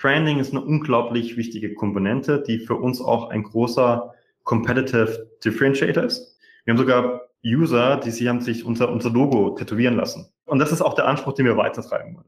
Branding 0.00 0.38
ist 0.38 0.52
eine 0.52 0.62
unglaublich 0.62 1.36
wichtige 1.36 1.74
Komponente, 1.74 2.42
die 2.46 2.58
für 2.58 2.74
uns 2.74 3.02
auch 3.02 3.28
ein 3.28 3.42
großer 3.42 4.14
Competitive 4.44 5.28
Differentiator 5.44 6.04
ist. 6.04 6.38
Wir 6.64 6.72
haben 6.72 6.78
sogar 6.78 7.20
User, 7.44 7.98
die 7.98 8.10
sie 8.10 8.28
haben 8.28 8.40
sich 8.40 8.64
unser, 8.64 8.90
unser 8.90 9.10
Logo 9.10 9.50
tätowieren 9.50 9.96
lassen. 9.96 10.26
Und 10.46 10.58
das 10.58 10.72
ist 10.72 10.80
auch 10.80 10.94
der 10.94 11.06
Anspruch, 11.06 11.34
den 11.34 11.44
wir 11.44 11.56
weitertreiben 11.56 12.16
wollen. 12.16 12.26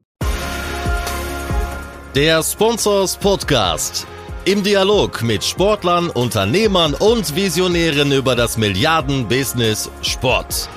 Der 2.14 2.42
Sponsors 2.42 3.16
Podcast. 3.16 4.06
Im 4.44 4.62
Dialog 4.62 5.22
mit 5.22 5.42
Sportlern, 5.42 6.10
Unternehmern 6.10 6.94
und 6.94 7.34
Visionären 7.34 8.12
über 8.12 8.36
das 8.36 8.58
Milliarden-Business 8.58 9.90
Sport. 10.02 10.68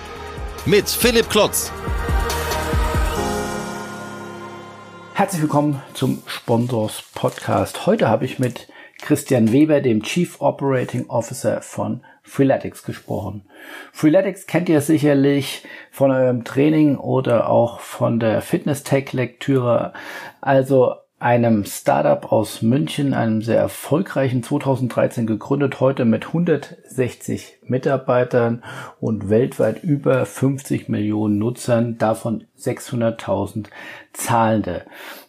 Mit 0.65 0.87
Philipp 0.87 1.29
Klotz. 1.29 1.73
Herzlich 5.17 5.43
willkommen 5.43 5.81
zum 5.93 6.21
Sponsors 6.27 7.05
Podcast. 7.15 7.85
Heute 7.85 8.09
habe 8.09 8.25
ich 8.25 8.37
mit 8.37 8.67
Christian 9.01 9.53
Weber, 9.53 9.79
dem 9.79 10.03
Chief 10.03 10.41
Operating 10.41 11.09
Officer 11.09 11.61
von 11.61 12.03
Freeletics 12.21 12.83
gesprochen. 12.83 13.45
Freeletics 13.93 14.45
kennt 14.45 14.67
ihr 14.67 14.81
sicherlich 14.81 15.63
von 15.89 16.11
eurem 16.11 16.43
Training 16.43 16.97
oder 16.97 17.49
auch 17.49 17.79
von 17.79 18.19
der 18.19 18.41
Fitness 18.41 18.83
Tech 18.83 19.13
Lektüre. 19.13 19.93
Also 20.41 20.95
einem 21.25 21.65
Startup 21.65 22.31
aus 22.31 22.61
München, 22.61 23.15
einem 23.15 23.41
sehr 23.41 23.57
erfolgreichen 23.57 24.43
2013 24.43 25.25
gegründet, 25.25 25.79
heute 25.79 26.05
mit 26.05 26.27
160 26.27 27.61
Mitarbeitern 27.63 28.63
und 28.99 29.27
weltweit 29.27 29.83
über 29.83 30.27
50 30.27 30.87
Millionen 30.87 31.39
Nutzern, 31.39 31.97
davon 31.97 32.43
600.000 32.59 33.65
Zahlende. 34.13 34.83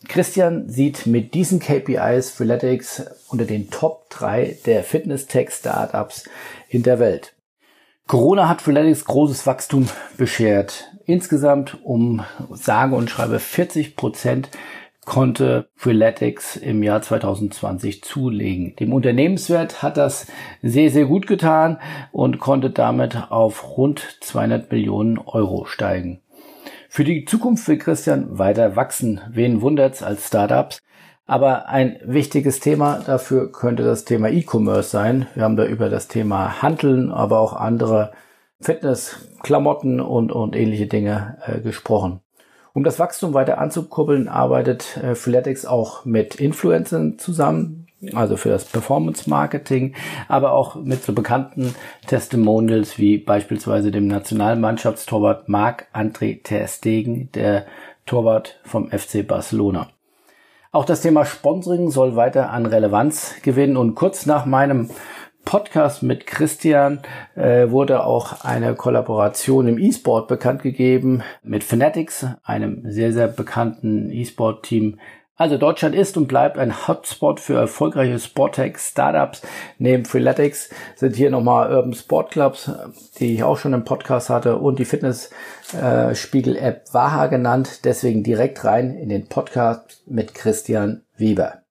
Christian 0.06 0.68
sieht 0.68 1.06
mit 1.06 1.32
diesen 1.32 1.60
KPIs 1.60 2.30
Freeletics 2.30 3.06
unter 3.28 3.46
den 3.46 3.70
Top 3.70 4.10
3 4.10 4.58
der 4.66 4.84
Fitness-Tech-Startups 4.84 6.28
in 6.68 6.82
der 6.82 6.98
Welt. 6.98 7.32
Corona 8.06 8.50
hat 8.50 8.60
Freeletics 8.60 9.06
großes 9.06 9.46
Wachstum 9.46 9.88
beschert. 10.18 10.92
Insgesamt 11.06 11.78
um 11.84 12.22
sage 12.52 12.94
und 12.94 13.08
schreibe 13.08 13.38
40 13.38 13.96
Prozent 13.96 14.50
konnte 15.06 15.70
Freeletics 15.76 16.56
im 16.56 16.82
Jahr 16.82 17.00
2020 17.00 18.02
zulegen. 18.02 18.76
Dem 18.76 18.92
Unternehmenswert 18.92 19.82
hat 19.82 19.96
das 19.96 20.26
sehr, 20.62 20.90
sehr 20.90 21.06
gut 21.06 21.26
getan 21.26 21.78
und 22.12 22.40
konnte 22.40 22.68
damit 22.68 23.30
auf 23.30 23.78
rund 23.78 24.18
200 24.20 24.70
Millionen 24.70 25.16
Euro 25.18 25.64
steigen. 25.64 26.20
Für 26.90 27.04
die 27.04 27.24
Zukunft 27.24 27.66
will 27.68 27.78
Christian 27.78 28.38
weiter 28.38 28.76
wachsen. 28.76 29.20
Wen 29.30 29.62
wundert's 29.62 30.02
als 30.02 30.26
Startups? 30.26 30.82
Aber 31.24 31.68
ein 31.68 31.98
wichtiges 32.04 32.60
Thema 32.60 33.00
dafür 33.04 33.50
könnte 33.50 33.84
das 33.84 34.04
Thema 34.04 34.28
E-Commerce 34.28 34.90
sein. 34.90 35.26
Wir 35.34 35.44
haben 35.44 35.56
da 35.56 35.66
über 35.66 35.88
das 35.88 36.08
Thema 36.08 36.62
Handeln, 36.62 37.10
aber 37.10 37.40
auch 37.40 37.52
andere 37.52 38.12
Fitness, 38.60 39.28
Klamotten 39.42 40.00
und, 40.00 40.32
und 40.32 40.56
ähnliche 40.56 40.86
Dinge 40.86 41.38
äh, 41.46 41.60
gesprochen. 41.60 42.20
Um 42.76 42.84
das 42.84 42.98
Wachstum 42.98 43.32
weiter 43.32 43.56
anzukurbeln, 43.56 44.28
arbeitet 44.28 44.98
äh, 44.98 45.14
Freeletics 45.14 45.64
auch 45.64 46.04
mit 46.04 46.34
Influencern 46.34 47.18
zusammen, 47.18 47.86
also 48.12 48.36
für 48.36 48.50
das 48.50 48.66
Performance 48.66 49.30
Marketing, 49.30 49.94
aber 50.28 50.52
auch 50.52 50.74
mit 50.74 51.02
so 51.02 51.14
bekannten 51.14 51.74
Testimonials 52.06 52.98
wie 52.98 53.16
beispielsweise 53.16 53.90
dem 53.90 54.08
Nationalmannschaftstorwart 54.08 55.48
Marc-André 55.48 56.42
Ter 56.42 56.68
Stegen, 56.68 57.30
der 57.32 57.64
Torwart 58.04 58.60
vom 58.62 58.90
FC 58.90 59.26
Barcelona. 59.26 59.88
Auch 60.70 60.84
das 60.84 61.00
Thema 61.00 61.24
Sponsoring 61.24 61.90
soll 61.90 62.14
weiter 62.14 62.50
an 62.50 62.66
Relevanz 62.66 63.36
gewinnen 63.40 63.78
und 63.78 63.94
kurz 63.94 64.26
nach 64.26 64.44
meinem 64.44 64.90
Podcast 65.46 66.02
mit 66.02 66.26
Christian 66.26 67.00
äh, 67.36 67.70
wurde 67.70 68.04
auch 68.04 68.44
eine 68.44 68.74
Kollaboration 68.74 69.68
im 69.68 69.78
E-Sport 69.78 70.28
bekannt 70.28 70.60
gegeben 70.60 71.22
mit 71.42 71.64
Fanatics, 71.64 72.26
einem 72.42 72.82
sehr, 72.90 73.14
sehr 73.14 73.28
bekannten 73.28 74.10
E-Sport-Team. 74.10 74.98
Also 75.36 75.56
Deutschland 75.56 75.94
ist 75.94 76.16
und 76.16 76.26
bleibt 76.26 76.58
ein 76.58 76.88
Hotspot 76.88 77.38
für 77.40 77.54
erfolgreiche 77.54 78.18
Sporttech-Startups. 78.18 79.42
Neben 79.78 80.04
Freeletics 80.04 80.68
sind 80.96 81.14
hier 81.14 81.30
nochmal 81.30 81.72
Urban 81.72 81.94
Sport 81.94 82.32
Clubs, 82.32 82.68
die 83.20 83.34
ich 83.34 83.44
auch 83.44 83.56
schon 83.56 83.72
im 83.72 83.84
Podcast 83.84 84.30
hatte, 84.30 84.56
und 84.56 84.80
die 84.80 84.84
Fitness-Spiegel-App 84.84 86.86
Waha 86.92 87.28
genannt. 87.28 87.84
Deswegen 87.84 88.24
direkt 88.24 88.64
rein 88.64 88.96
in 88.96 89.10
den 89.10 89.28
Podcast 89.28 90.02
mit 90.06 90.34
Christian 90.34 91.04
Weber. 91.16 91.62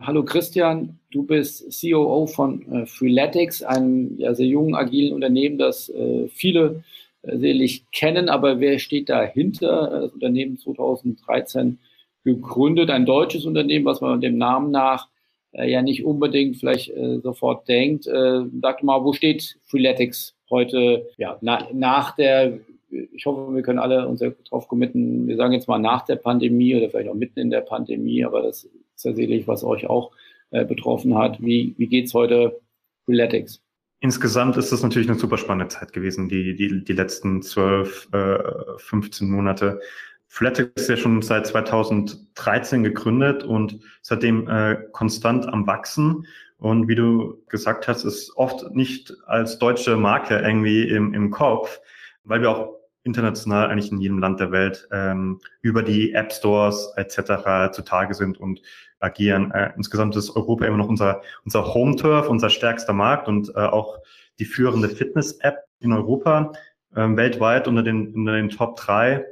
Hallo 0.00 0.24
Christian, 0.24 0.97
du 1.10 1.22
bist 1.22 1.80
COO 1.80 2.26
von 2.26 2.70
äh, 2.72 2.86
Freeletics, 2.86 3.62
einem 3.62 4.18
ja, 4.18 4.34
sehr 4.34 4.46
jungen, 4.46 4.74
agilen 4.74 5.14
Unternehmen, 5.14 5.58
das 5.58 5.88
äh, 5.88 6.28
viele 6.28 6.84
äh, 7.22 7.36
sicherlich 7.38 7.84
kennen, 7.92 8.28
aber 8.28 8.60
wer 8.60 8.78
steht 8.78 9.08
dahinter? 9.08 9.92
Äh, 9.92 10.00
das 10.02 10.12
Unternehmen 10.12 10.58
2013 10.58 11.78
gegründet, 12.24 12.90
ein 12.90 13.06
deutsches 13.06 13.46
Unternehmen, 13.46 13.84
was 13.84 14.00
man 14.00 14.20
dem 14.20 14.38
Namen 14.38 14.70
nach 14.70 15.08
äh, 15.52 15.70
ja 15.70 15.82
nicht 15.82 16.04
unbedingt 16.04 16.56
vielleicht 16.56 16.90
äh, 16.90 17.20
sofort 17.20 17.68
denkt. 17.68 18.06
Äh, 18.06 18.42
sag 18.60 18.82
mal, 18.82 19.04
wo 19.04 19.12
steht 19.12 19.58
Freeletics 19.64 20.34
heute 20.50 21.08
ja, 21.16 21.38
na, 21.40 21.68
nach 21.72 22.16
der 22.16 22.60
ich 23.12 23.26
hoffe, 23.26 23.54
wir 23.54 23.62
können 23.62 23.78
alle 23.78 24.08
uns 24.08 24.20
darauf 24.20 24.66
committen, 24.66 25.28
wir 25.28 25.36
sagen 25.36 25.52
jetzt 25.52 25.68
mal 25.68 25.78
nach 25.78 26.06
der 26.06 26.16
Pandemie 26.16 26.74
oder 26.74 26.88
vielleicht 26.88 27.10
auch 27.10 27.14
mitten 27.14 27.38
in 27.38 27.50
der 27.50 27.60
Pandemie, 27.60 28.24
aber 28.24 28.40
das 28.40 28.64
ist 28.64 29.04
ja 29.04 29.12
sicherlich, 29.12 29.46
was 29.46 29.62
euch 29.62 29.86
auch 29.86 30.10
äh, 30.50 30.64
betroffen 30.64 31.16
hat. 31.16 31.40
Wie, 31.40 31.74
wie 31.78 31.86
geht's 31.86 32.14
heute 32.14 32.60
Freeletics? 33.04 33.62
Insgesamt 34.00 34.56
ist 34.56 34.70
das 34.70 34.82
natürlich 34.82 35.08
eine 35.08 35.18
super 35.18 35.38
spannende 35.38 35.68
Zeit 35.74 35.92
gewesen, 35.92 36.28
die, 36.28 36.54
die, 36.54 36.84
die 36.84 36.92
letzten 36.92 37.42
12, 37.42 38.08
äh, 38.12 38.38
15 38.78 39.28
Monate. 39.28 39.80
Freeletics 40.28 40.82
ist 40.82 40.88
ja 40.88 40.96
schon 40.96 41.20
seit 41.22 41.46
2013 41.46 42.84
gegründet 42.84 43.42
und 43.42 43.80
seitdem 44.02 44.48
äh, 44.48 44.76
konstant 44.92 45.48
am 45.48 45.66
Wachsen. 45.66 46.26
Und 46.58 46.86
wie 46.86 46.94
du 46.94 47.42
gesagt 47.48 47.88
hast, 47.88 48.04
ist 48.04 48.36
oft 48.36 48.74
nicht 48.74 49.14
als 49.26 49.58
deutsche 49.58 49.96
Marke 49.96 50.38
irgendwie 50.38 50.88
im, 50.88 51.14
im 51.14 51.30
Kopf, 51.30 51.80
weil 52.24 52.40
wir 52.42 52.50
auch 52.50 52.77
international 53.04 53.68
eigentlich 53.68 53.92
in 53.92 54.00
jedem 54.00 54.18
Land 54.18 54.40
der 54.40 54.52
Welt 54.52 54.88
ähm, 54.92 55.40
über 55.62 55.82
die 55.82 56.12
App 56.12 56.32
Stores 56.32 56.92
etc. 56.96 57.72
zutage 57.72 58.14
sind 58.14 58.38
und 58.38 58.60
agieren. 59.00 59.50
Äh, 59.52 59.72
insgesamt 59.76 60.16
ist 60.16 60.34
Europa 60.34 60.66
immer 60.66 60.76
noch 60.76 60.88
unser, 60.88 61.22
unser 61.44 61.74
Home-Turf, 61.74 62.28
unser 62.28 62.50
stärkster 62.50 62.92
Markt 62.92 63.28
und 63.28 63.50
äh, 63.54 63.60
auch 63.60 63.98
die 64.38 64.44
führende 64.44 64.88
Fitness-App 64.88 65.64
in 65.80 65.92
Europa, 65.92 66.52
äh, 66.94 67.08
weltweit 67.08 67.68
unter 67.68 67.82
den, 67.82 68.14
unter 68.14 68.32
den 68.32 68.50
Top 68.50 68.76
3. 68.76 69.24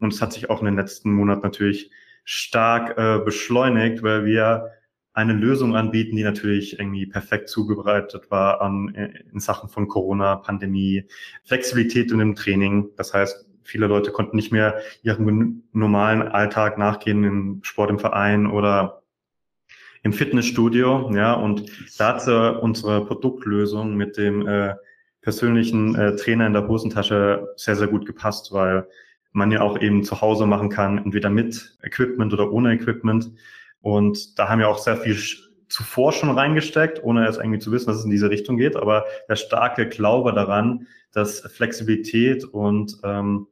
Und 0.00 0.12
es 0.12 0.22
hat 0.22 0.32
sich 0.32 0.50
auch 0.50 0.60
in 0.60 0.66
den 0.66 0.76
letzten 0.76 1.12
Monaten 1.12 1.42
natürlich 1.42 1.90
stark 2.24 2.96
äh, 2.98 3.18
beschleunigt, 3.24 4.02
weil 4.02 4.24
wir 4.24 4.70
eine 5.18 5.32
Lösung 5.32 5.74
anbieten, 5.74 6.14
die 6.14 6.22
natürlich 6.22 6.78
irgendwie 6.78 7.04
perfekt 7.04 7.48
zubereitet 7.48 8.30
war 8.30 8.60
an, 8.60 8.94
äh, 8.94 9.10
in 9.32 9.40
Sachen 9.40 9.68
von 9.68 9.88
Corona, 9.88 10.36
Pandemie, 10.36 11.06
Flexibilität 11.44 12.12
in 12.12 12.20
dem 12.20 12.36
Training. 12.36 12.90
Das 12.96 13.12
heißt, 13.12 13.48
viele 13.64 13.88
Leute 13.88 14.12
konnten 14.12 14.36
nicht 14.36 14.52
mehr 14.52 14.78
ihrem 15.02 15.64
normalen 15.72 16.22
Alltag 16.22 16.78
nachgehen 16.78 17.24
im 17.24 17.60
Sport 17.62 17.90
im 17.90 17.98
Verein 17.98 18.46
oder 18.46 19.02
im 20.04 20.12
Fitnessstudio, 20.12 21.10
ja, 21.12 21.32
und 21.32 21.64
da 21.98 22.14
hat 22.14 22.62
unsere 22.62 23.04
Produktlösung 23.04 23.96
mit 23.96 24.16
dem 24.16 24.46
äh, 24.46 24.74
persönlichen 25.20 25.96
äh, 25.96 26.14
Trainer 26.14 26.46
in 26.46 26.52
der 26.52 26.68
Hosentasche 26.68 27.48
sehr, 27.56 27.74
sehr 27.74 27.88
gut 27.88 28.06
gepasst, 28.06 28.52
weil 28.52 28.86
man 29.32 29.50
ja 29.50 29.62
auch 29.62 29.80
eben 29.80 30.04
zu 30.04 30.20
Hause 30.20 30.46
machen 30.46 30.68
kann, 30.68 30.98
entweder 30.98 31.28
mit 31.28 31.76
Equipment 31.82 32.32
oder 32.32 32.52
ohne 32.52 32.72
Equipment. 32.72 33.32
Und 33.80 34.38
da 34.38 34.48
haben 34.48 34.58
wir 34.58 34.68
auch 34.68 34.78
sehr 34.78 34.96
viel 34.96 35.16
zuvor 35.68 36.12
schon 36.12 36.30
reingesteckt, 36.30 37.02
ohne 37.02 37.24
jetzt 37.26 37.38
irgendwie 37.38 37.58
zu 37.58 37.72
wissen, 37.72 37.88
dass 37.88 37.98
es 37.98 38.04
in 38.04 38.10
diese 38.10 38.30
Richtung 38.30 38.56
geht. 38.56 38.76
Aber 38.76 39.04
der 39.28 39.36
starke 39.36 39.88
Glaube 39.88 40.32
daran, 40.32 40.86
dass 41.12 41.40
Flexibilität 41.40 42.44
und 42.44 42.98
ähm, 43.04 43.46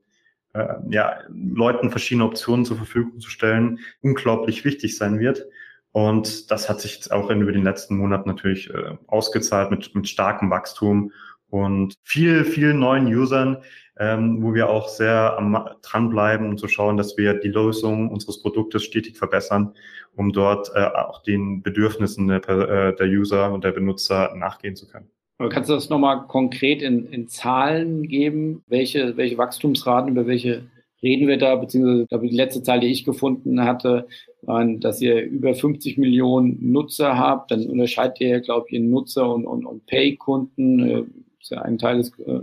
äh, 0.54 0.74
ja, 0.90 1.18
Leuten 1.28 1.90
verschiedene 1.90 2.24
Optionen 2.24 2.64
zur 2.64 2.76
Verfügung 2.76 3.20
zu 3.20 3.30
stellen, 3.30 3.78
unglaublich 4.00 4.64
wichtig 4.64 4.96
sein 4.96 5.18
wird. 5.18 5.46
Und 5.92 6.50
das 6.50 6.68
hat 6.68 6.80
sich 6.80 6.94
jetzt 6.94 7.12
auch 7.12 7.30
in, 7.30 7.40
über 7.40 7.52
den 7.52 7.64
letzten 7.64 7.96
Monaten 7.96 8.28
natürlich 8.28 8.70
äh, 8.70 8.96
ausgezahlt 9.06 9.70
mit, 9.70 9.94
mit 9.94 10.08
starkem 10.08 10.50
Wachstum 10.50 11.12
und 11.48 11.94
viel, 12.02 12.44
vielen 12.44 12.78
neuen 12.78 13.06
Usern, 13.06 13.62
ähm, 13.98 14.42
wo 14.42 14.54
wir 14.54 14.68
auch 14.68 14.88
sehr 14.88 15.36
am, 15.38 15.68
dranbleiben 15.82 16.48
und 16.48 16.58
zu 16.58 16.68
schauen, 16.68 16.96
dass 16.96 17.16
wir 17.16 17.34
die 17.34 17.48
Lösung 17.48 18.10
unseres 18.10 18.42
Produktes 18.42 18.84
stetig 18.84 19.16
verbessern, 19.16 19.72
um 20.14 20.32
dort 20.32 20.70
äh, 20.74 20.84
auch 20.84 21.22
den 21.22 21.62
Bedürfnissen 21.62 22.28
der, 22.28 22.48
äh, 22.48 22.96
der 22.96 23.06
User 23.06 23.52
und 23.52 23.64
der 23.64 23.72
Benutzer 23.72 24.34
nachgehen 24.36 24.76
zu 24.76 24.86
können. 24.86 25.08
Kannst 25.50 25.68
du 25.68 25.74
das 25.74 25.90
nochmal 25.90 26.26
konkret 26.28 26.80
in, 26.80 27.06
in 27.12 27.28
Zahlen 27.28 28.08
geben? 28.08 28.62
Welche, 28.68 29.16
welche 29.18 29.36
Wachstumsraten, 29.36 30.10
über 30.10 30.26
welche 30.26 30.62
reden 31.02 31.28
wir 31.28 31.36
da? 31.36 31.56
Beziehungsweise, 31.56 32.06
glaube 32.06 32.28
die 32.28 32.36
letzte 32.36 32.62
Zahl, 32.62 32.80
die 32.80 32.86
ich 32.86 33.04
gefunden 33.04 33.62
hatte, 33.62 34.06
dass 34.46 35.00
ihr 35.02 35.22
über 35.22 35.54
50 35.54 35.98
Millionen 35.98 36.72
Nutzer 36.72 37.18
habt. 37.18 37.50
Dann 37.50 37.66
unterscheidet 37.66 38.20
ihr, 38.20 38.40
glaube 38.40 38.66
ich, 38.68 38.76
in 38.76 38.90
Nutzer 38.90 39.28
und, 39.34 39.44
und, 39.44 39.66
und 39.66 39.84
Pay-Kunden. 39.86 41.25
Ist 41.46 41.50
ja 41.52 41.62
ein 41.62 41.78
Teil 41.78 41.98
des 41.98 42.10
äh, 42.18 42.40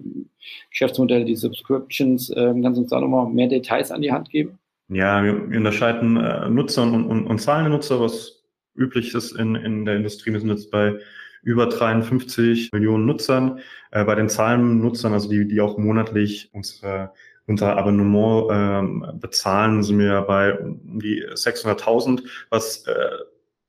Geschäftsmodells, 0.70 1.26
die 1.26 1.36
Subscriptions. 1.36 2.30
Äh, 2.30 2.54
kannst 2.62 2.78
du 2.78 2.84
uns 2.84 2.90
da 2.90 3.02
nochmal 3.02 3.28
mehr 3.28 3.48
Details 3.48 3.92
an 3.92 4.02
die 4.02 4.14
Hand 4.14 4.30
geben? 4.30 4.58
Ja, 4.88 5.22
wir, 5.22 5.34
unterscheiden 5.58 6.16
äh, 6.16 6.50
Nutzer 6.50 6.84
und, 6.84 7.04
und, 7.06 7.28
und 7.28 7.40
zahlende 7.40 7.72
Nutzer, 7.72 8.00
was 8.00 8.46
üblich 8.76 9.14
ist 9.14 9.34
in, 9.34 9.56
in 9.56 9.84
der 9.84 9.98
Industrie. 9.98 10.32
Wir 10.32 10.40
sind 10.40 10.52
jetzt 10.52 10.72
bei 10.72 11.00
über 11.42 11.68
53 11.68 12.72
Millionen 12.72 13.06
Nutzern. 13.06 13.60
Äh, 13.92 14.06
bei 14.06 14.16
den 14.16 14.30
zahlenden 14.30 14.80
Nutzern, 14.80 15.12
also 15.12 15.28
die, 15.28 15.46
die 15.50 15.60
auch 15.60 15.78
monatlich 15.78 16.50
unsere 16.54 17.12
unser 17.46 17.76
Abonnement 17.76 18.48
ähm, 18.54 19.20
bezahlen, 19.20 19.84
sind 19.84 20.00
wir 20.00 20.22
bei 20.22 20.58
um 20.58 20.98
die 21.02 21.26
600.000, 21.26 22.24
was 22.50 22.88
äh, 22.88 23.10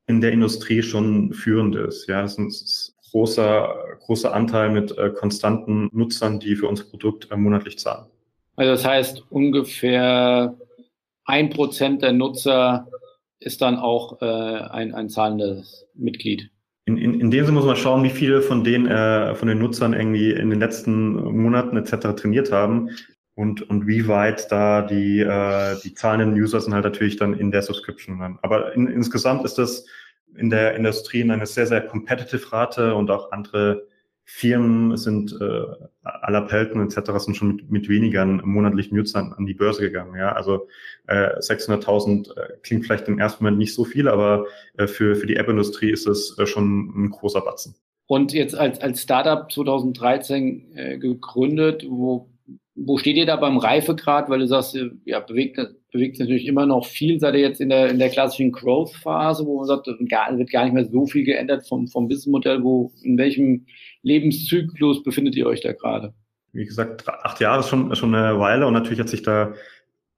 in 0.06 0.20
der 0.20 0.30
Industrie 0.30 0.80
schon 0.80 1.32
führend 1.32 1.74
ist. 1.74 2.06
Ja, 2.06 2.22
das 2.22 2.38
ist 2.38 2.93
großer, 3.14 3.96
großer 4.00 4.34
Anteil 4.34 4.70
mit 4.70 4.98
äh, 4.98 5.10
konstanten 5.10 5.88
Nutzern, 5.92 6.40
die 6.40 6.56
für 6.56 6.66
unser 6.66 6.82
Produkt 6.82 7.30
äh, 7.30 7.36
monatlich 7.36 7.78
zahlen. 7.78 8.06
Also 8.56 8.72
das 8.72 8.84
heißt, 8.84 9.22
ungefähr 9.30 10.56
ein 11.24 11.48
Prozent 11.50 12.02
der 12.02 12.12
Nutzer 12.12 12.88
ist 13.38 13.62
dann 13.62 13.76
auch 13.76 14.20
äh, 14.20 14.24
ein, 14.24 14.94
ein 14.94 15.08
zahlendes 15.08 15.86
Mitglied. 15.94 16.50
In, 16.86 16.96
in, 16.96 17.20
in 17.20 17.30
dem 17.30 17.44
Sinne 17.44 17.56
muss 17.56 17.66
man 17.66 17.76
schauen, 17.76 18.02
wie 18.02 18.10
viele 18.10 18.42
von 18.42 18.64
den, 18.64 18.88
äh, 18.88 19.36
von 19.36 19.46
den 19.46 19.58
Nutzern 19.58 19.92
irgendwie 19.92 20.32
in 20.32 20.50
den 20.50 20.58
letzten 20.58 21.14
Monaten 21.14 21.76
etc. 21.76 22.20
trainiert 22.20 22.50
haben 22.50 22.90
und, 23.36 23.62
und 23.62 23.86
wie 23.86 24.08
weit 24.08 24.50
da 24.50 24.82
die, 24.82 25.20
äh, 25.20 25.76
die 25.84 25.94
zahlenden 25.94 26.34
User 26.34 26.60
sind 26.60 26.74
halt 26.74 26.84
natürlich 26.84 27.16
dann 27.16 27.34
in 27.34 27.52
der 27.52 27.62
Subscription 27.62 28.18
dann. 28.18 28.40
Aber 28.42 28.72
in, 28.74 28.88
insgesamt 28.88 29.44
ist 29.44 29.56
das 29.56 29.86
in 30.36 30.50
der 30.50 30.74
Industrie 30.74 31.22
eine 31.22 31.46
sehr, 31.46 31.66
sehr 31.66 31.80
competitive 31.80 32.52
Rate 32.52 32.94
und 32.94 33.10
auch 33.10 33.32
andere 33.32 33.86
Firmen 34.26 34.96
sind 34.96 35.36
äh, 35.38 35.64
aller 36.02 36.42
Pelton 36.42 36.82
etc. 36.82 37.10
sind 37.18 37.36
schon 37.36 37.56
mit, 37.56 37.70
mit 37.70 37.88
weniger 37.90 38.24
monatlichen 38.24 38.96
Nutzern 38.96 39.34
an 39.34 39.44
die 39.44 39.52
Börse 39.52 39.82
gegangen. 39.82 40.16
Ja, 40.16 40.32
also 40.32 40.66
äh, 41.06 41.38
600.000 41.38 42.34
äh, 42.34 42.56
klingt 42.62 42.86
vielleicht 42.86 43.06
im 43.06 43.18
ersten 43.18 43.44
Moment 43.44 43.58
nicht 43.58 43.74
so 43.74 43.84
viel, 43.84 44.08
aber 44.08 44.46
äh, 44.78 44.86
für 44.86 45.14
für 45.14 45.26
die 45.26 45.36
App-Industrie 45.36 45.90
ist 45.90 46.06
es 46.06 46.38
äh, 46.38 46.46
schon 46.46 47.04
ein 47.04 47.10
großer 47.10 47.42
Batzen. 47.42 47.74
Und 48.06 48.32
jetzt 48.32 48.54
als 48.54 48.80
als 48.80 49.02
Startup 49.02 49.50
2013 49.52 50.72
äh, 50.74 50.98
gegründet, 50.98 51.84
wo 51.86 52.30
wo 52.76 52.98
steht 52.98 53.16
ihr 53.16 53.26
da 53.26 53.36
beim 53.36 53.58
Reifegrad? 53.58 54.30
Weil 54.30 54.40
du 54.40 54.46
sagst, 54.48 54.76
ja, 55.04 55.20
bewegt, 55.20 55.58
bewegt 55.94 56.18
natürlich 56.18 56.46
immer 56.46 56.66
noch 56.66 56.86
viel. 56.86 57.20
Seid 57.20 57.34
ihr 57.34 57.40
jetzt 57.40 57.60
in 57.60 57.68
der, 57.68 57.88
in 57.88 58.00
der 58.00 58.10
klassischen 58.10 58.50
Growth-Phase, 58.50 59.46
wo 59.46 59.58
man 59.58 59.66
sagt, 59.66 59.88
gar, 60.08 60.36
wird 60.36 60.50
gar 60.50 60.64
nicht 60.64 60.74
mehr 60.74 60.84
so 60.84 61.06
viel 61.06 61.24
geändert 61.24 61.66
vom, 61.68 61.86
vom 61.86 62.08
Businessmodell? 62.08 62.64
Wo, 62.64 62.92
in 63.02 63.16
welchem 63.16 63.66
Lebenszyklus 64.02 65.04
befindet 65.04 65.36
ihr 65.36 65.46
euch 65.46 65.60
da 65.60 65.72
gerade? 65.72 66.12
Wie 66.52 66.64
gesagt, 66.64 67.08
acht 67.08 67.40
Jahre 67.40 67.60
ist 67.60 67.68
schon, 67.68 67.94
schon 67.94 68.12
eine 68.12 68.38
Weile 68.40 68.66
und 68.66 68.72
natürlich 68.72 68.98
hat 68.98 69.08
sich 69.08 69.22
da 69.22 69.54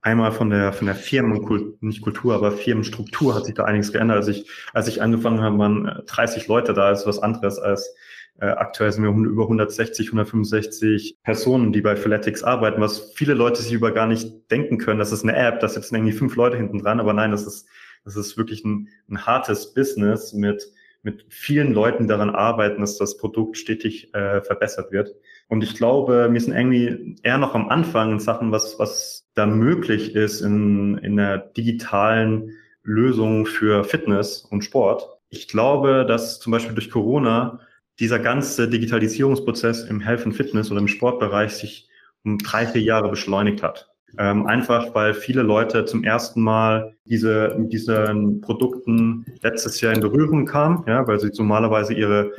einmal 0.00 0.32
von 0.32 0.48
der, 0.48 0.72
von 0.72 0.86
der 0.86 0.96
Firmenkultur, 0.96 1.74
nicht 1.80 2.00
Kultur, 2.00 2.34
aber 2.34 2.52
Firmenstruktur 2.52 3.34
hat 3.34 3.44
sich 3.44 3.54
da 3.54 3.64
einiges 3.64 3.92
geändert. 3.92 4.16
Als 4.16 4.28
ich, 4.28 4.48
als 4.72 4.88
ich 4.88 5.02
angefangen 5.02 5.42
habe, 5.42 5.58
waren 5.58 6.02
30 6.06 6.46
Leute 6.46 6.72
da, 6.72 6.90
ist 6.90 7.06
was 7.06 7.18
anderes 7.18 7.58
als 7.58 7.94
äh, 8.38 8.46
aktuell 8.46 8.92
sind 8.92 9.02
wir 9.02 9.10
über 9.10 9.44
160, 9.44 10.08
165 10.08 11.18
Personen, 11.22 11.72
die 11.72 11.80
bei 11.80 11.96
Philetics 11.96 12.42
arbeiten, 12.42 12.80
was 12.80 13.12
viele 13.14 13.34
Leute 13.34 13.62
sich 13.62 13.72
über 13.72 13.92
gar 13.92 14.06
nicht 14.06 14.50
denken 14.50 14.78
können. 14.78 14.98
Das 14.98 15.12
ist 15.12 15.22
eine 15.22 15.36
App, 15.36 15.60
da 15.60 15.68
sitzen 15.68 15.94
irgendwie 15.94 16.12
fünf 16.12 16.36
Leute 16.36 16.56
hinten 16.56 16.78
dran, 16.78 17.00
aber 17.00 17.14
nein, 17.14 17.30
das 17.30 17.46
ist, 17.46 17.66
das 18.04 18.16
ist 18.16 18.36
wirklich 18.36 18.64
ein, 18.64 18.88
ein 19.08 19.24
hartes 19.24 19.72
Business 19.72 20.34
mit, 20.34 20.70
mit 21.02 21.24
vielen 21.30 21.72
Leuten 21.72 22.08
daran 22.08 22.30
arbeiten, 22.30 22.82
dass 22.82 22.98
das 22.98 23.16
Produkt 23.16 23.56
stetig 23.56 24.12
äh, 24.14 24.42
verbessert 24.42 24.92
wird. 24.92 25.14
Und 25.48 25.62
ich 25.62 25.74
glaube, 25.74 26.28
wir 26.30 26.40
sind 26.40 26.54
irgendwie 26.54 27.16
eher 27.22 27.38
noch 27.38 27.54
am 27.54 27.68
Anfang 27.68 28.12
in 28.12 28.20
Sachen, 28.20 28.52
was, 28.52 28.78
was 28.78 29.28
da 29.34 29.46
möglich 29.46 30.14
ist 30.14 30.40
in, 30.42 30.98
in 30.98 31.16
der 31.16 31.38
digitalen 31.38 32.52
Lösung 32.82 33.46
für 33.46 33.84
Fitness 33.84 34.40
und 34.40 34.62
Sport. 34.62 35.08
Ich 35.30 35.48
glaube, 35.48 36.04
dass 36.06 36.38
zum 36.38 36.52
Beispiel 36.52 36.74
durch 36.74 36.90
Corona 36.90 37.60
dieser 37.98 38.18
ganze 38.18 38.68
Digitalisierungsprozess 38.68 39.84
im 39.84 40.00
Health 40.00 40.26
and 40.26 40.36
Fitness 40.36 40.70
oder 40.70 40.80
im 40.80 40.88
Sportbereich 40.88 41.52
sich 41.52 41.88
um 42.24 42.38
drei, 42.38 42.66
vier 42.66 42.82
Jahre 42.82 43.08
beschleunigt 43.08 43.62
hat. 43.62 43.90
Ähm, 44.18 44.46
einfach 44.46 44.94
weil 44.94 45.14
viele 45.14 45.42
Leute 45.42 45.84
zum 45.84 46.02
ersten 46.02 46.40
Mal 46.40 46.94
diese, 47.04 47.54
mit 47.58 47.72
diesen 47.72 48.40
Produkten 48.40 49.26
letztes 49.42 49.80
Jahr 49.80 49.92
in 49.92 50.00
Berührung 50.00 50.46
kamen, 50.46 50.84
ja, 50.86 51.06
weil 51.06 51.20
sie 51.20 51.30
normalerweise 51.36 51.92
ihre, 51.92 52.32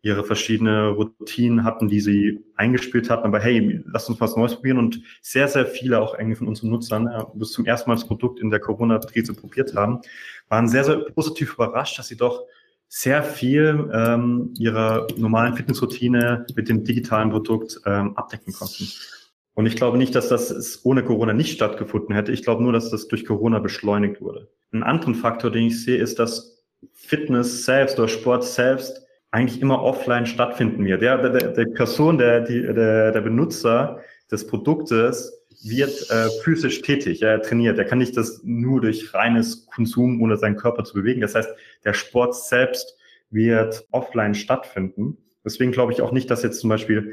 ihre 0.00 0.24
verschiedene 0.24 0.88
Routinen 0.88 1.64
hatten, 1.64 1.88
die 1.88 2.00
sie 2.00 2.40
eingespielt 2.56 3.10
hatten. 3.10 3.26
Aber 3.26 3.40
hey, 3.40 3.82
lass 3.86 4.08
uns 4.08 4.20
was 4.20 4.36
Neues 4.36 4.54
probieren. 4.54 4.78
Und 4.78 5.02
sehr, 5.20 5.48
sehr 5.48 5.66
viele 5.66 6.00
auch 6.00 6.14
irgendwie 6.14 6.36
von 6.36 6.48
unseren 6.48 6.70
Nutzern, 6.70 7.10
bis 7.34 7.52
zum 7.52 7.66
ersten 7.66 7.90
Mal 7.90 7.96
das 7.96 8.06
Produkt 8.06 8.40
in 8.40 8.50
der 8.50 8.60
Corona-Krise 8.60 9.34
probiert 9.34 9.74
haben, 9.74 10.00
waren 10.48 10.68
sehr, 10.68 10.84
sehr 10.84 10.98
positiv 11.14 11.54
überrascht, 11.54 11.98
dass 11.98 12.08
sie 12.08 12.16
doch 12.16 12.44
sehr 12.88 13.22
viel 13.22 13.90
ähm, 13.92 14.54
ihrer 14.58 15.06
normalen 15.16 15.54
Fitnessroutine 15.54 16.46
mit 16.56 16.68
dem 16.68 16.84
digitalen 16.84 17.30
Produkt 17.30 17.80
ähm, 17.84 18.16
abdecken 18.16 18.52
konnten. 18.52 18.88
Und 19.54 19.66
ich 19.66 19.76
glaube 19.76 19.98
nicht, 19.98 20.14
dass 20.14 20.28
das 20.28 20.80
ohne 20.84 21.04
Corona 21.04 21.32
nicht 21.32 21.52
stattgefunden 21.52 22.14
hätte. 22.14 22.32
Ich 22.32 22.44
glaube 22.44 22.62
nur, 22.62 22.72
dass 22.72 22.90
das 22.90 23.08
durch 23.08 23.26
Corona 23.26 23.58
beschleunigt 23.58 24.20
wurde. 24.20 24.48
Ein 24.72 24.82
anderen 24.82 25.14
Faktor, 25.14 25.50
den 25.50 25.66
ich 25.66 25.82
sehe, 25.82 25.98
ist, 25.98 26.18
dass 26.18 26.64
Fitness 26.92 27.64
selbst 27.64 27.98
oder 27.98 28.08
Sport 28.08 28.44
selbst 28.44 29.04
eigentlich 29.30 29.60
immer 29.60 29.82
offline 29.82 30.26
stattfinden 30.26 30.84
wird. 30.84 31.02
Der, 31.02 31.18
der, 31.28 31.52
der 31.52 31.66
Person, 31.66 32.18
der, 32.18 32.40
die, 32.42 32.62
der, 32.62 33.12
der 33.12 33.20
Benutzer 33.20 34.00
des 34.30 34.46
Produktes 34.46 35.37
wird 35.62 36.10
äh, 36.10 36.28
physisch 36.42 36.82
tätig, 36.82 37.22
er 37.22 37.42
trainiert. 37.42 37.78
Er 37.78 37.84
kann 37.84 37.98
nicht 37.98 38.16
das 38.16 38.42
nur 38.44 38.80
durch 38.80 39.12
reines 39.14 39.66
Konsum, 39.66 40.22
ohne 40.22 40.36
seinen 40.36 40.56
Körper 40.56 40.84
zu 40.84 40.94
bewegen. 40.94 41.20
Das 41.20 41.34
heißt, 41.34 41.50
der 41.84 41.94
Sport 41.94 42.34
selbst 42.36 42.96
wird 43.30 43.86
offline 43.90 44.34
stattfinden. 44.34 45.18
Deswegen 45.44 45.72
glaube 45.72 45.92
ich 45.92 46.00
auch 46.00 46.12
nicht, 46.12 46.30
dass 46.30 46.42
jetzt 46.42 46.60
zum 46.60 46.70
Beispiel 46.70 47.12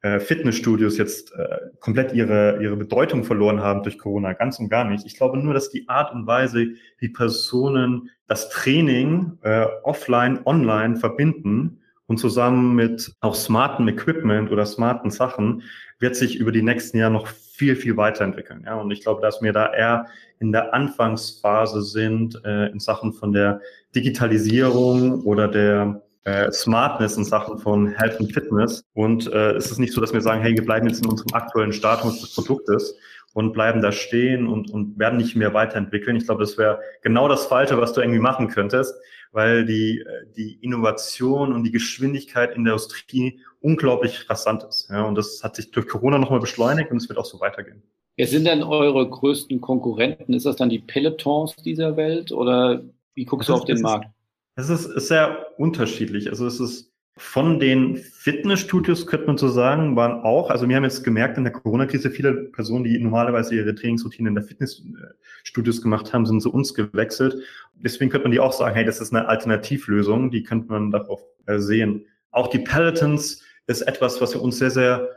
äh, 0.00 0.20
Fitnessstudios 0.20 0.96
jetzt 0.96 1.32
äh, 1.32 1.58
komplett 1.80 2.12
ihre, 2.12 2.62
ihre 2.62 2.76
Bedeutung 2.76 3.24
verloren 3.24 3.60
haben 3.60 3.82
durch 3.82 3.98
Corona. 3.98 4.32
Ganz 4.32 4.58
und 4.58 4.68
gar 4.68 4.84
nicht. 4.84 5.04
Ich 5.06 5.16
glaube 5.16 5.38
nur, 5.38 5.54
dass 5.54 5.70
die 5.70 5.88
Art 5.88 6.12
und 6.12 6.26
Weise, 6.26 6.74
wie 6.98 7.08
Personen 7.08 8.10
das 8.26 8.48
Training 8.50 9.38
äh, 9.42 9.66
offline, 9.82 10.40
online 10.44 10.96
verbinden 10.96 11.80
und 12.06 12.18
zusammen 12.18 12.74
mit 12.74 13.12
auch 13.20 13.34
smarten 13.34 13.88
Equipment 13.88 14.52
oder 14.52 14.66
smarten 14.66 15.10
Sachen 15.10 15.62
wird 15.98 16.14
sich 16.14 16.36
über 16.36 16.52
die 16.52 16.62
nächsten 16.62 16.98
Jahre 16.98 17.12
noch 17.12 17.28
viel, 17.58 17.74
viel 17.74 17.96
weiterentwickeln. 17.96 18.62
Ja, 18.64 18.76
und 18.76 18.90
ich 18.92 19.02
glaube, 19.02 19.20
dass 19.20 19.42
wir 19.42 19.52
da 19.52 19.72
eher 19.72 20.06
in 20.38 20.52
der 20.52 20.72
Anfangsphase 20.72 21.82
sind 21.82 22.40
äh, 22.44 22.66
in 22.68 22.78
Sachen 22.78 23.12
von 23.12 23.32
der 23.32 23.60
Digitalisierung 23.94 25.22
oder 25.24 25.48
der 25.48 26.02
äh, 26.22 26.52
Smartness 26.52 27.16
in 27.16 27.24
Sachen 27.24 27.58
von 27.58 27.88
Health 27.88 28.20
und 28.20 28.32
Fitness. 28.32 28.84
Und 28.94 29.32
äh, 29.32 29.52
es 29.52 29.70
ist 29.70 29.78
nicht 29.78 29.92
so, 29.92 30.00
dass 30.00 30.12
wir 30.12 30.20
sagen, 30.20 30.40
hey, 30.40 30.54
wir 30.54 30.64
bleiben 30.64 30.86
jetzt 30.86 31.04
in 31.04 31.10
unserem 31.10 31.34
aktuellen 31.34 31.72
Status 31.72 32.20
des 32.20 32.34
Produktes 32.34 32.94
und 33.34 33.52
bleiben 33.52 33.82
da 33.82 33.90
stehen 33.90 34.46
und, 34.46 34.70
und 34.70 34.98
werden 34.98 35.16
nicht 35.16 35.34
mehr 35.34 35.52
weiterentwickeln. 35.52 36.16
Ich 36.16 36.26
glaube, 36.26 36.42
das 36.42 36.56
wäre 36.58 36.80
genau 37.02 37.28
das 37.28 37.46
Falsche, 37.46 37.78
was 37.78 37.92
du 37.92 38.00
irgendwie 38.00 38.20
machen 38.20 38.48
könntest, 38.48 38.94
weil 39.32 39.64
die, 39.64 40.00
äh, 40.00 40.26
die 40.36 40.54
Innovation 40.62 41.52
und 41.52 41.64
die 41.64 41.72
Geschwindigkeit 41.72 42.54
in 42.54 42.64
der 42.64 42.74
Industrie 42.74 43.40
unglaublich 43.60 44.28
rasant 44.28 44.64
ist. 44.64 44.88
Ja, 44.90 45.04
und 45.04 45.14
das 45.14 45.42
hat 45.42 45.56
sich 45.56 45.70
durch 45.70 45.88
Corona 45.88 46.18
nochmal 46.18 46.40
beschleunigt 46.40 46.90
und 46.90 46.98
es 46.98 47.08
wird 47.08 47.18
auch 47.18 47.24
so 47.24 47.40
weitergehen. 47.40 47.82
Wer 48.16 48.26
sind 48.26 48.46
denn 48.46 48.62
eure 48.62 49.08
größten 49.08 49.60
Konkurrenten? 49.60 50.34
Ist 50.34 50.46
das 50.46 50.56
dann 50.56 50.68
die 50.68 50.80
Pelotons 50.80 51.54
dieser 51.56 51.96
Welt 51.96 52.32
oder 52.32 52.82
wie 53.14 53.24
guckst 53.24 53.48
du 53.48 53.54
auf 53.54 53.64
den 53.64 53.80
Markt? 53.80 54.08
Es 54.56 54.68
ist, 54.68 54.86
ist 54.86 55.08
sehr 55.08 55.46
unterschiedlich. 55.56 56.28
Also 56.28 56.46
es 56.46 56.58
ist 56.58 56.92
von 57.18 57.58
den 57.58 57.96
Fitnessstudios, 57.96 59.06
könnte 59.06 59.26
man 59.26 59.38
so 59.38 59.48
sagen, 59.48 59.96
waren 59.96 60.22
auch, 60.22 60.50
also 60.50 60.68
wir 60.68 60.76
haben 60.76 60.84
jetzt 60.84 61.04
gemerkt 61.04 61.36
in 61.36 61.44
der 61.44 61.52
Corona-Krise, 61.52 62.10
viele 62.10 62.32
Personen, 62.32 62.84
die 62.84 62.98
normalerweise 62.98 63.56
ihre 63.56 63.74
Trainingsroutine 63.74 64.28
in 64.28 64.34
der 64.36 64.44
Fitnessstudios 64.44 65.82
gemacht 65.82 66.12
haben, 66.12 66.26
sind 66.26 66.40
zu 66.40 66.52
uns 66.52 66.74
gewechselt. 66.74 67.42
Deswegen 67.74 68.10
könnte 68.10 68.24
man 68.24 68.32
die 68.32 68.40
auch 68.40 68.52
sagen, 68.52 68.74
hey, 68.74 68.84
das 68.84 69.00
ist 69.00 69.12
eine 69.12 69.28
Alternativlösung, 69.28 70.30
die 70.30 70.44
könnte 70.44 70.68
man 70.68 70.90
darauf 70.90 71.20
äh, 71.46 71.58
sehen. 71.58 72.04
Auch 72.30 72.48
die 72.48 72.60
Pelotons 72.60 73.42
ist 73.68 73.82
etwas, 73.82 74.20
was 74.20 74.34
wir 74.34 74.42
uns 74.42 74.58
sehr, 74.58 74.70
sehr 74.70 75.08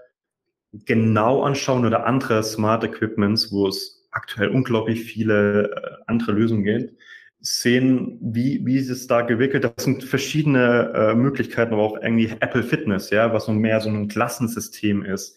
genau 0.86 1.44
anschauen 1.44 1.86
oder 1.86 2.06
andere 2.06 2.44
Smart 2.44 2.84
Equipments, 2.84 3.52
wo 3.52 3.68
es 3.68 4.08
aktuell 4.12 4.50
unglaublich 4.50 5.04
viele 5.04 5.72
äh, 5.72 6.04
andere 6.08 6.34
Lösungen 6.34 6.64
gibt, 6.64 6.94
sehen, 7.40 8.20
wie, 8.22 8.66
wie 8.66 8.78
ist 8.78 8.90
es 8.90 9.08
da 9.08 9.22
gewickelt. 9.22 9.64
Das 9.64 9.84
sind 9.84 10.04
verschiedene 10.04 10.92
äh, 10.94 11.16
Möglichkeiten, 11.16 11.74
aber 11.74 11.82
auch 11.82 12.02
irgendwie 12.02 12.34
Apple 12.40 12.64
Fitness, 12.64 13.10
ja, 13.10 13.34
was 13.34 13.46
so 13.46 13.54
mehr 13.54 13.80
so 13.80 13.90
ein 13.90 14.08
Klassensystem 14.08 15.04
ist. 15.04 15.36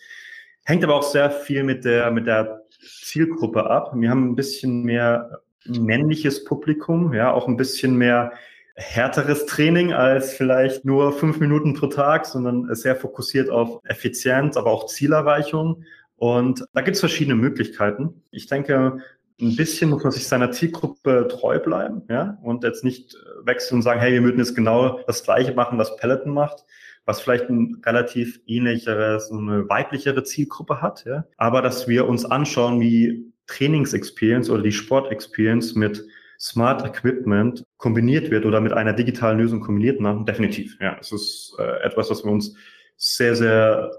Hängt 0.64 0.84
aber 0.84 0.96
auch 0.96 1.02
sehr 1.02 1.30
viel 1.30 1.62
mit 1.62 1.84
der, 1.84 2.10
mit 2.10 2.26
der 2.26 2.62
Zielgruppe 3.02 3.70
ab. 3.70 3.92
Wir 3.94 4.10
haben 4.10 4.30
ein 4.30 4.36
bisschen 4.36 4.82
mehr 4.82 5.40
männliches 5.66 6.44
Publikum, 6.44 7.14
ja, 7.14 7.32
auch 7.32 7.48
ein 7.48 7.56
bisschen 7.56 7.96
mehr 7.96 8.32
härteres 8.76 9.46
Training 9.46 9.92
als 9.92 10.32
vielleicht 10.32 10.84
nur 10.84 11.12
fünf 11.12 11.38
Minuten 11.38 11.74
pro 11.74 11.86
Tag, 11.86 12.26
sondern 12.26 12.74
sehr 12.74 12.96
fokussiert 12.96 13.50
auf 13.50 13.80
Effizienz, 13.84 14.56
aber 14.56 14.70
auch 14.70 14.86
Zielerreichung. 14.86 15.84
Und 16.16 16.64
da 16.72 16.80
gibt 16.80 16.96
es 16.96 17.00
verschiedene 17.00 17.36
Möglichkeiten. 17.36 18.22
Ich 18.30 18.46
denke, 18.46 18.98
ein 19.40 19.56
bisschen 19.56 19.90
muss 19.90 20.02
man 20.02 20.12
sich 20.12 20.26
seiner 20.26 20.52
Zielgruppe 20.52 21.26
treu 21.28 21.58
bleiben, 21.58 22.02
ja, 22.08 22.38
und 22.42 22.62
jetzt 22.62 22.84
nicht 22.84 23.16
wechseln 23.42 23.76
und 23.76 23.82
sagen, 23.82 24.00
hey, 24.00 24.12
wir 24.12 24.22
würden 24.22 24.38
jetzt 24.38 24.54
genau 24.54 25.00
das 25.06 25.24
Gleiche 25.24 25.54
machen, 25.54 25.78
was 25.78 25.96
Peloton 25.96 26.32
macht, 26.32 26.64
was 27.04 27.20
vielleicht 27.20 27.48
ein 27.50 27.82
relativ 27.84 28.40
ähnlicheres, 28.46 29.30
eine 29.30 29.68
weiblichere 29.68 30.22
Zielgruppe 30.22 30.80
hat, 30.80 31.04
ja. 31.04 31.24
Aber 31.36 31.62
dass 31.62 31.88
wir 31.88 32.08
uns 32.08 32.24
anschauen, 32.24 32.80
wie 32.80 33.32
Trainingsexperience 33.46 34.50
oder 34.50 34.62
die 34.62 34.72
Sportexperience 34.72 35.74
mit 35.74 36.06
Smart 36.38 36.84
Equipment 36.84 37.64
kombiniert 37.76 38.30
wird 38.30 38.44
oder 38.44 38.60
mit 38.60 38.72
einer 38.72 38.92
digitalen 38.92 39.38
Lösung 39.38 39.60
kombiniert 39.60 40.00
machen, 40.00 40.26
definitiv. 40.26 40.76
Ja, 40.80 40.96
es 41.00 41.12
ist 41.12 41.56
äh, 41.58 41.84
etwas, 41.84 42.10
was 42.10 42.24
wir 42.24 42.30
uns 42.30 42.54
sehr, 42.96 43.34
sehr 43.34 43.90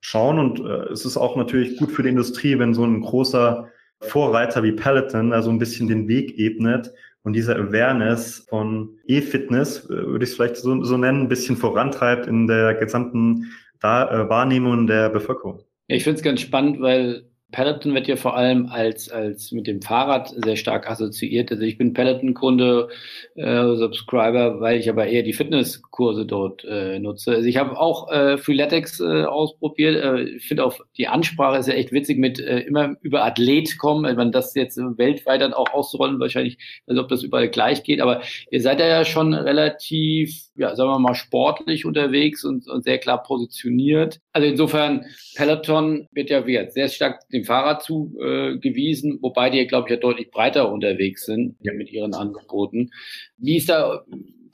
schauen 0.00 0.38
und 0.38 0.60
äh, 0.60 0.92
es 0.92 1.04
ist 1.04 1.16
auch 1.16 1.36
natürlich 1.36 1.78
gut 1.78 1.90
für 1.90 2.02
die 2.02 2.10
Industrie, 2.10 2.58
wenn 2.58 2.74
so 2.74 2.84
ein 2.84 3.00
großer 3.00 3.68
Vorreiter 4.00 4.62
wie 4.62 4.72
Peloton 4.72 5.32
also 5.32 5.50
ein 5.50 5.58
bisschen 5.58 5.88
den 5.88 6.08
Weg 6.08 6.38
ebnet 6.38 6.92
und 7.22 7.32
diese 7.32 7.56
Awareness 7.56 8.46
von 8.48 8.98
E-Fitness, 9.06 9.86
äh, 9.86 9.88
würde 9.88 10.24
ich 10.24 10.30
es 10.30 10.36
vielleicht 10.36 10.56
so, 10.56 10.82
so 10.84 10.96
nennen, 10.96 11.22
ein 11.22 11.28
bisschen 11.28 11.56
vorantreibt 11.56 12.26
in 12.26 12.46
der 12.46 12.74
gesamten 12.74 13.50
da 13.80 14.10
äh, 14.10 14.28
Wahrnehmung 14.28 14.86
der 14.86 15.10
Bevölkerung. 15.10 15.62
Ich 15.86 16.04
finde 16.04 16.18
es 16.18 16.22
ganz 16.22 16.40
spannend, 16.40 16.80
weil 16.80 17.24
Peloton 17.54 17.94
wird 17.94 18.08
ja 18.08 18.16
vor 18.16 18.36
allem 18.36 18.66
als, 18.66 19.08
als 19.08 19.52
mit 19.52 19.68
dem 19.68 19.80
Fahrrad 19.80 20.34
sehr 20.44 20.56
stark 20.56 20.90
assoziiert. 20.90 21.52
Also 21.52 21.62
ich 21.62 21.78
bin 21.78 21.92
Peloton-Kunde, 21.92 22.88
äh, 23.36 23.76
Subscriber, 23.76 24.60
weil 24.60 24.80
ich 24.80 24.90
aber 24.90 25.06
eher 25.06 25.22
die 25.22 25.32
Fitnesskurse 25.32 26.26
dort 26.26 26.64
äh, 26.64 26.98
nutze. 26.98 27.30
Also 27.30 27.48
ich 27.48 27.56
habe 27.56 27.78
auch 27.78 28.10
äh, 28.10 28.38
Freeletics 28.38 28.98
äh, 28.98 29.22
ausprobiert. 29.22 30.02
Äh, 30.02 30.22
ich 30.36 30.48
finde 30.48 30.64
auch 30.64 30.80
die 30.96 31.06
Ansprache 31.06 31.58
ist 31.58 31.68
ja 31.68 31.74
echt 31.74 31.92
witzig 31.92 32.18
mit 32.18 32.40
äh, 32.40 32.58
immer 32.58 32.96
über 33.02 33.24
Athlet 33.24 33.78
kommen. 33.78 34.16
Wenn 34.16 34.32
das 34.32 34.52
jetzt 34.56 34.76
weltweit 34.76 35.40
dann 35.40 35.54
auch 35.54 35.72
auszurollen, 35.72 36.18
wahrscheinlich, 36.18 36.58
also 36.88 37.02
ob 37.02 37.08
das 37.08 37.22
überall 37.22 37.48
gleich 37.48 37.84
geht. 37.84 38.00
Aber 38.00 38.22
ihr 38.50 38.62
seid 38.62 38.80
ja 38.80 39.04
schon 39.04 39.32
relativ, 39.32 40.48
ja, 40.56 40.74
sagen 40.74 40.90
wir 40.90 40.98
mal, 40.98 41.14
sportlich 41.14 41.84
unterwegs 41.84 42.42
und, 42.44 42.66
und 42.66 42.82
sehr 42.82 42.98
klar 42.98 43.22
positioniert. 43.22 44.18
Also 44.32 44.48
insofern, 44.48 45.04
Peloton 45.36 46.08
wird 46.10 46.30
ja 46.30 46.42
sehr 46.68 46.88
stark 46.88 47.20
Fahrrad 47.44 47.82
zugewiesen, 47.82 49.18
wobei 49.22 49.50
die, 49.50 49.66
glaube 49.66 49.88
ich, 49.88 49.94
ja 49.94 50.00
deutlich 50.00 50.30
breiter 50.30 50.72
unterwegs 50.72 51.26
sind 51.26 51.56
ja. 51.60 51.72
mit 51.72 51.90
ihren 51.92 52.14
Angeboten. 52.14 52.90
Wie 53.38 53.56
ist 53.56 53.68
da 53.68 54.04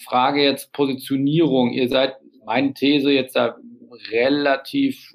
Frage 0.02 0.42
jetzt 0.42 0.72
Positionierung? 0.72 1.72
Ihr 1.72 1.88
seid, 1.88 2.14
meine 2.44 2.74
These 2.74 3.12
jetzt 3.12 3.36
da 3.36 3.56
relativ 4.10 5.14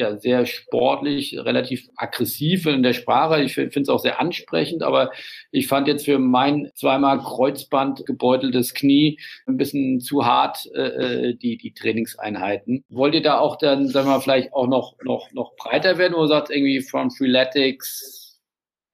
ja 0.00 0.18
sehr 0.18 0.46
sportlich, 0.46 1.38
relativ 1.38 1.88
aggressiv 1.96 2.66
in 2.66 2.82
der 2.82 2.92
Sprache. 2.92 3.42
Ich 3.42 3.54
finde 3.54 3.80
es 3.80 3.88
auch 3.88 4.00
sehr 4.00 4.20
ansprechend, 4.20 4.82
aber 4.82 5.12
ich 5.52 5.68
fand 5.68 5.86
jetzt 5.88 6.04
für 6.04 6.18
mein 6.18 6.70
zweimal 6.74 7.20
Kreuzband 7.20 8.04
gebeuteltes 8.06 8.74
Knie 8.74 9.20
ein 9.46 9.56
bisschen 9.56 10.00
zu 10.00 10.26
hart 10.26 10.68
äh, 10.74 11.28
äh 11.28 11.34
die 11.34 11.56
die 11.56 11.72
Trainingseinheiten. 11.72 12.84
Wollt 12.88 13.14
ihr 13.14 13.22
da 13.22 13.38
auch 13.38 13.56
dann, 13.56 13.88
sagen 13.88 14.08
wir 14.08 14.14
mal, 14.14 14.20
vielleicht 14.20 14.52
auch 14.52 14.66
noch 14.66 14.96
noch 15.04 15.32
noch 15.32 15.54
breiter 15.56 15.98
werden 15.98 16.14
oder 16.14 16.28
sagt 16.28 16.50
irgendwie 16.50 16.80
from 16.80 17.10
Freeletics 17.10 18.20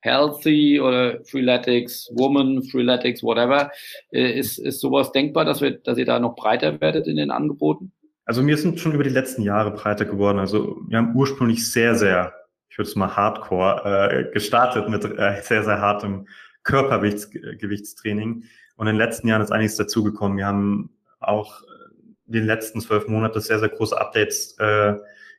Healthy 0.07 0.81
oder 0.81 1.25
Freeletics 1.25 2.09
Woman, 2.15 2.63
Freeletics 2.63 3.23
whatever. 3.23 3.73
Äh, 4.13 4.39
ist, 4.39 4.59
ist 4.59 4.81
sowas 4.81 5.11
denkbar, 5.11 5.45
dass 5.45 5.61
wir, 5.61 5.73
dass 5.73 5.99
ihr 5.99 6.05
da 6.05 6.21
noch 6.21 6.37
breiter 6.37 6.81
werdet 6.81 7.09
in 7.09 7.17
den 7.17 7.33
Angeboten? 7.33 7.93
Also 8.27 8.45
wir 8.45 8.59
sind 8.59 8.81
schon 8.81 8.93
über 8.93 9.05
die 9.05 9.11
letzten 9.11 9.43
Jahre 9.43 9.71
breiter 9.71 10.05
geworden. 10.05 10.41
Also 10.41 10.83
wir 10.89 10.99
haben 10.99 11.15
ursprünglich 11.15 11.71
sehr, 11.71 11.95
sehr, 11.95 12.35
ich 12.69 12.77
würde 12.77 12.91
es 12.91 12.97
mal 12.97 13.17
Hardcore, 13.17 14.11
äh, 14.11 14.33
gestartet 14.33 14.89
mit 14.89 15.05
äh, 15.05 15.41
sehr, 15.43 15.63
sehr 15.63 15.81
hartem 15.81 16.27
Körpergewichtstraining. 16.65 18.45
Und 18.77 18.87
in 18.89 18.95
den 18.95 18.97
letzten 18.97 19.29
Jahren 19.29 19.43
ist 19.43 19.53
einiges 19.53 19.77
dazugekommen. 19.77 20.37
Wir 20.37 20.47
haben 20.47 20.91
auch 21.21 21.63
in 22.27 22.33
den 22.33 22.47
letzten 22.47 22.81
zwölf 22.81 23.07
Monaten 23.07 23.41
sehr, 23.41 23.61
sehr 23.61 23.69
große 23.69 23.99
Updates 23.99 24.59
äh, 24.59 24.95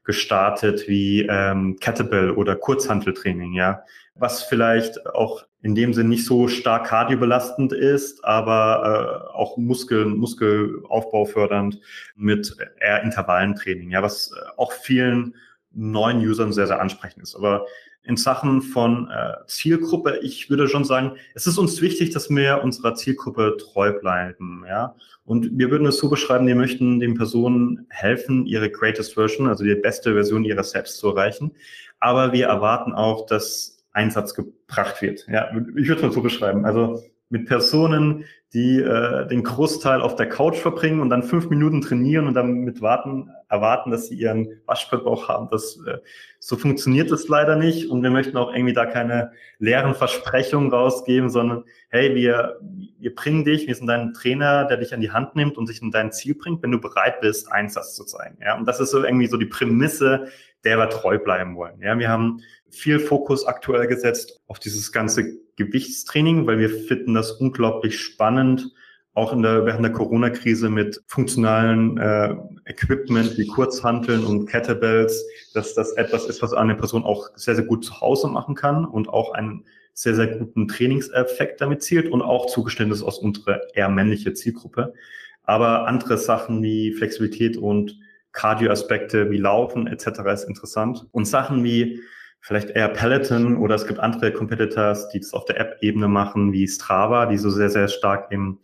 gestartet, 0.08 0.88
wie 0.88 1.28
ähm, 1.30 1.78
Kettlebell 1.80 2.32
oder 2.32 2.56
Kurzhanteltraining, 2.56 3.54
ja. 3.54 3.84
Was 4.16 4.42
vielleicht 4.42 5.06
auch 5.06 5.46
in 5.62 5.76
dem 5.76 5.94
Sinn 5.94 6.08
nicht 6.10 6.26
so 6.26 6.48
stark 6.48 6.88
kardiobelastend 6.88 7.74
ist, 7.74 8.24
aber 8.24 9.28
äh, 9.32 9.36
auch 9.36 9.58
Muskel, 9.58 10.06
Muskelaufbau 10.06 11.26
fördernd 11.26 11.80
mit 12.16 12.56
eher 12.80 13.04
Intervallentraining, 13.04 13.92
ja, 13.92 14.02
was 14.02 14.34
auch 14.56 14.72
vielen 14.72 15.36
neuen 15.72 16.20
Usern 16.20 16.54
sehr, 16.54 16.68
sehr 16.68 16.82
ansprechend 16.82 17.22
ist. 17.22 17.36
Aber 17.36 17.66
in 18.08 18.18
Sachen 18.18 18.62
von 18.62 19.10
äh, 19.10 19.34
Zielgruppe, 19.48 20.20
ich 20.22 20.50
würde 20.50 20.68
schon 20.68 20.86
sagen, 20.86 21.14
es 21.36 21.46
ist 21.46 21.58
uns 21.58 21.82
wichtig, 21.82 22.12
dass 22.12 22.30
wir 22.30 22.64
unserer 22.64 22.96
Zielgruppe 22.96 23.58
treu 23.60 23.94
bleiben, 24.00 24.64
ja. 24.68 24.96
Und 25.26 25.58
wir 25.58 25.70
würden 25.70 25.86
es 25.86 25.98
so 25.98 26.10
beschreiben, 26.10 26.48
wir 26.48 26.56
möchten 26.56 27.02
den 27.02 27.16
Personen 27.16 27.86
helfen, 27.90 28.46
ihre 28.46 28.72
greatest 28.72 29.16
version, 29.16 29.48
also 29.48 29.66
die 29.66 29.76
beste 29.76 30.14
Version 30.14 30.46
ihrer 30.46 30.64
selbst 30.64 31.00
zu 31.00 31.10
erreichen. 31.10 31.52
Aber 32.00 32.32
wir 32.32 32.48
erwarten 32.48 32.94
auch, 32.94 33.26
dass 33.26 33.84
Einsatz 33.92 34.34
gebracht 34.34 35.02
wird. 35.02 35.28
Ja, 35.28 35.50
ich 35.76 35.88
würde 35.88 35.96
es 35.96 36.02
mal 36.04 36.12
so 36.14 36.22
beschreiben. 36.22 36.66
Also 36.66 37.04
mit 37.30 37.46
Personen, 37.46 38.26
die 38.54 38.80
äh, 38.80 39.28
den 39.28 39.44
Großteil 39.44 40.02
auf 40.02 40.16
der 40.16 40.30
Couch 40.30 40.56
verbringen 40.56 41.02
und 41.02 41.10
dann 41.10 41.22
fünf 41.22 41.50
Minuten 41.50 41.82
trainieren 41.82 42.28
und 42.28 42.34
dann 42.34 42.62
mit 42.62 42.82
warten, 42.82 43.30
erwarten, 43.50 43.92
dass 43.92 44.08
sie 44.08 44.16
ihren 44.16 44.62
Waschbrettbauch 44.66 45.28
haben. 45.28 45.50
Das, 45.52 45.78
äh, 45.86 45.98
so 46.40 46.56
funktioniert 46.56 47.12
es 47.12 47.28
leider 47.28 47.58
nicht 47.58 47.90
und 47.90 48.04
wir 48.04 48.10
möchten 48.10 48.38
auch 48.38 48.54
irgendwie 48.54 48.74
da 48.74 48.86
keine 48.86 49.32
leeren 49.60 49.96
Versprechungen 49.96 50.72
rausgeben, 50.72 51.30
sondern 51.30 51.66
hey, 51.90 52.16
wir, 52.16 52.60
wir 53.00 53.14
bringen 53.14 53.44
dich, 53.44 53.68
wir 53.68 53.76
sind 53.76 53.88
dein 53.88 54.14
Trainer, 54.14 54.64
der 54.66 54.78
dich 54.78 54.94
an 54.94 55.02
die 55.02 55.12
Hand 55.12 55.36
nimmt 55.36 55.58
und 55.58 55.68
sich 55.68 55.82
in 55.82 55.92
dein 55.92 56.14
Ziel 56.14 56.34
bringt, 56.34 56.64
wenn 56.64 56.72
du 56.72 56.80
bereit 56.80 57.20
bist, 57.20 57.52
Einsatz 57.52 57.96
zu 57.96 58.06
zeigen. 58.06 58.38
Ja, 58.42 58.58
und 58.58 58.66
das 58.66 58.80
ist 58.80 58.92
so 58.92 59.04
irgendwie 59.04 59.28
so 59.28 59.36
die 59.36 59.46
Prämisse, 59.46 60.28
der 60.64 60.78
wir 60.78 60.90
treu 60.90 61.20
bleiben 61.20 61.56
wollen. 61.56 61.82
Ja, 61.82 62.00
wir 62.00 62.10
haben 62.10 62.42
viel 62.70 63.00
Fokus 63.00 63.46
aktuell 63.46 63.88
gesetzt 63.88 64.40
auf 64.48 64.60
dieses 64.60 64.92
ganze 64.92 65.38
Gewichtstraining, 65.56 66.46
weil 66.48 66.60
wir 66.60 66.70
finden 66.70 67.14
das 67.14 67.32
unglaublich 67.32 68.00
spannend, 68.00 68.72
auch 69.14 69.34
in 69.34 69.42
der, 69.42 69.66
während 69.66 69.84
der 69.84 69.94
Corona-Krise 69.94 70.70
mit 70.70 71.02
funktionalen 71.08 71.98
äh, 71.98 72.36
Equipment 72.66 73.36
wie 73.38 73.48
Kurzhanteln 73.48 74.24
und 74.24 74.46
Kettlebells, 74.46 75.26
dass 75.56 75.74
das 75.74 75.94
etwas 75.94 76.26
ist, 76.26 76.44
was 76.44 76.54
eine 76.54 76.76
Person 76.76 77.04
auch 77.04 77.30
sehr, 77.36 77.56
sehr 77.56 77.66
gut 77.66 77.84
zu 77.84 78.00
Hause 78.00 78.28
machen 78.28 78.54
kann 78.54 78.86
und 78.86 79.10
auch 79.10 79.34
einen 79.34 79.66
sehr, 79.94 80.14
sehr 80.14 80.28
guten 80.28 80.68
Trainingseffekt 80.68 81.60
damit 81.60 81.82
zielt 81.82 82.12
und 82.12 82.22
auch 82.22 82.46
Zugeständnis 82.46 83.02
aus 83.02 83.18
unserer 83.18 83.62
eher 83.74 83.90
männliche 83.90 84.34
Zielgruppe. 84.34 84.94
Aber 85.42 85.88
andere 85.88 86.20
Sachen 86.20 86.62
wie 86.62 86.94
Flexibilität 86.94 87.58
und 87.58 87.98
Cardio-Aspekte 88.34 89.32
wie 89.32 89.38
Laufen 89.38 89.88
etc. 89.88 90.20
ist 90.32 90.44
interessant. 90.44 91.08
Und 91.12 91.26
Sachen 91.26 91.64
wie 91.64 92.02
vielleicht 92.48 92.70
eher 92.70 92.88
Peloton 92.88 93.58
oder 93.58 93.76
es 93.76 93.86
gibt 93.86 94.00
andere 94.00 94.32
Competitors, 94.32 95.10
die 95.10 95.20
das 95.20 95.34
auf 95.34 95.44
der 95.44 95.60
App-Ebene 95.60 96.08
machen, 96.08 96.54
wie 96.54 96.66
Strava, 96.66 97.26
die 97.26 97.38
so 97.38 97.50
sehr, 97.50 97.70
sehr 97.70 97.90
stark 97.90 98.32
im, 98.32 98.60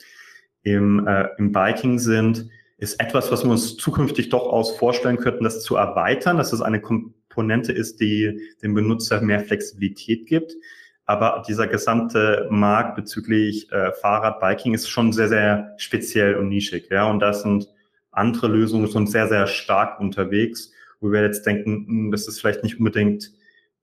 im, 0.63 1.06
äh, 1.06 1.28
im 1.38 1.52
Biking 1.52 2.00
sind, 2.00 2.48
ist 2.78 2.98
etwas, 3.02 3.30
was 3.30 3.44
wir 3.44 3.52
uns 3.52 3.75
zukünftig 3.75 4.30
doch 4.30 4.48
aus 4.48 4.78
vorstellen 4.78 5.18
könnten, 5.18 5.44
das 5.44 5.62
zu 5.62 5.75
erweitern, 5.75 6.38
dass 6.38 6.54
es 6.54 6.62
eine 6.62 6.80
Komponente 6.80 7.74
ist, 7.74 8.00
die 8.00 8.40
dem 8.62 8.74
Benutzer 8.74 9.20
mehr 9.20 9.42
Flexibilität 9.42 10.28
gibt. 10.28 10.54
Aber 11.06 11.44
dieser 11.46 11.68
gesamte 11.68 12.48
Markt 12.50 12.96
bezüglich 12.96 13.70
äh, 13.74 13.92
Fahrrad, 13.92 14.40
Biking 14.40 14.74
ist 14.74 14.90
schon 14.90 15.12
sehr, 15.12 15.28
sehr 15.28 15.74
speziell 15.75 16.36
und 16.36 16.48
nischig. 16.48 16.88
Ja, 16.90 17.10
und 17.10 17.20
da 17.20 17.34
sind 17.34 17.68
andere 18.12 18.48
Lösungen 18.48 18.90
schon 18.90 19.08
sehr, 19.08 19.28
sehr 19.28 19.46
stark 19.46 20.00
unterwegs, 20.00 20.72
wo 21.02 21.12
wir 21.12 21.22
jetzt 21.22 21.46
denken, 21.46 21.86
hm, 21.86 22.12
das 22.12 22.30
ist 22.30 22.40
vielleicht 22.40 22.63
nicht 22.63 22.80
unbedingt 22.80 23.34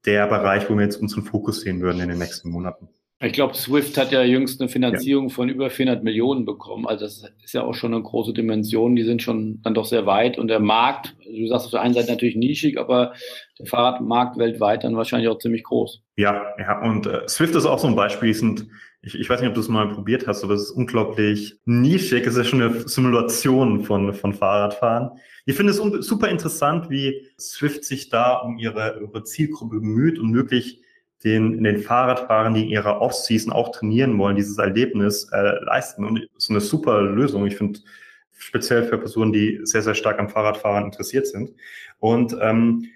der 0.07 0.27
Bereich, 0.27 0.69
wo 0.71 0.75
wir 0.75 0.83
jetzt 0.83 0.97
unseren 0.97 1.25
Fokus 1.25 1.61
sehen 1.61 1.81
würden 1.81 2.01
in 2.01 2.09
den 2.09 2.19
nächsten 2.19 2.51
Monaten. 2.51 2.89
Ich 3.23 3.35
glaube, 3.35 3.53
Swift 3.53 3.99
hat 3.99 4.13
ja 4.13 4.23
jüngst 4.23 4.63
eine 4.63 4.71
Finanzierung 4.71 5.29
ja. 5.29 5.35
von 5.35 5.51
über 5.51 5.69
400 5.69 6.03
Millionen 6.03 6.47
bekommen. 6.47 6.87
Also 6.87 7.05
das 7.05 7.23
ist 7.45 7.53
ja 7.53 7.63
auch 7.63 7.75
schon 7.75 7.93
eine 7.93 8.03
große 8.03 8.33
Dimension. 8.33 8.97
Die 8.97 9.05
sind 9.05 9.23
schon 9.23 9.61
dann 9.63 9.75
doch 9.75 9.85
sehr 9.85 10.07
weit. 10.07 10.39
Und 10.39 10.49
der 10.49 10.59
Markt, 10.59 11.17
du 11.27 11.47
sagst 11.47 11.67
auf 11.67 11.71
der 11.71 11.83
einen 11.83 11.93
Seite 11.93 12.11
natürlich 12.11 12.37
nischig, 12.37 12.79
aber 12.79 13.13
der 13.59 13.67
Fahrradmarkt 13.67 14.39
weltweit 14.39 14.85
dann 14.85 14.97
wahrscheinlich 14.97 15.29
auch 15.29 15.39
ziemlich 15.39 15.65
groß. 15.65 16.03
Ja, 16.17 16.47
ja. 16.59 16.81
Und 16.81 17.07
äh, 17.07 17.29
Swift 17.29 17.55
ist 17.55 17.67
auch 17.67 17.79
so 17.79 17.89
ein 17.89 17.95
Beispiel. 17.95 18.29
Die 18.29 18.35
sind, 18.35 18.69
ich, 19.03 19.19
ich 19.19 19.31
weiß 19.31 19.41
nicht, 19.41 19.49
ob 19.49 19.55
du 19.55 19.61
es 19.61 19.69
mal 19.69 19.89
probiert 19.89 20.27
hast, 20.27 20.45
aber 20.45 20.55
es 20.55 20.65
ist 20.65 20.71
unglaublich 20.73 21.59
nischig. 21.65 22.27
Es 22.27 22.35
ist 22.35 22.39
ja 22.39 22.45
schon 22.45 22.63
eine 22.63 22.89
Simulation 22.89 23.85
von, 23.85 24.13
von 24.13 24.35
Fahrradfahren. 24.35 25.11
Ich 25.47 25.57
finde 25.57 25.73
es 25.73 25.79
super 25.79 26.29
interessant, 26.29 26.91
wie 26.91 27.27
Swift 27.39 27.85
sich 27.85 28.11
da 28.11 28.35
um 28.35 28.59
ihre, 28.59 29.01
ihre 29.01 29.25
Zielgruppe 29.25 29.77
bemüht 29.77 30.19
und 30.19 30.35
wirklich 30.35 30.83
den, 31.25 31.63
den 31.65 31.79
Fahrradfahrern, 31.79 32.55
die 32.55 32.65
in 32.65 32.71
ihrer 32.71 33.01
Off-Season 33.01 33.53
auch 33.53 33.73
trainieren 33.73 34.19
wollen, 34.19 34.37
dieses 34.37 34.59
Erlebnis 34.59 35.29
äh, 35.33 35.65
leisten. 35.65 36.05
Und 36.05 36.19
es 36.37 36.45
ist 36.45 36.51
eine 36.51 36.61
super 36.61 37.01
Lösung. 37.01 37.47
Ich 37.47 37.57
finde, 37.57 37.81
speziell 38.37 38.85
für 38.85 38.99
Personen, 38.99 39.33
die 39.33 39.61
sehr, 39.65 39.83
sehr 39.83 39.95
stark 39.95 40.19
am 40.19 40.29
Fahrradfahren 40.29 40.85
interessiert 40.85 41.27
sind. 41.27 41.53
Und 41.99 42.37
ähm, 42.41 42.87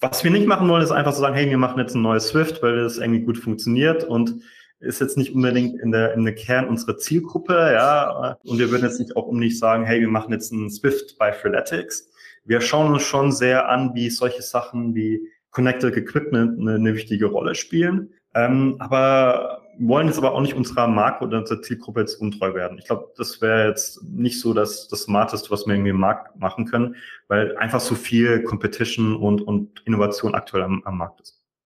was 0.00 0.24
wir 0.24 0.30
nicht 0.30 0.46
machen 0.46 0.68
wollen, 0.68 0.82
ist 0.82 0.90
einfach 0.90 1.12
so 1.12 1.20
sagen, 1.20 1.34
hey, 1.34 1.48
wir 1.50 1.58
machen 1.58 1.78
jetzt 1.78 1.94
ein 1.94 2.02
neues 2.02 2.28
Swift, 2.28 2.62
weil 2.62 2.76
das 2.76 2.96
irgendwie 2.96 3.20
gut 3.20 3.36
funktioniert 3.36 4.04
und 4.04 4.42
ist 4.80 5.00
jetzt 5.00 5.16
nicht 5.16 5.34
unbedingt 5.34 5.80
in 5.80 5.90
der, 5.90 6.14
in 6.14 6.24
der 6.24 6.34
Kern 6.34 6.68
unserer 6.68 6.98
Zielgruppe, 6.98 7.72
ja. 7.72 8.36
Und 8.44 8.58
wir 8.58 8.70
würden 8.70 8.84
jetzt 8.84 9.00
nicht 9.00 9.16
auch 9.16 9.26
um 9.26 9.38
nicht 9.38 9.58
sagen, 9.58 9.84
hey, 9.84 10.00
wir 10.00 10.08
machen 10.08 10.32
jetzt 10.32 10.52
ein 10.52 10.70
Swift 10.70 11.18
bei 11.18 11.32
Freeletics. 11.32 12.10
Wir 12.44 12.60
schauen 12.60 12.92
uns 12.92 13.02
schon 13.02 13.32
sehr 13.32 13.68
an, 13.68 13.94
wie 13.94 14.10
solche 14.10 14.42
Sachen 14.42 14.94
wie 14.94 15.20
Connected 15.50 15.96
Equipment 15.96 16.60
eine, 16.60 16.74
eine 16.74 16.94
wichtige 16.94 17.26
Rolle 17.26 17.54
spielen. 17.54 18.14
Ähm, 18.34 18.76
aber 18.78 19.62
wollen 19.78 20.08
jetzt 20.08 20.18
aber 20.18 20.32
auch 20.32 20.40
nicht 20.40 20.54
unserer 20.54 20.88
Marke 20.88 21.24
oder 21.24 21.38
unserer 21.38 21.62
Zielgruppe 21.62 22.00
jetzt 22.00 22.20
untreu 22.20 22.54
werden. 22.54 22.78
Ich 22.78 22.86
glaube, 22.86 23.12
das 23.16 23.40
wäre 23.40 23.68
jetzt 23.68 24.02
nicht 24.02 24.40
so 24.40 24.52
das, 24.52 24.88
das 24.88 25.02
Smarteste, 25.02 25.50
was 25.50 25.66
wir 25.66 25.74
irgendwie 25.74 25.90
im 25.90 26.00
Markt 26.00 26.38
machen 26.38 26.66
können, 26.66 26.96
weil 27.28 27.56
einfach 27.56 27.80
so 27.80 27.94
viel 27.94 28.42
Competition 28.42 29.16
und, 29.16 29.40
und 29.40 29.82
Innovation 29.86 30.34
aktuell 30.34 30.64
am, 30.64 30.82
am 30.84 30.98
Markt 30.98 31.20
ist. 31.20 31.37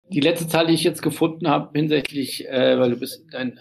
Die 0.10 0.20
letzte 0.20 0.48
Zahl, 0.48 0.68
die 0.68 0.74
ich 0.74 0.84
jetzt 0.84 1.02
gefunden 1.02 1.48
habe, 1.48 1.70
hinsichtlich, 1.78 2.48
äh, 2.48 2.80
weil 2.80 2.92
du 2.92 3.00
bist 3.00 3.26
dein 3.32 3.60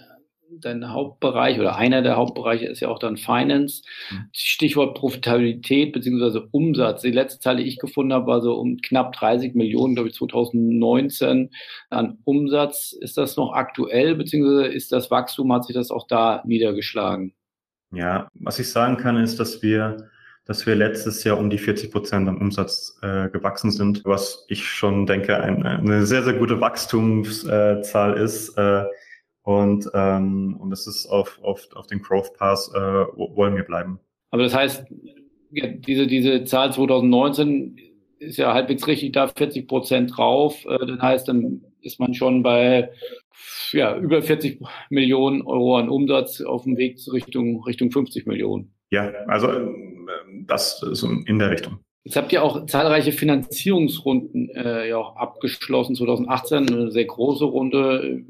dein 0.60 0.90
Hauptbereich 0.90 1.58
oder 1.58 1.76
einer 1.76 2.02
der 2.02 2.16
Hauptbereiche 2.16 2.66
ist 2.66 2.80
ja 2.80 2.88
auch 2.88 2.98
dann 2.98 3.16
Finance. 3.16 3.82
Mhm. 4.10 4.28
Stichwort 4.32 4.96
Profitabilität 4.96 5.92
beziehungsweise 5.92 6.48
Umsatz. 6.50 7.02
Die 7.02 7.10
letzte 7.10 7.40
Zahl, 7.40 7.56
die 7.56 7.64
ich 7.64 7.78
gefunden 7.78 8.12
habe, 8.12 8.26
war 8.26 8.40
so 8.40 8.54
um 8.54 8.78
knapp 8.78 9.12
30 9.12 9.54
Millionen, 9.54 9.94
glaube 9.94 10.08
ich, 10.08 10.14
2019 10.14 11.50
an 11.90 12.18
Umsatz. 12.24 12.92
Ist 12.92 13.16
das 13.18 13.36
noch 13.36 13.52
aktuell 13.52 14.14
beziehungsweise 14.14 14.66
ist 14.66 14.92
das 14.92 15.10
Wachstum, 15.10 15.52
hat 15.52 15.64
sich 15.64 15.74
das 15.74 15.90
auch 15.90 16.06
da 16.06 16.42
niedergeschlagen? 16.46 17.34
Ja, 17.92 18.28
was 18.34 18.58
ich 18.58 18.70
sagen 18.70 18.96
kann, 18.96 19.16
ist, 19.16 19.40
dass 19.40 19.62
wir 19.62 20.08
dass 20.48 20.66
wir 20.66 20.74
letztes 20.74 21.22
Jahr 21.24 21.38
um 21.38 21.50
die 21.50 21.58
40 21.58 21.92
Prozent 21.92 22.26
am 22.26 22.38
Umsatz 22.38 22.98
äh, 23.02 23.28
gewachsen 23.28 23.70
sind, 23.70 24.02
was 24.06 24.46
ich 24.48 24.64
schon 24.64 25.04
denke, 25.04 25.38
ein, 25.38 25.62
eine 25.64 26.06
sehr, 26.06 26.22
sehr 26.22 26.32
gute 26.32 26.58
Wachstumszahl 26.58 28.16
ist. 28.16 28.56
Äh, 28.56 28.84
und, 29.42 29.90
ähm, 29.92 30.56
und 30.58 30.70
das 30.70 30.86
ist 30.86 31.06
auf, 31.06 31.38
auf, 31.42 31.68
auf 31.74 31.86
den 31.86 32.00
Growth 32.00 32.32
Pass, 32.32 32.72
äh, 32.74 32.78
wollen 32.78 33.56
wir 33.56 33.62
bleiben. 33.62 34.00
Aber 34.30 34.42
das 34.42 34.54
heißt, 34.54 34.86
diese, 35.50 36.06
diese 36.06 36.44
Zahl 36.44 36.72
2019 36.72 37.76
ist 38.18 38.38
ja 38.38 38.54
halbwegs 38.54 38.86
richtig 38.86 39.12
da, 39.12 39.28
40 39.28 39.68
Prozent 39.68 40.16
drauf. 40.16 40.64
Äh, 40.64 40.86
das 40.86 40.98
heißt, 40.98 41.28
dann 41.28 41.62
ist 41.82 42.00
man 42.00 42.14
schon 42.14 42.42
bei 42.42 42.90
ja, 43.72 43.96
über 43.98 44.22
40 44.22 44.62
Millionen 44.88 45.42
Euro 45.42 45.76
an 45.76 45.90
Umsatz 45.90 46.40
auf 46.40 46.64
dem 46.64 46.78
Weg 46.78 46.98
Richtung, 47.12 47.62
Richtung 47.64 47.90
50 47.90 48.26
Millionen. 48.26 48.72
Ja, 48.90 49.12
also 49.26 49.50
äh, 49.50 49.68
das 50.46 50.82
ist 50.82 51.02
in 51.02 51.38
der 51.38 51.50
Richtung. 51.50 51.78
Jetzt 52.08 52.16
habt 52.16 52.32
ihr 52.32 52.42
auch 52.42 52.64
zahlreiche 52.64 53.12
Finanzierungsrunden 53.12 54.48
äh, 54.54 54.88
ja 54.88 54.96
auch 54.96 55.16
abgeschlossen, 55.16 55.94
2018 55.94 56.66
eine 56.66 56.90
sehr 56.90 57.04
große 57.04 57.44
Runde, 57.44 58.22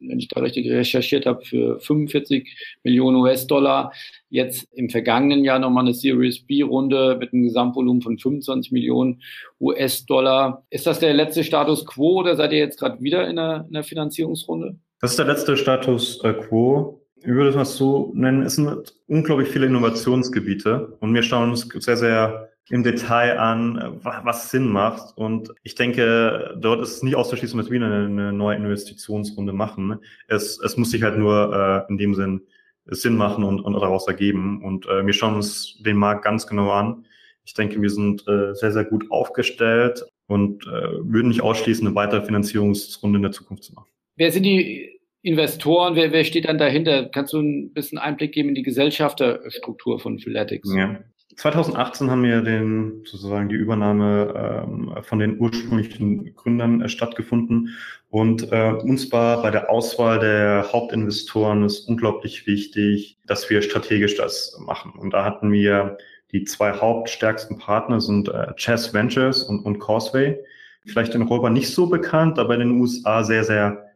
wenn 0.00 0.18
ich 0.18 0.28
da 0.28 0.40
richtig 0.40 0.68
recherchiert 0.68 1.24
habe, 1.24 1.42
für 1.42 1.80
45 1.80 2.76
Millionen 2.82 3.16
US-Dollar. 3.16 3.94
Jetzt 4.28 4.68
im 4.74 4.90
vergangenen 4.90 5.44
Jahr 5.44 5.58
nochmal 5.60 5.84
eine 5.84 5.94
Series 5.94 6.44
B-Runde 6.44 7.16
mit 7.18 7.32
einem 7.32 7.44
Gesamtvolumen 7.44 8.02
von 8.02 8.18
25 8.18 8.70
Millionen 8.70 9.22
US-Dollar. 9.60 10.66
Ist 10.68 10.86
das 10.86 10.98
der 10.98 11.14
letzte 11.14 11.42
Status 11.42 11.86
quo 11.86 12.20
oder 12.20 12.36
seid 12.36 12.52
ihr 12.52 12.58
jetzt 12.58 12.78
gerade 12.78 13.00
wieder 13.00 13.26
in 13.30 13.38
einer, 13.38 13.66
in 13.66 13.74
einer 13.74 13.84
Finanzierungsrunde? 13.84 14.76
Das 15.00 15.12
ist 15.12 15.18
der 15.18 15.26
letzte 15.26 15.56
Status 15.56 16.22
äh, 16.22 16.34
quo 16.34 17.01
ich 17.22 17.28
würde 17.28 17.50
es 17.50 17.56
mal 17.56 17.64
so 17.64 18.12
nennen, 18.14 18.42
es 18.42 18.56
sind 18.56 18.94
unglaublich 19.06 19.48
viele 19.48 19.66
Innovationsgebiete 19.66 20.96
und 21.00 21.14
wir 21.14 21.22
schauen 21.22 21.50
uns 21.50 21.68
sehr, 21.78 21.96
sehr 21.96 22.48
im 22.68 22.82
Detail 22.82 23.38
an, 23.38 24.00
was 24.02 24.50
Sinn 24.50 24.68
macht. 24.68 25.16
Und 25.16 25.52
ich 25.62 25.74
denke, 25.74 26.56
dort 26.58 26.80
ist 26.80 26.96
es 26.96 27.02
nicht 27.02 27.16
auszuschließen, 27.16 27.58
dass 27.58 27.70
wir 27.70 27.84
eine, 27.84 28.32
neue 28.32 28.56
Investitionsrunde 28.56 29.52
machen. 29.52 29.98
Es, 30.28 30.60
es 30.60 30.76
muss 30.76 30.90
sich 30.90 31.02
halt 31.02 31.18
nur 31.18 31.86
äh, 31.88 31.90
in 31.90 31.98
dem 31.98 32.14
Sinn 32.14 32.42
Sinn 32.86 33.16
machen 33.16 33.44
und, 33.44 33.60
und 33.60 33.74
daraus 33.74 34.06
ergeben. 34.06 34.62
Und 34.62 34.86
äh, 34.86 35.06
wir 35.06 35.12
schauen 35.12 35.36
uns 35.36 35.80
den 35.82 35.96
Markt 35.96 36.24
ganz 36.24 36.46
genau 36.46 36.70
an. 36.70 37.06
Ich 37.44 37.54
denke, 37.54 37.80
wir 37.80 37.90
sind 37.90 38.26
äh, 38.26 38.54
sehr, 38.54 38.72
sehr 38.72 38.84
gut 38.84 39.10
aufgestellt 39.10 40.04
und 40.26 40.66
äh, 40.66 40.70
würden 41.00 41.28
nicht 41.28 41.42
ausschließen, 41.42 41.86
eine 41.86 41.94
weitere 41.94 42.24
Finanzierungsrunde 42.24 43.18
in 43.18 43.22
der 43.22 43.32
Zukunft 43.32 43.64
zu 43.64 43.74
machen. 43.74 43.88
Wer 44.16 44.32
sind 44.32 44.44
die 44.44 45.00
Investoren? 45.22 45.94
Wer, 45.94 46.12
wer 46.12 46.24
steht 46.24 46.46
dann 46.46 46.58
dahinter? 46.58 47.06
Kannst 47.06 47.32
du 47.32 47.40
ein 47.40 47.72
bisschen 47.72 47.98
Einblick 47.98 48.32
geben 48.32 48.50
in 48.50 48.54
die 48.54 48.62
Gesellschafterstruktur 48.62 50.00
von 50.00 50.18
Philetics? 50.18 50.72
Ja. 50.74 50.98
2018 51.36 52.10
haben 52.10 52.24
wir 52.24 52.42
den, 52.42 53.02
sozusagen 53.04 53.48
die 53.48 53.54
Übernahme 53.54 54.64
ähm, 54.66 54.94
von 55.02 55.18
den 55.18 55.40
ursprünglichen 55.40 56.34
Gründern 56.34 56.82
äh, 56.82 56.88
stattgefunden. 56.88 57.70
Und 58.10 58.52
äh, 58.52 58.72
uns 58.82 59.10
war 59.12 59.40
bei 59.40 59.50
der 59.50 59.70
Auswahl 59.70 60.18
der 60.18 60.70
Hauptinvestoren 60.70 61.64
ist 61.64 61.88
unglaublich 61.88 62.46
wichtig, 62.46 63.18
dass 63.26 63.48
wir 63.48 63.62
strategisch 63.62 64.16
das 64.16 64.58
machen. 64.60 64.92
Und 64.98 65.14
da 65.14 65.24
hatten 65.24 65.50
wir 65.50 65.96
die 66.32 66.44
zwei 66.44 66.72
hauptstärksten 66.72 67.58
Partner 67.58 68.00
sind 68.00 68.28
äh, 68.28 68.54
Chess 68.56 68.92
Ventures 68.92 69.42
und, 69.42 69.60
und 69.60 69.78
Causeway. 69.78 70.38
Vielleicht 70.84 71.14
in 71.14 71.22
Europa 71.22 71.48
nicht 71.48 71.68
so 71.68 71.86
bekannt, 71.86 72.38
aber 72.38 72.54
in 72.54 72.60
den 72.60 72.80
USA 72.80 73.22
sehr, 73.22 73.44
sehr 73.44 73.91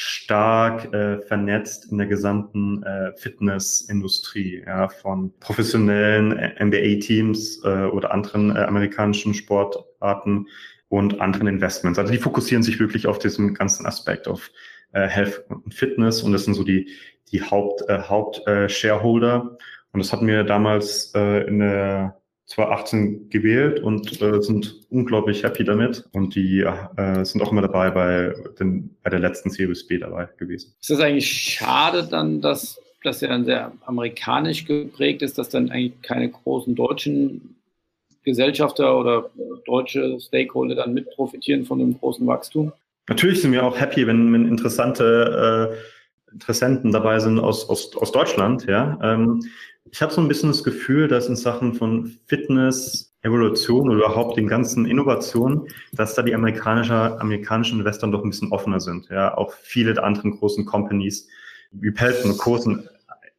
stark 0.00 0.94
äh, 0.94 1.20
vernetzt 1.22 1.90
in 1.90 1.98
der 1.98 2.06
gesamten 2.06 2.84
äh, 2.84 3.12
Fitnessindustrie, 3.16 4.62
ja, 4.64 4.88
von 4.88 5.32
professionellen 5.40 6.30
NBA-Teams 6.60 7.64
äh, 7.64 7.86
oder 7.86 8.12
anderen 8.12 8.54
äh, 8.54 8.60
amerikanischen 8.60 9.34
Sportarten 9.34 10.46
und 10.88 11.20
anderen 11.20 11.48
Investments. 11.48 11.98
Also 11.98 12.12
die 12.12 12.20
fokussieren 12.20 12.62
sich 12.62 12.78
wirklich 12.78 13.08
auf 13.08 13.18
diesen 13.18 13.54
ganzen 13.54 13.86
Aspekt 13.86 14.28
auf 14.28 14.52
äh, 14.92 15.08
Health 15.08 15.44
und 15.48 15.74
Fitness 15.74 16.22
und 16.22 16.30
das 16.30 16.44
sind 16.44 16.54
so 16.54 16.62
die 16.62 16.90
die 17.32 17.42
Haupt 17.42 17.82
äh, 17.88 17.98
Haupt 18.00 18.46
äh, 18.46 18.68
Shareholder 18.68 19.58
und 19.90 19.98
das 20.00 20.12
hatten 20.12 20.28
wir 20.28 20.44
damals 20.44 21.12
äh, 21.16 21.44
in 21.48 21.58
der 21.58 22.20
2018 22.48 23.28
gewählt 23.28 23.80
und 23.80 24.22
äh, 24.22 24.40
sind 24.40 24.80
unglaublich 24.88 25.42
happy 25.44 25.64
damit. 25.64 26.08
Und 26.12 26.34
die 26.34 26.60
äh, 26.60 27.24
sind 27.24 27.42
auch 27.42 27.52
immer 27.52 27.60
dabei 27.60 27.90
bei, 27.90 28.34
den, 28.58 28.96
bei 29.02 29.10
der 29.10 29.20
letzten 29.20 29.50
Series 29.50 29.86
B 29.86 29.98
dabei 29.98 30.28
gewesen. 30.38 30.74
Ist 30.80 30.90
das 30.90 31.00
eigentlich 31.00 31.30
schade 31.30 32.08
dann, 32.10 32.40
dass 32.40 32.80
das 33.04 33.20
ja 33.20 33.28
dann 33.28 33.44
sehr 33.44 33.72
amerikanisch 33.84 34.64
geprägt 34.64 35.22
ist, 35.22 35.36
dass 35.36 35.50
dann 35.50 35.70
eigentlich 35.70 36.00
keine 36.00 36.30
großen 36.30 36.74
deutschen 36.74 37.56
Gesellschafter 38.24 38.98
oder 38.98 39.30
deutsche 39.66 40.18
Stakeholder 40.18 40.74
dann 40.74 40.94
mit 40.94 41.10
profitieren 41.10 41.64
von 41.64 41.78
dem 41.78 41.98
großen 41.98 42.26
Wachstum? 42.26 42.72
Natürlich 43.08 43.42
sind 43.42 43.52
wir 43.52 43.64
auch 43.64 43.78
happy, 43.78 44.06
wenn, 44.06 44.32
wenn 44.32 44.46
interessante 44.48 45.70
äh, 45.74 46.32
Interessenten 46.32 46.92
dabei 46.92 47.20
sind 47.20 47.38
aus, 47.38 47.68
aus, 47.68 47.96
aus 47.96 48.12
Deutschland. 48.12 48.66
Ja. 48.66 48.98
Ähm, 49.02 49.40
ich 49.90 50.02
habe 50.02 50.12
so 50.12 50.20
ein 50.20 50.28
bisschen 50.28 50.50
das 50.50 50.64
Gefühl, 50.64 51.08
dass 51.08 51.28
in 51.28 51.36
Sachen 51.36 51.74
von 51.74 52.18
Fitness, 52.26 53.14
Evolution 53.22 53.88
oder 53.88 53.98
überhaupt 53.98 54.36
den 54.36 54.46
ganzen 54.46 54.86
Innovationen, 54.86 55.66
dass 55.92 56.14
da 56.14 56.22
die 56.22 56.34
amerikanische, 56.34 57.20
amerikanischen 57.20 57.78
Investoren 57.78 58.12
doch 58.12 58.22
ein 58.22 58.30
bisschen 58.30 58.52
offener 58.52 58.80
sind. 58.80 59.08
Ja, 59.08 59.36
auch 59.36 59.52
viele 59.52 59.94
der 59.94 60.04
anderen 60.04 60.32
großen 60.32 60.64
Companies 60.64 61.28
wie 61.72 61.90
Pelton 61.90 62.32
und 62.32 62.88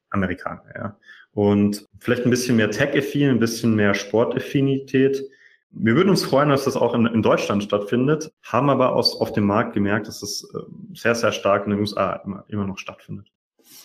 Amerikaner. 0.10 0.64
Ja. 0.76 0.98
Und 1.34 1.86
vielleicht 2.00 2.26
ein 2.26 2.30
bisschen 2.30 2.58
mehr 2.58 2.72
Tech-Affin, 2.72 3.30
ein 3.30 3.40
bisschen 3.40 3.76
mehr 3.76 3.94
Sport-Affinität. 3.94 5.24
Wir 5.72 5.96
würden 5.96 6.10
uns 6.10 6.24
freuen, 6.24 6.50
dass 6.50 6.66
das 6.66 6.76
auch 6.76 6.94
in, 6.96 7.06
in, 7.06 7.22
Deutschland 7.22 7.64
stattfindet, 7.64 8.34
haben 8.44 8.70
aber 8.70 8.96
aus, 8.96 9.16
auf 9.16 9.32
dem 9.34 9.46
Markt 9.46 9.74
gemerkt, 9.74 10.08
dass 10.08 10.20
das 10.22 10.44
äh, 10.54 10.60
sehr, 10.96 11.14
sehr 11.14 11.32
stark 11.32 11.66
in 11.66 11.72
den 11.72 11.80
USA 11.80 12.14
immer, 12.26 12.44
immer 12.48 12.66
noch 12.66 12.80
stattfindet. 12.80 13.28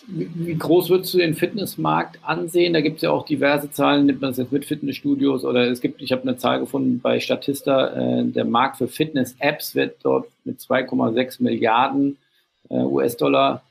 Wie 0.07 0.55
groß 0.55 0.89
würdest 0.89 1.13
du 1.13 1.17
den 1.17 1.33
Fitnessmarkt 1.33 2.19
ansehen? 2.21 2.73
Da 2.73 2.81
gibt 2.81 2.97
es 2.97 3.01
ja 3.01 3.11
auch 3.11 3.25
diverse 3.25 3.71
Zahlen, 3.71 4.05
nimmt 4.05 4.21
man 4.21 4.31
das 4.31 4.37
jetzt 4.37 4.51
mit 4.51 4.65
Fitnessstudios 4.65 5.43
oder 5.43 5.69
es 5.69 5.81
gibt, 5.81 6.01
ich 6.01 6.11
habe 6.11 6.21
eine 6.21 6.37
Zahl 6.37 6.59
gefunden 6.59 6.99
bei 7.01 7.19
Statista, 7.19 7.87
äh, 7.87 8.25
der 8.25 8.45
Markt 8.45 8.77
für 8.77 8.87
Fitness-Apps 8.87 9.73
wird 9.73 9.97
dort 10.03 10.27
mit 10.43 10.59
2,6 10.59 11.41
Milliarden 11.41 12.17
äh, 12.69 12.75
US-Dollar 12.75 13.63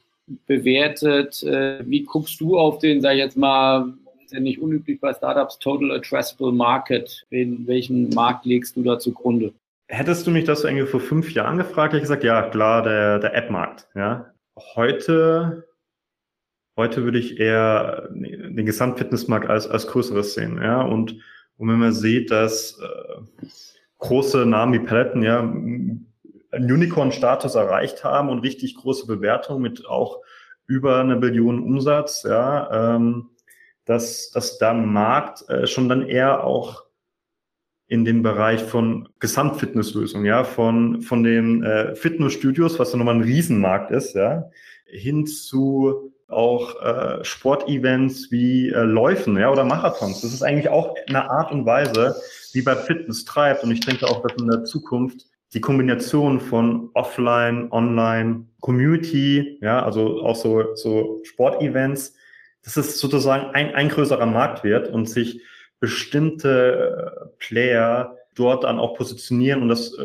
bewertet. 0.46 1.42
Äh, 1.42 1.78
wie 1.88 2.02
guckst 2.02 2.40
du 2.40 2.58
auf 2.58 2.78
den, 2.78 3.00
sag 3.00 3.12
ich 3.12 3.18
jetzt 3.18 3.36
mal, 3.36 3.92
ist 4.24 4.32
ja 4.32 4.40
nicht 4.40 4.60
unüblich 4.60 5.00
bei 5.00 5.12
Startups, 5.12 5.58
Total 5.58 5.92
Addressable 5.92 6.52
Market? 6.52 7.24
In 7.30 7.66
welchen 7.66 8.08
Markt 8.10 8.44
legst 8.44 8.76
du 8.76 8.82
da 8.82 8.98
zugrunde? 8.98 9.52
Hättest 9.88 10.26
du 10.26 10.30
mich 10.30 10.44
das 10.44 10.64
irgendwie 10.64 10.86
vor 10.86 11.00
fünf 11.00 11.32
Jahren 11.32 11.58
gefragt, 11.58 11.92
hätte 11.92 11.98
ich 11.98 12.04
gesagt, 12.04 12.24
ja, 12.24 12.42
klar, 12.42 12.82
der, 12.82 13.18
der 13.18 13.34
App-Markt. 13.34 13.86
Ja. 13.94 14.32
Heute 14.74 15.64
Heute 16.76 17.04
würde 17.04 17.18
ich 17.18 17.38
eher 17.38 18.08
den 18.10 18.66
Gesamtfitnessmarkt 18.66 19.48
als, 19.48 19.68
als 19.68 19.86
größeres 19.86 20.34
sehen. 20.34 20.60
Ja? 20.60 20.82
Und, 20.82 21.18
und 21.56 21.68
wenn 21.68 21.78
man 21.78 21.92
sieht, 21.92 22.30
dass 22.30 22.78
äh, 22.80 23.46
große 23.98 24.44
Namen 24.44 24.72
wie 24.72 24.84
Peloton 24.86 25.22
ja 25.22 25.40
einen 25.40 26.12
Unicorn-Status 26.52 27.54
erreicht 27.54 28.04
haben 28.04 28.28
und 28.28 28.40
richtig 28.40 28.76
große 28.76 29.06
Bewertungen 29.06 29.62
mit 29.62 29.86
auch 29.86 30.20
über 30.66 31.00
eine 31.00 31.16
Billion 31.16 31.62
Umsatz, 31.62 32.22
ja, 32.22 32.96
ähm, 32.96 33.30
dass, 33.84 34.30
dass 34.30 34.58
da 34.58 34.72
Markt 34.72 35.48
äh, 35.48 35.66
schon 35.66 35.88
dann 35.88 36.06
eher 36.06 36.44
auch 36.44 36.84
in 37.86 38.04
dem 38.04 38.22
Bereich 38.22 38.62
von 38.62 39.08
Gesamtfitnesslösungen, 39.20 40.26
ja, 40.26 40.44
von, 40.44 41.02
von 41.02 41.22
den 41.22 41.62
äh, 41.62 41.94
Fitnessstudios, 41.94 42.78
was 42.78 42.92
ja 42.92 42.98
nochmal 42.98 43.16
ein 43.16 43.22
Riesenmarkt 43.22 43.90
ist, 43.90 44.14
ja, 44.14 44.50
hin 44.86 45.26
zu 45.26 46.13
auch 46.28 46.80
äh, 46.82 47.24
Sportevents 47.24 48.30
wie 48.30 48.70
äh, 48.70 48.82
Läufen, 48.82 49.36
ja, 49.38 49.50
oder 49.50 49.64
Marathons. 49.64 50.22
Das 50.22 50.32
ist 50.32 50.42
eigentlich 50.42 50.68
auch 50.68 50.94
eine 51.08 51.30
Art 51.30 51.52
und 51.52 51.66
Weise, 51.66 52.16
wie 52.52 52.62
bei 52.62 52.76
Fitness 52.76 53.24
treibt. 53.24 53.62
Und 53.62 53.70
ich 53.70 53.80
denke 53.80 54.06
auch, 54.06 54.22
dass 54.22 54.36
in 54.38 54.48
der 54.48 54.64
Zukunft 54.64 55.26
die 55.52 55.60
Kombination 55.60 56.40
von 56.40 56.90
Offline, 56.94 57.70
Online, 57.70 58.46
Community, 58.60 59.58
ja, 59.62 59.82
also 59.82 60.22
auch 60.22 60.36
so, 60.36 60.74
so 60.74 61.20
Sportevents, 61.22 62.14
dass 62.64 62.76
es 62.76 62.98
sozusagen 62.98 63.54
ein, 63.54 63.74
ein 63.74 63.88
größerer 63.88 64.26
Markt 64.26 64.64
wird 64.64 64.88
und 64.88 65.08
sich 65.08 65.42
bestimmte 65.80 67.26
äh, 67.26 67.26
Player 67.38 68.16
dort 68.34 68.64
dann 68.64 68.78
auch 68.78 68.96
positionieren 68.96 69.62
und 69.62 69.68
das 69.68 69.92
äh, 69.94 70.04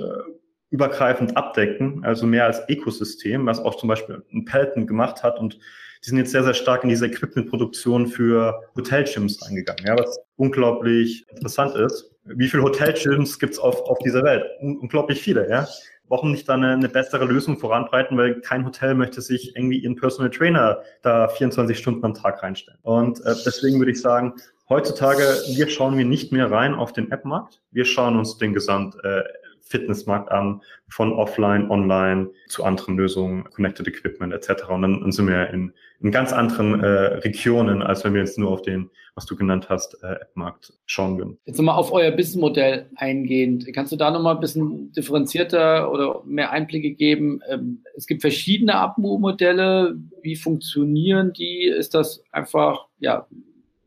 übergreifend 0.70 1.36
abdecken, 1.36 2.04
also 2.04 2.28
mehr 2.28 2.46
als 2.46 2.62
Ökosystem, 2.70 3.46
was 3.46 3.60
auch 3.60 3.76
zum 3.76 3.90
Beispiel 3.90 4.24
ein 4.32 4.46
Peloton 4.46 4.86
gemacht 4.86 5.24
hat 5.24 5.40
und 5.40 5.58
die 6.04 6.10
sind 6.10 6.18
jetzt 6.18 6.32
sehr, 6.32 6.44
sehr 6.44 6.54
stark 6.54 6.84
in 6.84 6.90
diese 6.90 7.08
Equipment-Produktion 7.08 8.08
für 8.08 8.62
Hotelgyms 8.76 9.42
eingegangen, 9.44 9.86
ja, 9.86 9.98
was 9.98 10.20
unglaublich 10.38 11.26
interessant 11.30 11.76
ist. 11.76 12.12
Wie 12.24 12.48
viele 12.48 12.64
Hotelgyms 12.64 13.40
gibt's 13.40 13.60
auf, 13.60 13.82
auf 13.82 14.00
dieser 14.00 14.24
Welt? 14.24 14.46
unglaublich 14.62 15.22
viele, 15.22 15.50
ja. 15.50 15.68
Warum 16.08 16.32
nicht 16.32 16.50
da 16.50 16.56
eine, 16.56 16.72
eine 16.72 16.90
bessere 16.90 17.26
Lösung 17.26 17.60
voranbreiten, 17.60 18.18
weil 18.18 18.42
kein 18.42 18.66
Hotel 18.66 18.96
möchte 18.96 19.22
sich 19.22 19.56
irgendwie 19.56 19.78
ihren 19.78 19.96
Personal 19.96 20.32
Trainer 20.32 20.82
da 21.04 21.28
24 21.28 21.78
Stunden 21.78 22.04
am 22.04 22.16
Tag 22.16 22.42
reinstellen. 22.42 22.80
Und 22.82 23.20
äh, 23.26 23.36
deswegen 23.46 23.78
würde 23.78 23.92
ich 23.92 24.02
sagen, 24.02 24.34
heutzutage, 24.70 25.24
wir 25.54 25.70
schauen 25.70 25.98
wir 25.98 26.06
nicht 26.06 26.32
mehr 26.32 26.50
rein 26.50 26.74
auf 26.74 26.94
den 26.94 27.12
App-Markt, 27.12 27.62
wir 27.72 27.86
schauen 27.86 28.18
uns 28.18 28.38
den 28.38 28.54
Gesamt 28.54 28.96
äh, 29.04 29.22
Fitnessmarkt 29.70 30.32
an, 30.32 30.62
von 30.90 31.14
offline, 31.14 31.70
online 31.70 32.32
zu 32.48 32.64
anderen 32.64 32.98
Lösungen, 32.98 33.44
Connected 33.52 33.88
Equipment 33.88 34.34
etc. 34.34 34.70
Und 34.70 34.82
dann, 34.82 35.02
dann 35.02 35.12
sind 35.12 35.28
wir 35.28 35.50
in, 35.52 35.72
in 36.02 36.12
ganz 36.12 36.34
anderen 36.34 36.84
äh, 36.84 36.88
Regionen, 36.88 37.84
als 37.84 38.04
wenn 38.04 38.16
wir 38.16 38.22
jetzt 38.22 38.40
nur 38.40 38.50
auf 38.50 38.64
den, 38.64 38.90
was 39.14 39.28
du 39.28 39.36
genannt 39.36 39.68
hast, 39.70 40.02
äh, 40.04 40.14
App-Markt 40.14 40.74
schauen 40.88 41.20
würden. 41.20 41.38
Jetzt 41.46 41.58
nochmal 41.58 41.76
auf 41.76 41.92
euer 41.92 42.10
Businessmodell 42.12 42.88
eingehend. 42.96 43.72
Kannst 43.74 43.92
du 43.92 43.96
da 43.96 44.10
nochmal 44.10 44.36
ein 44.36 44.42
bisschen 44.42 44.92
differenzierter 44.92 45.92
oder 45.92 46.24
mehr 46.26 46.52
Einblicke 46.52 46.92
geben? 46.92 47.42
Ähm, 47.48 47.84
es 47.96 48.08
gibt 48.08 48.22
verschiedene 48.22 48.74
Abo-Modelle. 48.74 49.96
Wie 50.24 50.36
funktionieren 50.36 51.32
die? 51.34 51.66
Ist 51.66 51.94
das 51.94 52.24
einfach, 52.32 52.88
ja, 53.00 53.28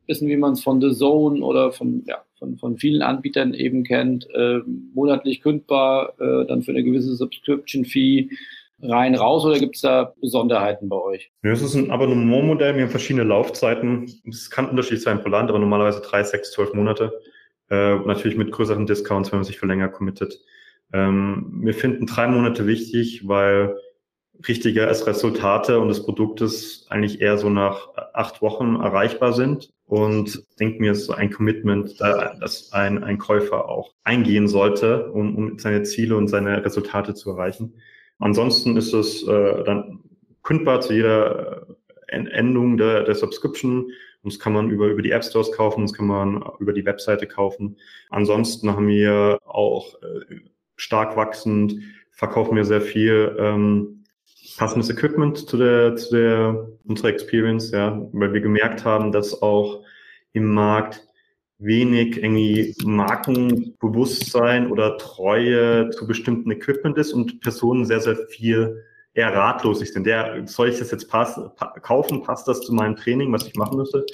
wissen, 0.07 0.29
wie 0.29 0.37
man 0.37 0.53
es 0.53 0.63
von 0.63 0.81
The 0.81 0.93
Zone 0.93 1.43
oder 1.43 1.73
von, 1.73 2.05
ja, 2.07 2.23
von, 2.43 2.59
von 2.59 2.77
vielen 2.77 3.03
Anbietern 3.03 3.55
eben 3.55 3.85
kennt, 3.85 4.29
äh, 4.35 4.59
monatlich 4.95 5.43
kündbar, 5.43 6.15
äh, 6.19 6.45
dann 6.47 6.63
für 6.63 6.73
eine 6.73 6.83
gewisse 6.83 7.15
Subscription-Fee 7.15 8.31
rein 8.83 9.15
raus 9.15 9.45
oder 9.45 9.61
gibt 9.61 9.77
es 9.77 9.83
da 9.83 10.13
Besonderheiten 10.21 10.89
bei 10.89 10.97
euch? 10.97 11.31
Ja, 11.45 11.53
es 11.53 11.63
ist 11.63 11.77
ein 11.77 11.93
Abonnementmodell, 11.93 12.75
wir 12.75 12.83
haben 12.83 12.91
verschiedene 12.91 13.23
Laufzeiten. 13.23 14.11
Es 14.29 14.51
kann 14.51 14.69
unterschiedlich 14.69 15.03
sein 15.03 15.23
pro 15.23 15.29
Land, 15.29 15.51
aber 15.51 15.61
normalerweise 15.61 16.01
drei, 16.01 16.25
sechs, 16.25 16.51
zwölf 16.51 16.75
Monate. 16.75 17.13
Äh, 17.71 17.95
natürlich 18.01 18.37
mit 18.37 18.51
größeren 18.51 18.87
Discounts, 18.87 19.31
wenn 19.31 19.39
man 19.39 19.45
sich 19.45 19.59
für 19.59 19.67
länger 19.67 19.89
committet. 19.89 20.41
Ähm, 20.93 21.61
wir 21.63 21.75
finden 21.75 22.07
drei 22.07 22.27
Monate 22.27 22.67
wichtig, 22.67 23.29
weil 23.29 23.77
richtige 24.49 24.89
Resultate 24.89 25.79
und 25.79 25.87
des 25.89 26.05
Produktes 26.05 26.87
eigentlich 26.91 27.21
eher 27.21 27.39
so 27.39 27.51
nach 27.51 27.87
acht 28.15 28.43
Wochen 28.43 28.81
erreichbar 28.81 29.33
sind. 29.33 29.73
Und 29.93 30.43
denke 30.59 30.81
mir, 30.81 30.93
es 30.93 31.03
ist 31.03 31.11
ein 31.11 31.31
Commitment, 31.31 32.01
das 32.01 32.73
ein, 32.73 33.05
ein 33.05 33.19
Käufer 33.19 33.69
auch 33.69 33.93
eingehen 34.05 34.49
sollte, 34.49 35.13
um, 35.13 35.37
um 35.37 35.59
seine 35.59 35.83
Ziele 35.83 36.17
und 36.17 36.29
seine 36.29 36.65
Resultate 36.65 37.13
zu 37.13 37.33
erreichen. 37.33 37.75
Ansonsten 38.19 38.79
ist 38.79 38.95
es 38.95 39.23
äh, 39.29 39.65
dann 39.65 40.01
kündbar 40.43 40.81
zu 40.81 40.95
jeder 40.95 41.67
Endung 42.07 42.79
der, 42.79 43.03
der 43.03 43.15
Subscription. 43.15 43.91
Das 44.23 44.39
kann 44.39 44.55
man 44.55 44.71
über, 44.71 44.87
über 44.87 45.03
die 45.03 45.11
App 45.11 45.25
Stores 45.25 45.53
kaufen, 45.53 45.83
das 45.83 45.93
kann 45.93 46.07
man 46.07 46.43
über 46.59 46.73
die 46.73 46.87
Webseite 46.87 47.27
kaufen. 47.27 47.77
Ansonsten 48.09 48.75
haben 48.75 48.89
wir 48.89 49.41
auch 49.45 50.01
äh, 50.03 50.37
stark 50.77 51.19
wachsend, 51.19 51.75
verkaufen 52.13 52.57
wir 52.57 52.65
sehr 52.65 52.81
viel 52.81 53.37
ähm, 53.39 54.02
passendes 54.57 54.91
Equipment 54.91 55.39
zu 55.49 55.57
der, 55.57 55.97
zu 55.97 56.17
der, 56.17 56.69
unserer 56.85 57.09
Experience, 57.09 57.71
ja, 57.71 58.09
weil 58.13 58.33
wir 58.33 58.41
gemerkt 58.41 58.85
haben, 58.85 59.13
dass 59.13 59.43
auch 59.43 59.85
im 60.33 60.53
Markt 60.53 61.07
wenig 61.59 62.17
irgendwie 62.17 62.75
Markenbewusstsein 62.85 64.71
oder 64.71 64.99
Treue 64.99 65.91
zu 65.91 66.07
bestimmten 66.07 66.51
Equipment 66.51 66.99
ist 66.99 67.13
und 67.13 67.41
Personen 67.41 67.85
sehr, 67.85 68.01
sehr 68.01 68.17
viel 68.17 68.85
eher 69.15 69.33
ratlos 69.33 69.81
sind. 69.81 70.07
Der, 70.07 70.43
soll 70.47 70.71
ich 70.71 70.79
das 70.79 70.91
jetzt 70.91 71.09
pass, 71.09 71.41
pa 71.57 71.79
kaufen? 71.81 72.23
Passt 72.23 72.49
das 72.49 72.63
zu 72.63 72.73
meinem 72.75 72.97
Training, 72.97 73.33
was 73.33 73.47
ich 73.47 73.55
machen 73.55 73.77
müsste? 73.77 74.05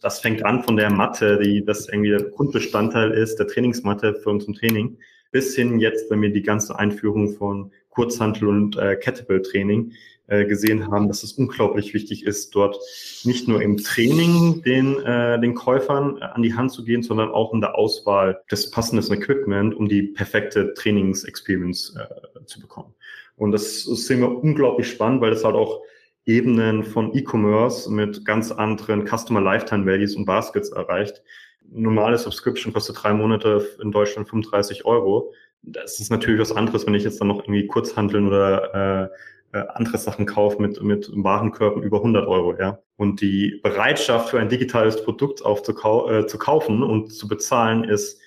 Das 0.00 0.20
fängt 0.20 0.44
an 0.44 0.62
von 0.62 0.76
der 0.76 0.90
Matte, 0.90 1.38
die 1.38 1.64
das 1.64 1.88
irgendwie 1.88 2.10
der 2.10 2.24
Grundbestandteil 2.24 3.12
ist, 3.12 3.36
der 3.36 3.46
Trainingsmatte 3.46 4.14
für 4.14 4.30
uns 4.30 4.44
im 4.46 4.54
Training, 4.54 4.98
bis 5.30 5.54
hin 5.54 5.78
jetzt, 5.78 6.10
wenn 6.10 6.22
wir 6.22 6.32
die 6.32 6.42
ganze 6.42 6.78
Einführung 6.78 7.34
von 7.34 7.70
Kurzhantel 7.90 8.48
und 8.48 8.76
äh, 8.76 8.96
Kettlebell-Training 8.96 9.92
äh, 10.30 10.46
gesehen 10.46 10.86
haben, 10.90 11.08
dass 11.08 11.22
es 11.24 11.32
unglaublich 11.32 11.92
wichtig 11.92 12.24
ist, 12.24 12.54
dort 12.54 12.78
nicht 13.24 13.48
nur 13.48 13.60
im 13.60 13.76
Training 13.78 14.62
den, 14.62 15.00
äh, 15.00 15.40
den 15.40 15.54
Käufern 15.54 16.18
äh, 16.18 16.24
an 16.24 16.42
die 16.42 16.54
Hand 16.54 16.70
zu 16.70 16.84
gehen, 16.84 17.02
sondern 17.02 17.30
auch 17.30 17.52
in 17.52 17.60
der 17.60 17.74
Auswahl 17.76 18.40
des 18.50 18.70
passenden 18.70 19.12
Equipment, 19.12 19.74
um 19.74 19.88
die 19.88 20.02
perfekte 20.02 20.72
Trainings-Experience 20.74 21.96
äh, 21.96 22.44
zu 22.46 22.60
bekommen. 22.60 22.94
Und 23.36 23.52
das, 23.52 23.86
das 23.86 24.06
sehen 24.06 24.20
wir 24.20 24.30
unglaublich 24.30 24.88
spannend, 24.88 25.20
weil 25.20 25.30
das 25.30 25.44
halt 25.44 25.56
auch 25.56 25.82
Ebenen 26.26 26.84
von 26.84 27.12
E-Commerce 27.12 27.90
mit 27.90 28.24
ganz 28.24 28.52
anderen 28.52 29.06
Customer 29.06 29.40
Lifetime 29.40 29.84
Values 29.84 30.14
und 30.14 30.26
Baskets 30.26 30.70
erreicht. 30.70 31.22
Normale 31.68 32.18
Subscription 32.18 32.72
kostet 32.72 33.02
drei 33.02 33.12
Monate 33.12 33.66
in 33.80 33.92
Deutschland 33.92 34.28
35 34.28 34.84
Euro 34.84 35.32
das 35.62 36.00
ist 36.00 36.10
natürlich 36.10 36.40
was 36.40 36.52
anderes, 36.52 36.86
wenn 36.86 36.94
ich 36.94 37.04
jetzt 37.04 37.20
dann 37.20 37.28
noch 37.28 37.40
irgendwie 37.40 37.66
Kurzhandeln 37.66 38.28
oder 38.28 39.10
äh, 39.52 39.58
äh, 39.58 39.66
andere 39.74 39.98
Sachen 39.98 40.26
kaufe 40.26 40.60
mit, 40.60 40.82
mit 40.82 41.10
Warenkörben 41.12 41.82
über 41.82 41.98
100 41.98 42.26
Euro, 42.26 42.56
ja. 42.58 42.78
Und 42.96 43.20
die 43.20 43.60
Bereitschaft 43.62 44.30
für 44.30 44.38
ein 44.38 44.48
digitales 44.48 45.02
Produkt 45.02 45.44
aufzukau 45.44 46.10
äh, 46.10 46.26
zu 46.26 46.38
kaufen 46.38 46.82
und 46.82 47.12
zu 47.12 47.28
bezahlen 47.28 47.84
ist 47.84 48.20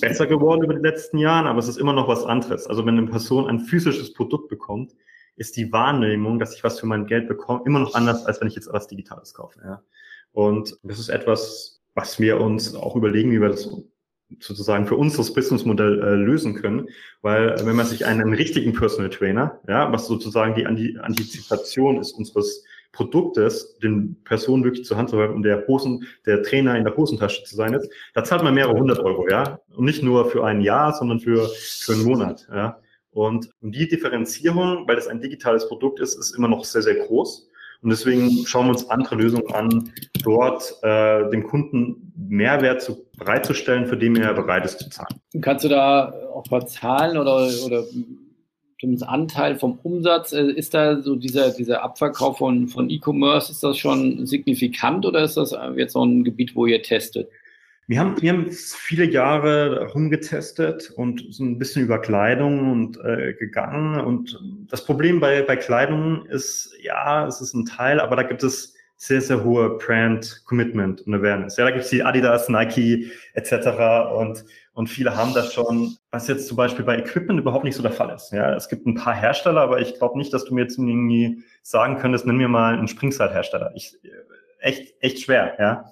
besser 0.00 0.26
geworden 0.26 0.64
über 0.64 0.74
die 0.74 0.82
letzten 0.82 1.18
Jahren, 1.18 1.46
aber 1.46 1.60
es 1.60 1.68
ist 1.68 1.78
immer 1.78 1.92
noch 1.92 2.08
was 2.08 2.24
anderes. 2.24 2.66
Also 2.66 2.84
wenn 2.84 2.98
eine 2.98 3.06
Person 3.06 3.46
ein 3.46 3.60
physisches 3.60 4.12
Produkt 4.12 4.48
bekommt, 4.48 4.94
ist 5.36 5.56
die 5.56 5.72
Wahrnehmung, 5.72 6.38
dass 6.38 6.54
ich 6.54 6.62
was 6.62 6.78
für 6.78 6.86
mein 6.86 7.06
Geld 7.06 7.28
bekomme, 7.28 7.62
immer 7.64 7.80
noch 7.80 7.94
anders, 7.94 8.26
als 8.26 8.40
wenn 8.40 8.48
ich 8.48 8.54
jetzt 8.54 8.72
was 8.72 8.86
Digitales 8.86 9.34
kaufe. 9.34 9.60
Ja. 9.64 9.82
Und 10.32 10.76
das 10.82 10.98
ist 10.98 11.08
etwas, 11.08 11.83
was 11.94 12.18
wir 12.20 12.40
uns 12.40 12.74
auch 12.74 12.96
überlegen, 12.96 13.32
wie 13.32 13.40
wir 13.40 13.48
das 13.48 13.68
sozusagen 14.40 14.86
für 14.86 14.96
uns 14.96 15.16
das 15.16 15.32
Businessmodell 15.32 16.02
äh, 16.02 16.14
lösen 16.14 16.54
können, 16.54 16.88
weil 17.22 17.50
äh, 17.50 17.66
wenn 17.66 17.76
man 17.76 17.86
sich 17.86 18.06
einen, 18.06 18.34
richtigen 18.34 18.72
Personal 18.72 19.10
Trainer, 19.10 19.60
ja, 19.68 19.92
was 19.92 20.06
sozusagen 20.06 20.54
die 20.54 20.66
Antizipation 20.66 21.98
ist 21.98 22.12
unseres 22.12 22.64
Produktes, 22.92 23.78
den 23.78 24.22
Personen 24.24 24.64
wirklich 24.64 24.84
zur 24.84 24.96
Hand 24.96 25.10
zu 25.10 25.20
haben 25.20 25.34
und 25.34 25.42
der 25.42 25.66
Hosen, 25.66 26.06
der 26.26 26.42
Trainer 26.42 26.76
in 26.76 26.84
der 26.84 26.96
Hosentasche 26.96 27.44
zu 27.44 27.56
sein 27.56 27.74
ist, 27.74 27.90
da 28.14 28.24
zahlt 28.24 28.42
man 28.42 28.54
mehrere 28.54 28.74
hundert 28.74 29.00
Euro, 29.00 29.28
ja, 29.28 29.60
und 29.74 29.84
nicht 29.84 30.02
nur 30.02 30.30
für 30.30 30.44
ein 30.44 30.60
Jahr, 30.60 30.94
sondern 30.94 31.20
für 31.20 31.48
für 31.48 31.92
einen 31.92 32.04
Monat, 32.04 32.46
ja. 32.50 32.80
Und 33.10 33.50
die 33.60 33.86
Differenzierung, 33.86 34.88
weil 34.88 34.96
das 34.96 35.06
ein 35.06 35.20
digitales 35.20 35.68
Produkt 35.68 36.00
ist, 36.00 36.16
ist 36.16 36.36
immer 36.36 36.48
noch 36.48 36.64
sehr 36.64 36.82
sehr 36.82 36.96
groß. 36.96 37.48
Und 37.82 37.90
deswegen 37.90 38.46
schauen 38.46 38.66
wir 38.66 38.70
uns 38.70 38.88
andere 38.90 39.16
Lösungen 39.16 39.52
an, 39.52 39.92
dort 40.22 40.74
äh, 40.82 41.28
dem 41.30 41.44
Kunden 41.44 42.12
Mehrwert 42.16 42.82
zu, 42.82 43.04
bereitzustellen, 43.16 43.86
für 43.86 43.96
den 43.96 44.16
er 44.16 44.34
bereit 44.34 44.64
ist 44.64 44.78
zu 44.78 44.88
zahlen. 44.88 45.20
Kannst 45.40 45.64
du 45.64 45.68
da 45.68 46.12
auch 46.32 46.48
mal 46.50 46.66
Zahlen 46.66 47.18
oder, 47.18 47.48
oder 47.64 47.84
zumindest 48.80 49.08
Anteil 49.08 49.56
vom 49.56 49.78
Umsatz, 49.82 50.32
äh, 50.32 50.50
ist 50.50 50.74
da 50.74 51.00
so 51.00 51.16
dieser, 51.16 51.50
dieser 51.50 51.82
Abverkauf 51.82 52.38
von, 52.38 52.68
von 52.68 52.90
E-Commerce, 52.90 53.52
ist 53.52 53.62
das 53.62 53.78
schon 53.78 54.26
signifikant 54.26 55.06
oder 55.06 55.22
ist 55.22 55.36
das 55.36 55.54
jetzt 55.76 55.92
so 55.92 56.04
ein 56.04 56.24
Gebiet, 56.24 56.54
wo 56.56 56.66
ihr 56.66 56.82
testet? 56.82 57.28
Wir 57.86 58.00
haben, 58.00 58.20
wir 58.20 58.32
haben 58.32 58.50
viele 58.50 59.04
Jahre 59.04 59.88
rumgetestet 59.92 60.90
und 60.96 61.24
so 61.30 61.44
ein 61.44 61.58
bisschen 61.58 61.82
über 61.82 62.00
Kleidung 62.00 62.72
und 62.72 62.98
äh, 63.04 63.34
gegangen. 63.34 64.00
Und 64.00 64.40
das 64.68 64.84
Problem 64.84 65.20
bei, 65.20 65.42
bei 65.42 65.56
Kleidung 65.56 66.24
ist, 66.26 66.74
ja, 66.80 67.26
es 67.26 67.40
ist 67.40 67.54
ein 67.54 67.66
Teil, 67.66 68.00
aber 68.00 68.16
da 68.16 68.22
gibt 68.22 68.42
es 68.42 68.74
sehr, 68.96 69.20
sehr 69.20 69.44
hohe 69.44 69.76
Brand 69.78 70.42
Commitment 70.46 71.02
und 71.02 71.14
Awareness. 71.14 71.56
Ja, 71.56 71.64
da 71.64 71.72
gibt's 71.72 71.90
die 71.90 72.02
Adidas, 72.02 72.48
Nike 72.48 73.10
etc. 73.34 73.68
und 74.16 74.44
und 74.74 74.88
viele 74.88 75.16
haben 75.16 75.32
das 75.34 75.54
schon, 75.54 75.96
was 76.10 76.26
jetzt 76.26 76.48
zum 76.48 76.56
Beispiel 76.56 76.84
bei 76.84 76.98
Equipment 76.98 77.38
überhaupt 77.38 77.64
nicht 77.64 77.76
so 77.76 77.82
der 77.82 77.92
Fall 77.92 78.12
ist. 78.12 78.32
Ja, 78.32 78.54
es 78.54 78.68
gibt 78.68 78.86
ein 78.86 78.96
paar 78.96 79.14
Hersteller, 79.14 79.60
aber 79.60 79.80
ich 79.80 79.94
glaube 79.94 80.18
nicht, 80.18 80.34
dass 80.34 80.44
du 80.44 80.54
mir 80.54 80.62
jetzt 80.62 80.78
irgendwie 80.78 81.44
sagen 81.62 81.96
könntest, 81.98 82.26
nimm 82.26 82.38
mir 82.38 82.48
mal 82.48 82.76
einen 82.76 82.88
Springside-Hersteller. 82.88 83.70
Ich, 83.76 83.96
echt, 84.58 84.94
echt 85.00 85.20
schwer, 85.20 85.54
ja. 85.60 85.84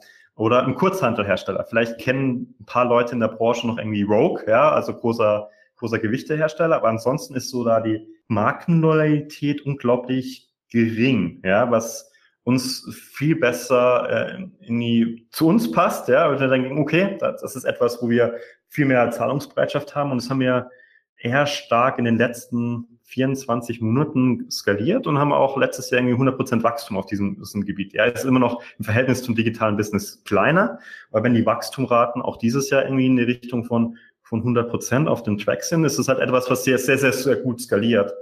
Oder 0.42 0.66
ein 0.66 0.74
Kurzhantelhersteller. 0.74 1.64
Vielleicht 1.68 1.98
kennen 1.98 2.57
ein 2.59 2.66
paar 2.66 2.85
Leute 2.85 3.12
in 3.12 3.20
der 3.20 3.28
Branche 3.28 3.64
noch 3.64 3.78
irgendwie 3.78 4.02
Rogue, 4.02 4.42
ja, 4.48 4.72
also 4.72 4.92
großer, 4.92 5.48
großer 5.76 6.00
Gewichtehersteller, 6.00 6.74
aber 6.74 6.88
ansonsten 6.88 7.37
ist 7.37 7.48
so 7.48 7.62
da 7.62 7.78
die 7.78 8.05
Markenloyalität 8.26 9.64
unglaublich 9.64 10.50
gering, 10.68 11.40
ja, 11.44 11.70
was 11.70 12.11
uns 12.42 12.92
viel 12.92 13.37
besser 13.37 14.09
äh, 14.11 14.66
in 14.66 14.81
die, 14.81 15.28
zu 15.31 15.46
uns 15.46 15.70
passt, 15.70 16.09
ja, 16.09 16.28
und 16.28 16.40
wir 16.40 16.48
denken, 16.48 16.76
okay, 16.76 17.16
das, 17.20 17.40
das 17.40 17.55
ist 17.55 17.62
etwas, 17.62 18.02
wo 18.02 18.11
wir 18.11 18.35
viel 18.66 18.87
mehr 18.87 19.12
Zahlungsbereitschaft 19.12 19.94
haben 19.94 20.11
und 20.11 20.20
das 20.20 20.28
haben 20.28 20.40
wir 20.40 20.70
eher 21.18 21.46
stark 21.46 22.00
in 22.00 22.05
den 22.05 22.18
letzten 22.18 22.91
24 23.12 23.81
Monaten 23.83 24.51
skaliert 24.51 25.07
und 25.07 25.18
haben 25.18 25.33
auch 25.33 25.57
letztes 25.59 25.90
Jahr 25.90 26.01
irgendwie 26.01 26.14
100 26.14 26.37
Prozent 26.37 26.62
Wachstum 26.62 26.96
auf 26.96 27.07
diesem, 27.07 27.38
diesem 27.38 27.64
Gebiet. 27.64 27.92
Ja, 27.92 28.07
ist 28.07 28.25
immer 28.25 28.38
noch 28.38 28.62
im 28.79 28.85
Verhältnis 28.85 29.22
zum 29.22 29.35
digitalen 29.35 29.77
Business 29.77 30.25
kleiner, 30.25 30.79
aber 31.11 31.25
wenn 31.25 31.35
die 31.35 31.44
Wachstumraten 31.44 32.22
auch 32.22 32.38
dieses 32.38 32.70
Jahr 32.70 32.85
irgendwie 32.85 33.07
in 33.07 33.16
die 33.16 33.25
Richtung 33.25 33.64
von, 33.64 33.98
von 34.22 34.40
100 34.40 34.70
Prozent 34.70 35.09
auf 35.09 35.22
dem 35.22 35.37
Track 35.37 35.62
sind, 35.62 35.85
ist 35.85 35.98
es 35.98 36.09
halt 36.09 36.20
etwas, 36.20 36.51
was 36.51 36.64
sehr, 36.64 36.79
sehr, 36.79 36.96
sehr, 36.96 37.12
sehr 37.12 37.37
gut 37.37 37.61
skaliert 37.61 38.12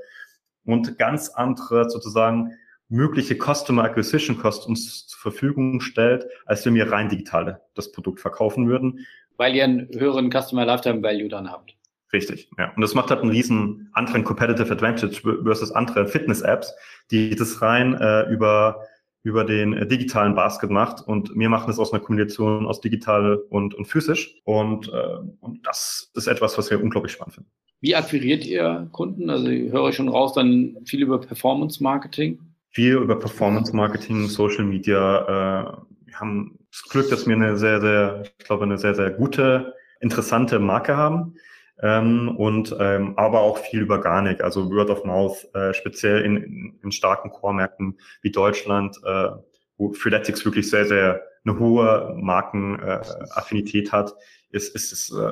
und 0.65 0.99
ganz 0.99 1.29
andere 1.29 1.89
sozusagen 1.89 2.53
mögliche 2.89 3.37
Customer 3.37 3.85
Acquisition 3.85 4.37
Cost 4.37 4.67
uns 4.67 5.07
zur 5.07 5.21
Verfügung 5.21 5.81
stellt, 5.81 6.27
als 6.47 6.67
wenn 6.67 6.75
wir 6.75 6.91
rein 6.91 7.09
digital 7.09 7.63
das 7.75 7.93
Produkt 7.93 8.19
verkaufen 8.19 8.69
würden. 8.69 9.07
Weil 9.37 9.55
ihr 9.55 9.65
einen 9.65 9.89
höheren 9.97 10.31
Customer 10.31 10.67
Lifetime 10.67 11.03
Value 11.03 11.29
dann 11.29 11.51
habt. 11.51 11.77
Richtig, 12.13 12.51
ja. 12.59 12.73
Und 12.75 12.81
das 12.83 12.95
macht 12.95 13.11
halt 13.11 13.21
einen 13.21 13.31
riesen 13.31 13.89
anderen 13.93 14.25
Competitive 14.25 14.71
Advantage 14.71 15.21
versus 15.45 15.71
andere 15.71 16.09
Fitness-Apps, 16.09 16.75
die 17.11 17.37
das 17.37 17.63
rein 17.63 17.95
äh, 17.95 18.29
über, 18.33 18.85
über 19.23 19.45
den 19.45 19.75
äh, 19.75 19.87
digitalen 19.87 20.35
Basket 20.35 20.71
macht. 20.71 21.07
Und 21.07 21.31
wir 21.37 21.49
machen 21.49 21.69
das 21.69 21.79
aus 21.79 21.93
einer 21.93 22.03
Kombination 22.03 22.67
aus 22.67 22.81
digital 22.81 23.37
und, 23.51 23.75
und 23.75 23.85
physisch. 23.85 24.35
Und, 24.45 24.89
äh, 24.89 25.19
und 25.41 25.65
das 25.67 26.11
ist 26.15 26.27
etwas, 26.27 26.59
was 26.59 26.71
wir 26.71 26.83
unglaublich 26.83 27.13
spannend 27.13 27.35
finden. 27.35 27.51
Wie 27.81 27.95
akquiriert 27.95 28.45
ihr 28.45 28.89
Kunden? 28.93 29.31
Also 29.31 29.47
ich 29.47 29.73
höre 29.73 29.93
schon 29.93 30.09
raus, 30.09 30.35
dann 30.35 30.77
viel 30.85 31.03
über 31.03 31.21
Performance 31.21 31.83
Marketing. 31.83 32.41
Viel 32.71 32.95
über 32.95 33.19
Performance 33.19 33.75
Marketing, 33.75 34.27
Social 34.27 34.65
Media. 34.65 35.23
Äh, 35.23 36.07
wir 36.07 36.21
haben 36.21 36.59
das 36.73 36.83
Glück, 36.91 37.09
dass 37.09 37.27
wir 37.27 37.37
eine 37.37 37.57
sehr, 37.57 37.81
sehr, 37.81 38.23
ich 38.39 38.45
glaube, 38.45 38.65
eine 38.65 38.79
sehr, 38.79 38.97
sehr 38.97 39.11
gute, 39.11 39.75
interessante 40.01 40.59
Marke 40.59 40.97
haben 40.97 41.37
ähm, 41.83 42.35
und 42.37 42.75
ähm, 42.79 43.15
aber 43.17 43.41
auch 43.41 43.59
viel 43.59 43.81
über 43.81 44.01
Garnik, 44.01 44.43
also 44.43 44.71
Word 44.71 44.91
of 44.91 45.05
Mouth, 45.05 45.49
äh, 45.55 45.73
speziell 45.73 46.23
in, 46.23 46.37
in, 46.37 46.79
in 46.83 46.93
starken 46.93 47.31
Core-Märkten 47.31 47.99
wie 48.23 48.31
Deutschland, 48.31 48.97
äh, 49.05 49.31
wo 49.77 49.93
Freeletics 49.93 50.45
wirklich 50.45 50.69
sehr, 50.69 50.87
sehr 50.87 51.23
eine 51.45 51.59
hohe 51.59 52.15
Markenaffinität 52.17 53.89
äh, 53.89 53.91
hat, 53.91 54.15
ist, 54.51 54.75
ist 54.75 54.93
es 54.93 55.11
äh, 55.11 55.31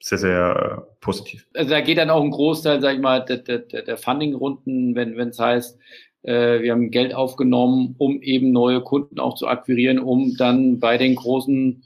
sehr, 0.00 0.18
sehr 0.18 0.84
äh, 0.86 0.94
positiv. 1.00 1.46
Also 1.54 1.70
da 1.70 1.80
geht 1.80 1.98
dann 1.98 2.10
auch 2.10 2.22
ein 2.22 2.30
Großteil, 2.30 2.80
sag 2.80 2.94
ich 2.94 3.00
mal, 3.00 3.24
der, 3.24 3.38
der, 3.38 3.58
der 3.58 3.96
Funding-Runden, 3.96 4.94
wenn 4.94 5.16
wenn 5.16 5.28
es 5.28 5.38
heißt, 5.38 5.78
äh, 6.22 6.60
wir 6.60 6.72
haben 6.72 6.90
Geld 6.90 7.14
aufgenommen, 7.14 7.94
um 7.98 8.20
eben 8.22 8.52
neue 8.52 8.82
Kunden 8.82 9.18
auch 9.18 9.34
zu 9.36 9.48
akquirieren, 9.48 9.98
um 9.98 10.36
dann 10.36 10.80
bei 10.80 10.98
den 10.98 11.14
großen 11.14 11.82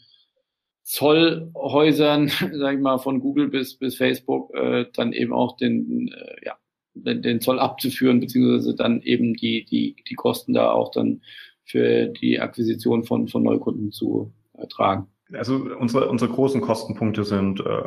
Zollhäusern, 0.93 2.29
sage 2.53 2.77
ich 2.77 2.83
mal, 2.83 2.99
von 2.99 3.21
Google 3.21 3.49
bis, 3.49 3.79
bis 3.79 3.97
Facebook, 3.97 4.55
äh, 4.55 4.85
dann 4.93 5.15
eben 5.15 5.33
auch 5.33 5.57
den, 5.57 6.09
äh, 6.09 6.45
ja, 6.45 6.59
den, 6.93 7.23
den 7.23 7.41
Zoll 7.41 7.59
abzuführen, 7.59 8.21
beziehungsweise 8.21 8.77
dann 8.77 9.01
eben 9.01 9.33
die, 9.33 9.65
die, 9.65 9.97
die 10.07 10.15
Kosten 10.15 10.53
da 10.53 10.71
auch 10.71 10.91
dann 10.91 11.23
für 11.65 12.09
die 12.09 12.41
Akquisition 12.41 13.05
von, 13.05 13.27
von 13.27 13.43
Neukunden 13.43 13.91
zu 13.91 14.35
ertragen. 14.53 15.07
Also 15.33 15.67
unsere, 15.79 16.11
unsere 16.11 16.31
großen 16.31 16.61
Kostenpunkte 16.61 17.25
sind 17.25 17.61
äh, 17.61 17.83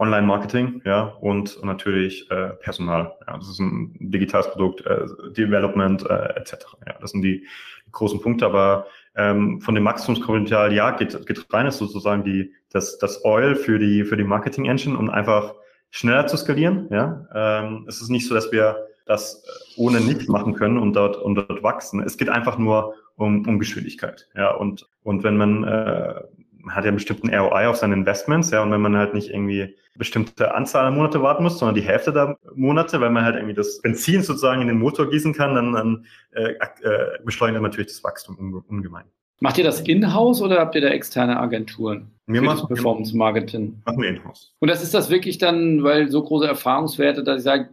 Online-Marketing, 0.00 0.82
ja, 0.84 1.04
und 1.20 1.62
natürlich 1.62 2.28
äh, 2.32 2.48
Personal. 2.54 3.12
Ja, 3.28 3.36
das 3.36 3.48
ist 3.48 3.60
ein 3.60 3.94
digitales 4.00 4.50
Produkt, 4.50 4.84
äh, 4.86 5.06
Development 5.36 6.04
äh, 6.10 6.34
etc. 6.34 6.66
Ja, 6.84 6.96
das 7.00 7.12
sind 7.12 7.22
die 7.22 7.46
großen 7.92 8.20
Punkte, 8.20 8.46
aber 8.46 8.88
ähm, 9.16 9.60
von 9.60 9.74
dem 9.74 9.84
Wachstumspotenzial, 9.84 10.72
ja, 10.72 10.90
geht, 10.90 11.26
geht 11.26 11.52
rein, 11.52 11.66
ist 11.66 11.78
sozusagen 11.78 12.24
die, 12.24 12.52
das, 12.70 12.98
das 12.98 13.24
Oil 13.24 13.54
für 13.54 13.78
die, 13.78 14.04
für 14.04 14.16
die 14.16 14.24
Marketing 14.24 14.66
Engine, 14.66 14.98
um 14.98 15.10
einfach 15.10 15.54
schneller 15.90 16.26
zu 16.26 16.36
skalieren. 16.36 16.88
Ja? 16.90 17.26
Ähm, 17.34 17.84
es 17.88 18.00
ist 18.00 18.10
nicht 18.10 18.26
so, 18.26 18.34
dass 18.34 18.50
wir 18.50 18.86
das 19.06 19.44
ohne 19.76 20.00
nicht 20.00 20.28
machen 20.28 20.54
können 20.54 20.78
und 20.78 20.94
dort, 20.94 21.16
und 21.16 21.34
dort 21.34 21.62
wachsen. 21.62 22.02
Es 22.02 22.16
geht 22.16 22.28
einfach 22.28 22.58
nur 22.58 22.94
um, 23.16 23.46
um 23.46 23.58
Geschwindigkeit. 23.58 24.28
Ja, 24.34 24.52
und, 24.54 24.88
und 25.02 25.22
wenn 25.22 25.36
man, 25.36 25.64
äh, 25.64 26.22
man 26.64 26.74
hat 26.74 26.84
ja 26.84 26.88
einen 26.88 26.96
bestimmten 26.96 27.32
ROI 27.32 27.68
auf 27.68 27.76
seine 27.76 27.94
Investments, 27.94 28.50
ja, 28.50 28.62
und 28.62 28.70
wenn 28.70 28.80
man 28.80 28.96
halt 28.96 29.14
nicht 29.14 29.30
irgendwie 29.30 29.74
bestimmte 29.96 30.54
Anzahl 30.54 30.86
an 30.86 30.94
Monate 30.94 31.22
warten 31.22 31.44
muss, 31.44 31.58
sondern 31.58 31.76
die 31.76 31.82
Hälfte 31.82 32.12
der 32.12 32.36
Monate, 32.54 33.00
weil 33.00 33.10
man 33.10 33.24
halt 33.24 33.36
irgendwie 33.36 33.54
das 33.54 33.80
Benzin 33.80 34.22
sozusagen 34.22 34.60
in 34.60 34.68
den 34.68 34.78
Motor 34.78 35.08
gießen 35.08 35.32
kann, 35.34 35.54
dann, 35.54 35.72
dann 35.72 36.06
äh, 36.32 36.54
äh, 36.82 37.24
beschleunigt 37.24 37.60
man 37.60 37.70
natürlich 37.70 37.92
das 37.92 38.02
Wachstum 38.02 38.64
ungemein. 38.68 39.04
Macht 39.40 39.58
ihr 39.58 39.64
das 39.64 39.80
in-house 39.80 40.42
oder 40.42 40.58
habt 40.58 40.74
ihr 40.74 40.80
da 40.80 40.88
externe 40.88 41.38
Agenturen? 41.38 42.10
Wir 42.26 42.40
machen 42.40 42.66
Performance 42.66 43.16
Marketing. 43.16 43.82
Machen 43.84 44.02
wir 44.02 44.08
in-house. 44.08 44.54
Und 44.58 44.68
das 44.68 44.82
ist 44.82 44.94
das 44.94 45.10
wirklich 45.10 45.38
dann, 45.38 45.82
weil 45.82 46.08
so 46.08 46.22
große 46.22 46.46
Erfahrungswerte, 46.46 47.22
dass 47.22 47.38
ich 47.38 47.44
sage, 47.44 47.68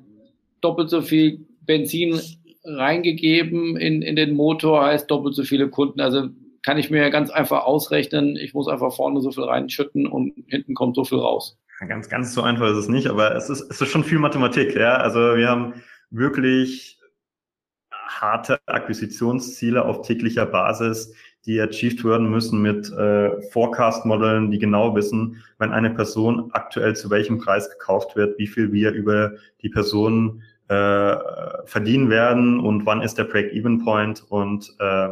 doppelt 0.59 0.89
so 0.89 1.01
viel 1.01 1.45
Benzin 1.61 2.19
reingegeben 2.63 3.77
in, 3.77 4.01
in 4.01 4.15
den 4.15 4.35
Motor 4.35 4.85
heißt 4.85 5.09
doppelt 5.09 5.35
so 5.35 5.43
viele 5.43 5.69
Kunden. 5.69 6.01
Also 6.01 6.29
kann 6.63 6.77
ich 6.77 6.89
mir 6.89 7.09
ganz 7.09 7.29
einfach 7.29 7.63
ausrechnen, 7.63 8.35
ich 8.35 8.53
muss 8.53 8.67
einfach 8.67 8.93
vorne 8.93 9.21
so 9.21 9.31
viel 9.31 9.43
reinschütten 9.43 10.07
und 10.07 10.33
hinten 10.47 10.73
kommt 10.73 10.95
so 10.95 11.03
viel 11.03 11.17
raus. 11.17 11.57
Ganz, 11.87 12.09
ganz 12.09 12.35
so 12.35 12.43
einfach 12.43 12.69
ist 12.69 12.77
es 12.77 12.89
nicht, 12.89 13.07
aber 13.07 13.35
es 13.35 13.49
ist, 13.49 13.71
es 13.71 13.81
ist 13.81 13.89
schon 13.89 14.03
viel 14.03 14.19
Mathematik, 14.19 14.75
ja. 14.75 14.97
Also 14.97 15.35
wir 15.35 15.49
haben 15.49 15.81
wirklich 16.11 16.99
harte 17.91 18.59
Akquisitionsziele 18.67 19.83
auf 19.83 20.03
täglicher 20.03 20.45
Basis, 20.45 21.15
die 21.45 21.59
achieved 21.59 22.03
werden 22.03 22.29
müssen 22.29 22.61
mit 22.61 22.91
äh, 22.91 23.41
Forecast-Modellen, 23.49 24.51
die 24.51 24.59
genau 24.59 24.95
wissen, 24.95 25.43
wenn 25.57 25.71
eine 25.71 25.89
Person 25.89 26.51
aktuell 26.53 26.95
zu 26.95 27.09
welchem 27.09 27.39
Preis 27.39 27.67
gekauft 27.71 28.15
wird, 28.15 28.37
wie 28.37 28.45
viel 28.45 28.71
wir 28.71 28.91
über 28.91 29.31
die 29.63 29.69
Person 29.69 30.43
äh, 30.67 31.17
verdienen 31.65 32.11
werden 32.11 32.59
und 32.59 32.85
wann 32.85 33.01
ist 33.01 33.17
der 33.17 33.23
Break-Even-Point 33.23 34.23
und 34.29 34.75
äh, 34.79 35.09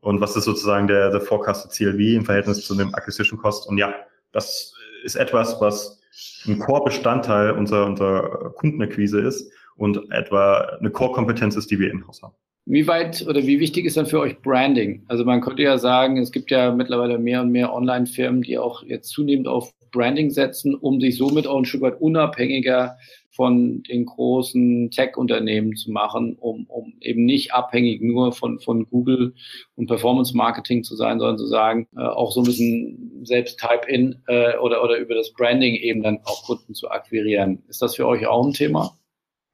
und 0.00 0.20
was 0.20 0.36
ist 0.36 0.44
sozusagen 0.44 0.86
der, 0.86 1.10
der 1.10 1.20
forecasted 1.20 1.72
CLV 1.72 1.98
im 2.16 2.24
Verhältnis 2.24 2.66
zu 2.66 2.74
dem 2.74 2.94
Acquisition 2.94 3.38
Cost. 3.38 3.68
Und 3.68 3.78
ja, 3.78 3.94
das 4.32 4.74
ist 5.04 5.16
etwas, 5.16 5.60
was 5.60 6.00
ein 6.46 6.58
Core-Bestandteil 6.58 7.52
unserer, 7.52 7.86
unserer 7.86 8.52
Kundenakquise 8.54 9.20
ist 9.20 9.50
und 9.76 10.10
etwa 10.10 10.78
eine 10.80 10.90
Core-Kompetenz 10.90 11.56
ist, 11.56 11.70
die 11.70 11.78
wir 11.78 11.90
in-house 11.90 12.22
haben. 12.22 12.34
Wie 12.66 12.86
weit 12.86 13.26
oder 13.26 13.42
wie 13.42 13.58
wichtig 13.58 13.86
ist 13.86 13.96
dann 13.96 14.06
für 14.06 14.20
euch 14.20 14.40
Branding? 14.42 15.04
Also 15.08 15.24
man 15.24 15.40
könnte 15.40 15.62
ja 15.62 15.78
sagen, 15.78 16.18
es 16.18 16.30
gibt 16.30 16.50
ja 16.50 16.72
mittlerweile 16.72 17.18
mehr 17.18 17.40
und 17.40 17.50
mehr 17.50 17.72
Online-Firmen, 17.72 18.42
die 18.42 18.58
auch 18.58 18.82
jetzt 18.82 19.08
zunehmend 19.08 19.48
auf 19.48 19.72
Branding 19.90 20.30
setzen, 20.30 20.74
um 20.74 21.00
sich 21.00 21.16
somit 21.16 21.46
auch 21.46 21.58
ein 21.58 21.64
Stück 21.64 21.82
weit 21.82 22.00
unabhängiger 22.00 22.96
von 23.30 23.82
den 23.84 24.06
großen 24.06 24.90
Tech-Unternehmen 24.90 25.76
zu 25.76 25.90
machen, 25.90 26.36
um, 26.38 26.66
um 26.66 26.94
eben 27.00 27.24
nicht 27.24 27.54
abhängig 27.54 28.02
nur 28.02 28.32
von, 28.32 28.58
von 28.58 28.86
Google 28.90 29.34
und 29.76 29.86
Performance-Marketing 29.86 30.82
zu 30.84 30.96
sein, 30.96 31.18
sondern 31.18 31.38
zu 31.38 31.46
sagen, 31.46 31.86
äh, 31.96 32.00
auch 32.00 32.32
so 32.32 32.40
ein 32.40 32.46
bisschen 32.46 33.24
selbst 33.24 33.58
Type-In 33.58 34.22
äh, 34.26 34.56
oder, 34.58 34.82
oder 34.82 34.98
über 34.98 35.14
das 35.14 35.32
Branding 35.32 35.74
eben 35.76 36.02
dann 36.02 36.18
auch 36.24 36.44
Kunden 36.44 36.74
zu 36.74 36.90
akquirieren. 36.90 37.62
Ist 37.68 37.82
das 37.82 37.96
für 37.96 38.06
euch 38.06 38.26
auch 38.26 38.44
ein 38.44 38.52
Thema? 38.52 38.96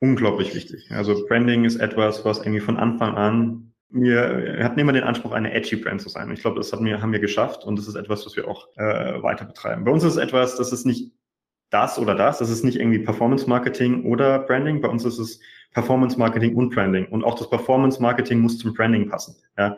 Unglaublich 0.00 0.54
wichtig. 0.54 0.90
Also 0.90 1.24
Branding 1.26 1.64
ist 1.64 1.76
etwas, 1.76 2.24
was 2.24 2.38
irgendwie 2.38 2.60
von 2.60 2.76
Anfang 2.76 3.14
an 3.14 3.65
wir 3.90 4.58
hatten 4.62 4.78
immer 4.78 4.92
den 4.92 5.04
Anspruch, 5.04 5.32
eine 5.32 5.52
edgy 5.52 5.76
Brand 5.76 6.00
zu 6.00 6.08
sein. 6.08 6.30
Ich 6.32 6.40
glaube, 6.40 6.58
das 6.58 6.72
haben 6.72 6.84
wir, 6.84 7.00
haben 7.00 7.12
wir 7.12 7.20
geschafft 7.20 7.64
und 7.64 7.78
das 7.78 7.86
ist 7.86 7.94
etwas, 7.94 8.26
was 8.26 8.36
wir 8.36 8.48
auch 8.48 8.68
äh, 8.76 9.22
weiter 9.22 9.44
betreiben. 9.44 9.84
Bei 9.84 9.92
uns 9.92 10.02
ist 10.02 10.16
es 10.16 10.22
etwas, 10.22 10.56
das 10.56 10.72
ist 10.72 10.86
nicht 10.86 11.12
das 11.70 11.98
oder 11.98 12.14
das. 12.14 12.38
Das 12.38 12.50
ist 12.50 12.64
nicht 12.64 12.78
irgendwie 12.78 12.98
Performance 12.98 13.48
Marketing 13.48 14.04
oder 14.04 14.40
Branding. 14.40 14.80
Bei 14.80 14.88
uns 14.88 15.04
ist 15.04 15.18
es 15.18 15.40
Performance 15.72 16.18
Marketing 16.18 16.54
und 16.56 16.74
Branding. 16.74 17.06
Und 17.06 17.24
auch 17.24 17.36
das 17.36 17.50
Performance 17.50 18.00
Marketing 18.00 18.40
muss 18.40 18.58
zum 18.58 18.74
Branding 18.74 19.08
passen. 19.08 19.36
Ja. 19.58 19.76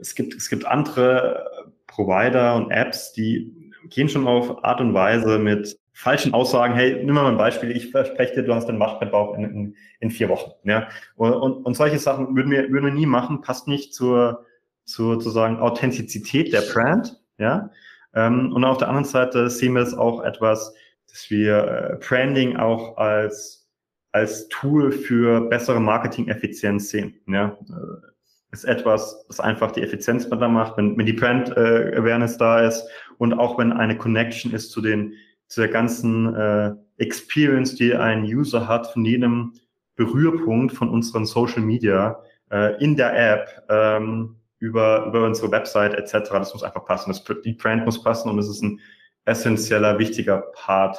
Es 0.00 0.14
gibt, 0.14 0.34
es 0.34 0.48
gibt 0.48 0.66
andere 0.66 1.70
Provider 1.86 2.54
und 2.56 2.70
Apps, 2.70 3.12
die 3.12 3.72
gehen 3.88 4.08
schon 4.08 4.26
auf 4.26 4.64
Art 4.64 4.80
und 4.80 4.94
Weise 4.94 5.38
mit 5.38 5.78
falschen 5.98 6.32
Aussagen, 6.32 6.74
hey, 6.74 7.02
nimm 7.04 7.12
mal 7.16 7.26
ein 7.26 7.36
Beispiel, 7.36 7.72
ich 7.72 7.90
verspreche 7.90 8.36
dir, 8.36 8.42
du 8.44 8.54
hast 8.54 8.68
den 8.68 8.78
Waschbettbauch 8.78 9.34
in, 9.34 9.42
in, 9.42 9.76
in 9.98 10.10
vier 10.12 10.28
Wochen. 10.28 10.52
Ja? 10.62 10.86
Und, 11.16 11.32
und, 11.32 11.66
und 11.66 11.74
solche 11.76 11.98
Sachen 11.98 12.36
würden 12.36 12.52
wir, 12.52 12.70
würden 12.70 12.86
wir 12.86 12.92
nie 12.92 13.04
machen, 13.04 13.40
passt 13.40 13.66
nicht 13.66 13.92
zur, 13.92 14.46
zur 14.84 15.14
sozusagen 15.14 15.56
Authentizität 15.56 16.52
der 16.52 16.60
Brand, 16.60 17.20
ja. 17.38 17.70
Ähm, 18.14 18.52
und 18.52 18.64
auf 18.64 18.78
der 18.78 18.86
anderen 18.86 19.06
Seite 19.06 19.50
sehen 19.50 19.74
wir 19.74 19.82
es 19.82 19.92
auch 19.92 20.22
etwas, 20.22 20.72
dass 21.08 21.30
wir 21.30 21.64
äh, 21.66 21.96
Branding 21.96 22.56
auch 22.56 22.96
als, 22.96 23.68
als 24.12 24.46
Tool 24.50 24.92
für 24.92 25.48
bessere 25.48 25.80
Marketing-Effizienz 25.80 26.90
sehen, 26.90 27.20
ja. 27.26 27.58
Äh, 27.68 28.52
ist 28.52 28.64
etwas, 28.64 29.26
das 29.26 29.40
einfach 29.40 29.72
die 29.72 29.82
Effizienz 29.82 30.30
besser 30.30 30.48
macht, 30.48 30.76
wenn, 30.76 30.96
wenn 30.96 31.06
die 31.06 31.12
Brand 31.12 31.54
äh, 31.56 32.36
da 32.38 32.60
ist 32.60 32.88
und 33.18 33.34
auch 33.34 33.58
wenn 33.58 33.72
eine 33.72 33.98
Connection 33.98 34.52
ist 34.52 34.70
zu 34.70 34.80
den 34.80 35.12
zu 35.48 35.60
der 35.60 35.70
ganzen 35.70 36.34
äh, 36.34 36.74
Experience, 36.98 37.74
die 37.74 37.94
ein 37.94 38.22
User 38.24 38.68
hat 38.68 38.86
von 38.92 39.04
jedem 39.04 39.54
Berührpunkt 39.96 40.72
von 40.74 40.88
unseren 40.88 41.26
Social 41.26 41.62
Media 41.62 42.22
äh, 42.50 42.82
in 42.82 42.96
der 42.96 43.32
App 43.32 43.64
ähm, 43.68 44.36
über, 44.58 45.06
über 45.06 45.24
unsere 45.24 45.50
Website 45.50 45.94
etc. 45.94 46.30
Das 46.30 46.54
muss 46.54 46.62
einfach 46.62 46.84
passen. 46.84 47.10
Das, 47.10 47.24
die 47.44 47.52
Brand 47.52 47.84
muss 47.84 48.02
passen 48.02 48.28
und 48.28 48.38
es 48.38 48.48
ist 48.48 48.62
ein 48.62 48.80
essentieller, 49.24 49.98
wichtiger 49.98 50.44
Part 50.54 50.98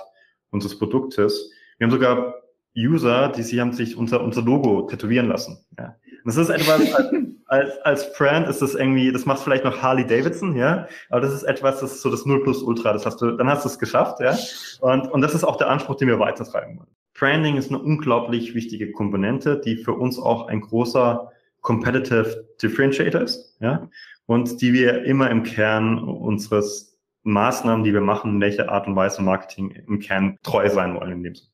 unseres 0.52 0.78
Produktes. 0.78 1.52
Wir 1.78 1.86
haben 1.86 1.92
sogar 1.92 2.36
User, 2.76 3.30
die 3.30 3.44
sie 3.44 3.60
haben 3.60 3.74
sich 3.74 3.96
unser, 3.96 4.22
unser 4.22 4.42
Logo 4.42 4.84
tätowieren 4.84 5.28
lassen. 5.28 5.66
Ja. 5.78 5.96
das 6.26 6.38
ist 6.38 6.50
etwas, 6.50 6.82
als, 7.50 7.78
als, 7.80 8.14
Brand 8.14 8.48
ist 8.48 8.62
das 8.62 8.76
irgendwie, 8.76 9.12
das 9.12 9.26
macht 9.26 9.40
vielleicht 9.42 9.64
noch 9.64 9.82
Harley 9.82 10.06
Davidson, 10.06 10.56
ja, 10.56 10.88
aber 11.10 11.22
das 11.22 11.34
ist 11.34 11.44
etwas, 11.44 11.80
das 11.80 11.94
ist 11.94 12.02
so 12.02 12.12
das 12.12 12.26
Null 12.26 12.44
plus 12.44 12.62
Ultra, 12.62 12.94
das 12.94 13.06
hast 13.06 13.22
du, 13.22 13.32
dann 13.32 13.50
hast 13.50 13.66
du 13.66 13.70
es 13.70 13.80
geschafft, 13.80 14.20
ja. 14.20 14.38
Und, 14.82 15.12
und 15.12 15.22
das 15.22 15.34
ist 15.34 15.44
auch 15.44 15.58
der 15.58 15.70
Anspruch, 15.70 15.96
den 15.96 16.08
wir 16.08 16.20
weitertreiben 16.20 16.78
wollen. 16.78 16.90
Branding 17.18 17.58
ist 17.58 17.70
eine 17.70 17.80
unglaublich 17.80 18.54
wichtige 18.54 18.92
Komponente, 18.92 19.60
die 19.60 19.78
für 19.78 19.94
uns 19.94 20.20
auch 20.20 20.48
ein 20.48 20.62
großer 20.62 21.32
Competitive 21.62 22.48
Differentiator 22.62 23.22
ist, 23.22 23.58
ja, 23.60 23.90
und 24.28 24.62
die 24.62 24.72
wir 24.74 25.04
immer 25.06 25.32
im 25.32 25.44
Kern 25.44 25.98
unseres 26.00 27.00
Maßnahmen, 27.24 27.84
die 27.84 27.94
wir 27.94 28.02
machen, 28.02 28.36
in 28.36 28.42
welcher 28.42 28.70
Art 28.70 28.88
und 28.88 28.96
Weise 28.96 29.24
Marketing 29.24 29.72
im 29.72 30.00
Kern 30.00 30.38
treu 30.44 30.70
sein 30.70 30.96
wollen 30.96 31.12
in 31.12 31.24
dem 31.24 31.36
Sinne. 31.36 31.50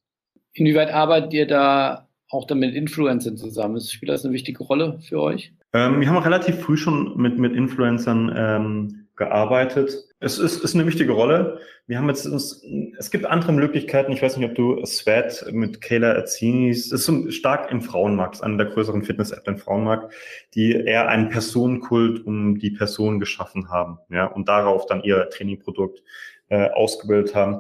Inwieweit 0.54 0.92
arbeitet 0.92 1.34
ihr 1.34 1.48
da 1.48 2.08
auch 2.30 2.46
dann 2.46 2.60
mit 2.60 2.76
Influencern 2.76 3.38
zusammen? 3.38 3.80
Spielt 3.82 4.10
das 4.10 4.26
eine 4.26 4.34
wichtige 4.34 4.64
Rolle 4.64 5.00
für 5.00 5.22
euch? 5.22 5.54
Ähm, 5.76 6.00
wir 6.00 6.08
haben 6.08 6.16
auch 6.16 6.26
relativ 6.26 6.62
früh 6.62 6.78
schon 6.78 7.18
mit, 7.18 7.38
mit 7.38 7.54
Influencern 7.54 8.34
ähm, 8.34 9.08
gearbeitet. 9.18 10.06
Es 10.22 10.40
ist, 10.40 10.64
ist 10.64 10.74
eine 10.74 10.88
wichtige 10.88 11.12
Rolle. 11.12 11.60
Wir 11.86 11.98
haben 11.98 12.08
jetzt 12.08 12.26
uns, 12.26 12.64
es 12.98 13.12
gibt 13.12 13.26
andere 13.26 13.52
Möglichkeiten. 13.52 14.14
Ich 14.14 14.22
weiß 14.22 14.38
nicht, 14.38 14.50
ob 14.50 14.56
du 14.56 14.86
Sweat 14.86 15.46
mit 15.52 15.82
Kayla 15.82 16.14
Azzinis, 16.14 16.90
das 16.90 17.02
ist 17.02 17.06
so 17.08 17.30
stark 17.30 17.72
im 17.72 17.82
Frauenmarkt, 17.82 18.36
ist 18.36 18.42
eine 18.42 18.56
der 18.56 18.68
größeren 18.68 19.04
Fitness-Apps 19.04 19.48
im 19.48 19.58
Frauenmarkt, 19.58 20.14
die 20.54 20.72
eher 20.72 21.10
einen 21.10 21.28
Personenkult 21.28 22.26
um 22.26 22.58
die 22.58 22.72
Person 22.72 23.20
geschaffen 23.20 23.70
haben, 23.70 24.00
ja, 24.10 24.28
und 24.28 24.48
darauf 24.48 24.86
dann 24.86 25.04
ihr 25.04 25.30
Trainingprodukt 25.30 26.02
äh, 26.48 26.70
ausgebildet 26.70 27.36
haben. 27.36 27.60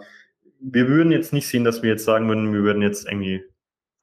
Wir 0.61 0.87
würden 0.87 1.11
jetzt 1.11 1.33
nicht 1.33 1.49
sehen, 1.49 1.65
dass 1.65 1.83
wir 1.83 1.89
jetzt 1.89 2.05
sagen 2.05 2.29
würden, 2.29 2.53
wir 2.53 2.63
würden 2.63 2.81
jetzt 2.81 3.07
irgendwie 3.09 3.43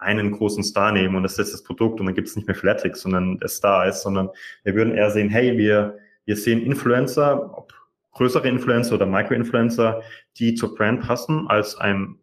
einen 0.03 0.33
großen 0.33 0.63
Star 0.63 0.93
nehmen 0.93 1.17
und 1.17 1.23
das 1.23 1.39
ist 1.39 1.53
das 1.53 1.63
Produkt 1.63 2.01
und 2.01 2.07
dann 2.07 2.15
gibt 2.15 2.29
es 2.29 2.37
nicht 2.37 2.47
mehr 2.47 2.55
Flatix, 2.55 3.01
sondern 3.01 3.39
der 3.39 3.49
Star 3.49 3.87
ist, 3.87 4.03
sondern 4.03 4.29
wir 4.65 4.75
würden 4.75 4.95
eher 4.95 5.11
sehen, 5.11 5.31
hey, 5.31 5.57
wir, 5.57 5.99
wir 6.25 6.37
sehen 6.37 6.63
Influencer, 6.63 7.57
ob 7.57 7.73
größere 8.13 8.49
Influencer 8.49 8.95
oder 8.95 9.07
Micro-Influencer, 9.07 10.03
die 10.39 10.55
zur 10.55 10.75
Brand 10.75 11.01
passen, 11.01 11.47
als 11.49 11.77
ein 11.77 12.19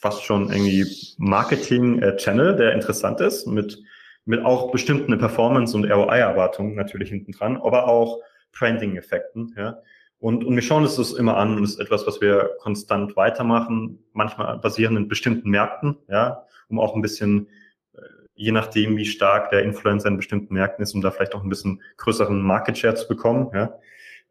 fast 0.00 0.24
schon 0.24 0.50
irgendwie 0.50 0.86
Marketing-Channel, 1.18 2.56
der 2.56 2.72
interessant 2.72 3.20
ist, 3.20 3.46
mit, 3.46 3.82
mit 4.24 4.42
auch 4.44 4.72
bestimmten 4.72 5.16
Performance- 5.18 5.76
und 5.76 5.84
ROI-Erwartungen 5.84 6.74
natürlich 6.74 7.10
hinten 7.10 7.32
dran, 7.32 7.58
aber 7.58 7.86
auch 7.86 8.20
Branding-Effekten, 8.58 9.54
ja. 9.56 9.82
Und, 10.20 10.44
und 10.44 10.54
wir 10.54 10.62
schauen 10.62 10.82
uns 10.82 10.96
das 10.96 11.12
immer 11.12 11.38
an 11.38 11.56
und 11.56 11.62
das 11.62 11.72
ist 11.72 11.80
etwas, 11.80 12.06
was 12.06 12.20
wir 12.20 12.50
konstant 12.60 13.16
weitermachen, 13.16 13.98
manchmal 14.12 14.58
basierend 14.58 14.98
in 14.98 15.08
bestimmten 15.08 15.48
Märkten, 15.48 15.96
ja, 16.08 16.44
um 16.68 16.78
auch 16.78 16.94
ein 16.94 17.00
bisschen, 17.00 17.48
äh, 17.94 18.00
je 18.34 18.52
nachdem, 18.52 18.98
wie 18.98 19.06
stark 19.06 19.48
der 19.48 19.62
Influencer 19.62 20.08
in 20.08 20.18
bestimmten 20.18 20.52
Märkten 20.52 20.82
ist, 20.82 20.94
um 20.94 21.00
da 21.00 21.10
vielleicht 21.10 21.34
auch 21.34 21.42
ein 21.42 21.48
bisschen 21.48 21.80
größeren 21.96 22.38
Market 22.38 22.76
Share 22.76 22.94
zu 22.94 23.08
bekommen, 23.08 23.50
ja. 23.54 23.78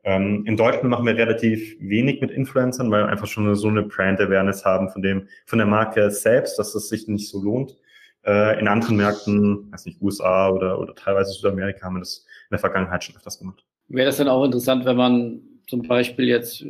Ähm, 0.03 0.45
in 0.45 0.55
Deutschland 0.55 0.89
machen 0.89 1.05
wir 1.05 1.17
relativ 1.17 1.75
wenig 1.79 2.21
mit 2.21 2.31
Influencern, 2.31 2.89
weil 2.89 3.03
wir 3.03 3.09
einfach 3.09 3.27
schon 3.27 3.53
so 3.55 3.67
eine 3.67 3.83
Brand 3.83 4.21
Awareness 4.21 4.63
haben 4.63 4.89
von 4.89 5.01
dem, 5.01 5.27
von 5.45 5.59
der 5.59 5.67
Marke 5.67 6.09
selbst, 6.09 6.57
dass 6.57 6.73
es 6.73 6.87
sich 6.87 7.07
nicht 7.07 7.27
so 7.27 7.41
lohnt. 7.41 7.75
Äh, 8.25 8.59
in 8.59 8.67
anderen 8.67 8.95
Märkten, 8.95 9.71
weiß 9.71 9.85
nicht, 9.85 10.01
USA 10.01 10.49
oder, 10.49 10.79
oder 10.79 10.95
teilweise 10.95 11.33
Südamerika 11.33 11.85
haben 11.85 11.95
wir 11.95 11.99
das 11.99 12.25
in 12.49 12.53
der 12.53 12.59
Vergangenheit 12.59 13.03
schon 13.03 13.15
öfters 13.17 13.39
gemacht. 13.39 13.65
Wäre 13.89 14.05
das 14.05 14.17
dann 14.17 14.29
auch 14.29 14.45
interessant, 14.45 14.85
wenn 14.85 14.95
man 14.95 15.41
zum 15.69 15.83
Beispiel 15.83 16.27
jetzt 16.27 16.63
äh, 16.63 16.65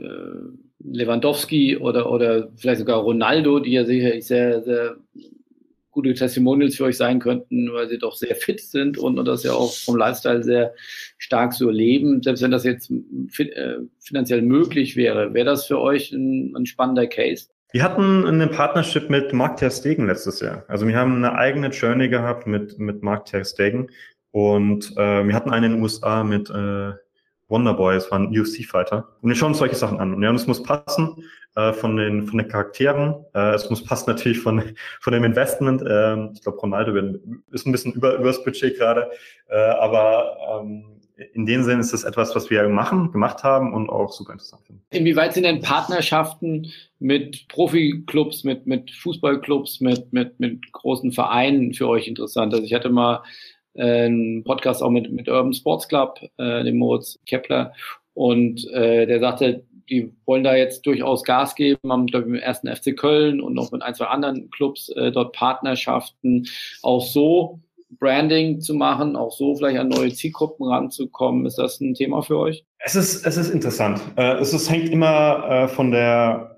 Lewandowski 0.84 1.78
oder, 1.78 2.12
oder 2.12 2.50
vielleicht 2.58 2.80
sogar 2.80 3.00
Ronaldo, 3.00 3.60
die 3.60 3.72
ja 3.72 3.86
sicherlich 3.86 4.28
sehr, 4.28 4.62
sehr 4.62 4.98
gute 5.92 6.14
Testimonials 6.14 6.76
für 6.76 6.86
euch 6.86 6.98
sein 6.98 7.20
könnten, 7.20 7.72
weil 7.74 7.88
sie 7.88 7.98
doch 7.98 8.16
sehr 8.16 8.36
fit 8.36 8.60
sind 8.60 8.98
und, 8.98 9.18
und 9.18 9.26
das 9.26 9.44
ja 9.44 9.54
auch 9.54 9.74
vom 9.74 9.96
Lifestyle 9.96 10.44
sehr 10.44 10.74
stark 11.18 11.54
so 11.54 11.70
leben. 11.70 12.22
Selbst 12.22 12.44
wenn 12.44 12.52
das 12.52 12.66
jetzt 12.66 12.92
fit, 13.30 13.52
äh, 13.54 13.78
finanziell 14.00 14.42
möglich 14.42 14.96
wäre, 14.98 15.34
wäre 15.34 15.46
das 15.46 15.66
für 15.66 15.80
euch 15.80 16.12
ein, 16.12 16.54
ein 16.56 16.66
spannender 16.66 17.08
Case? 17.08 17.48
Wir 17.72 17.84
hatten 17.84 18.26
eine 18.26 18.48
Partnership 18.48 19.10
mit 19.10 19.32
Mark 19.32 19.58
Ter 19.58 19.72
Stegen 19.72 20.08
letztes 20.08 20.42
Jahr. 20.42 20.66
Also 20.68 20.88
wir 20.88 20.96
haben 20.96 21.16
eine 21.16 21.34
eigene 21.36 21.70
Journey 21.70 22.10
gehabt 22.10 22.48
mit, 22.48 22.80
mit 22.80 23.02
Mark 23.02 23.26
Ter 23.26 23.46
Stegen 23.46 23.90
und 24.32 24.92
äh, 24.98 25.26
wir 25.26 25.34
hatten 25.34 25.52
einen 25.52 25.66
in 25.66 25.72
den 25.74 25.84
USA 25.84 26.24
mit 26.24 26.50
äh, 26.50 26.94
Wonderboy, 27.50 27.96
es 27.96 28.10
war 28.12 28.20
ein 28.20 28.28
UFC-Fighter. 28.28 29.10
Und 29.22 29.30
wir 29.30 29.36
schauen 29.36 29.50
uns 29.50 29.58
solche 29.58 29.76
Sachen 29.76 30.00
an. 30.00 30.14
Und 30.14 30.24
ja, 30.24 30.30
und 30.30 30.36
es 30.36 30.48
muss 30.48 30.64
passen 30.64 31.24
äh, 31.56 31.74
von, 31.74 31.98
den, 31.98 32.28
von 32.28 32.38
den 32.38 32.48
Charakteren. 32.48 33.16
Äh, 33.34 33.56
es 33.56 33.70
muss 33.70 33.84
passen 33.84 34.10
natürlich 34.10 34.40
von, 34.40 34.64
von 35.02 35.14
dem 35.14 35.24
Investment. 35.24 35.84
Ähm, 35.88 36.32
ich 36.34 36.42
glaube, 36.42 36.60
Ronaldo 36.60 36.96
ist 37.52 37.66
ein 37.66 37.72
bisschen 37.72 37.94
über, 37.94 38.16
über 38.16 38.28
das 38.28 38.44
Budget 38.44 38.78
gerade. 38.78 39.10
Äh, 39.50 39.58
aber 39.58 40.38
ähm, 40.62 41.00
in 41.34 41.46
dem 41.46 41.64
Sinne 41.64 41.82
ist 41.82 41.92
das 41.92 42.04
etwas, 42.04 42.36
was 42.36 42.50
wir 42.50 42.68
machen, 42.70 43.12
gemacht 43.12 43.44
haben 43.44 43.74
und 43.74 43.90
auch 43.90 44.12
super 44.12 44.34
interessant 44.34 44.64
finden. 44.66 44.84
Inwieweit 44.92 45.34
sind 45.34 45.44
denn 45.44 45.62
Partnerschaften 45.62 46.72
mit 47.00 47.48
Profiklubs, 47.50 48.44
mit, 48.44 48.68
mit 48.68 48.92
Fußballclubs, 48.92 49.82
mit, 49.82 50.14
mit, 50.14 50.40
mit 50.40 50.72
großen 50.72 51.12
Vereinen 51.12 51.74
für 51.74 51.88
euch 51.88 52.08
interessant? 52.08 52.54
Also 52.54 52.64
ich 52.64 52.74
hatte 52.74 52.90
mal 52.90 53.24
ein 53.78 54.44
Podcast 54.46 54.82
auch 54.82 54.90
mit, 54.90 55.12
mit 55.12 55.28
Urban 55.28 55.54
Sports 55.54 55.88
Club, 55.88 56.20
äh, 56.38 56.64
dem 56.64 56.78
Moritz 56.78 57.20
Kepler. 57.26 57.74
Und 58.14 58.68
äh, 58.72 59.06
der 59.06 59.20
sagte, 59.20 59.64
die 59.90 60.14
wollen 60.26 60.44
da 60.44 60.56
jetzt 60.56 60.86
durchaus 60.86 61.24
Gas 61.24 61.56
geben, 61.56 61.92
haben, 61.92 62.06
glaube 62.06 62.26
ich, 62.26 62.32
mit 62.32 62.42
dem 62.42 62.44
ersten 62.44 62.68
FC 62.68 62.96
Köln 62.96 63.42
und 63.42 63.54
noch 63.54 63.72
mit 63.72 63.82
ein, 63.82 63.96
zwei 63.96 64.06
anderen 64.06 64.50
Clubs 64.52 64.90
äh, 64.90 65.12
dort 65.12 65.34
Partnerschaften. 65.34 66.48
Auch 66.84 67.02
so 67.02 67.60
Branding 67.98 68.62
zu 68.62 68.76
machen, 68.76 69.16
auch 69.16 69.32
so 69.32 69.56
vielleicht 69.56 69.80
an 69.80 69.90
neue 69.90 70.14
Zielgruppen 70.14 70.68
ranzukommen. 70.68 71.46
Ist 71.46 71.58
das 71.58 71.80
ein 71.80 71.96
Thema 71.96 72.22
für 72.22 72.38
euch? 72.38 72.64
Es 72.80 72.96
ist, 72.96 73.26
es 73.26 73.38
ist 73.38 73.50
interessant. 73.50 74.00
Äh, 74.16 74.36
es 74.36 74.54
ist, 74.54 74.70
hängt 74.70 74.90
immer 74.90 75.50
äh, 75.50 75.68
von 75.68 75.92
der 75.92 76.56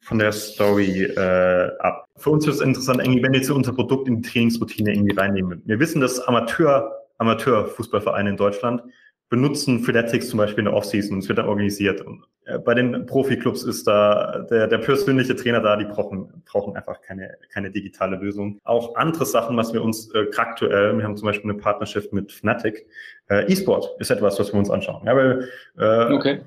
von 0.00 0.18
der 0.18 0.32
Story 0.32 1.02
äh, 1.02 1.68
ab. 1.80 2.07
Für 2.18 2.30
uns 2.30 2.46
ist 2.46 2.56
es 2.56 2.60
interessant, 2.60 3.00
irgendwie, 3.00 3.22
wenn 3.22 3.32
wir 3.32 3.40
jetzt 3.40 3.50
unser 3.50 3.72
Produkt 3.72 4.08
in 4.08 4.22
die 4.22 4.28
Trainingsroutine 4.28 4.92
irgendwie 4.92 5.16
reinnehmen. 5.16 5.62
Wir 5.64 5.78
wissen, 5.78 6.00
dass 6.00 6.20
Amateur, 6.20 7.06
Amateurfußballvereine 7.18 8.30
in 8.30 8.36
Deutschland 8.36 8.82
benutzen 9.30 9.80
Freeletics 9.80 10.30
zum 10.30 10.38
Beispiel 10.38 10.60
in 10.60 10.64
der 10.66 10.74
Offseason 10.74 11.18
es 11.18 11.28
wird 11.28 11.38
dann 11.38 11.48
organisiert. 11.48 12.00
Und 12.00 12.24
äh, 12.44 12.58
bei 12.58 12.74
den 12.74 13.04
Profiklubs 13.06 13.62
ist 13.62 13.86
da 13.86 14.46
der, 14.50 14.66
der 14.66 14.78
persönliche 14.78 15.36
Trainer 15.36 15.60
da, 15.60 15.76
die 15.76 15.84
brauchen, 15.84 16.42
brauchen 16.46 16.74
einfach 16.76 17.00
keine, 17.02 17.36
keine 17.52 17.70
digitale 17.70 18.16
Lösung. 18.16 18.58
Auch 18.64 18.96
andere 18.96 19.26
Sachen, 19.26 19.56
was 19.56 19.72
wir 19.72 19.82
uns 19.82 20.12
äh, 20.14 20.26
aktuell, 20.36 20.96
wir 20.96 21.04
haben 21.04 21.16
zum 21.16 21.26
Beispiel 21.26 21.50
eine 21.50 21.60
Partnerschaft 21.60 22.12
mit 22.12 22.32
Fnatic, 22.32 22.86
äh, 23.28 23.52
E-Sport 23.52 23.96
ist 23.98 24.10
etwas, 24.10 24.38
was 24.40 24.52
wir 24.52 24.58
uns 24.58 24.70
anschauen. 24.70 25.02
Ja, 25.06 25.14
weil, 25.14 25.48
äh, 25.78 26.12
okay 26.12 26.40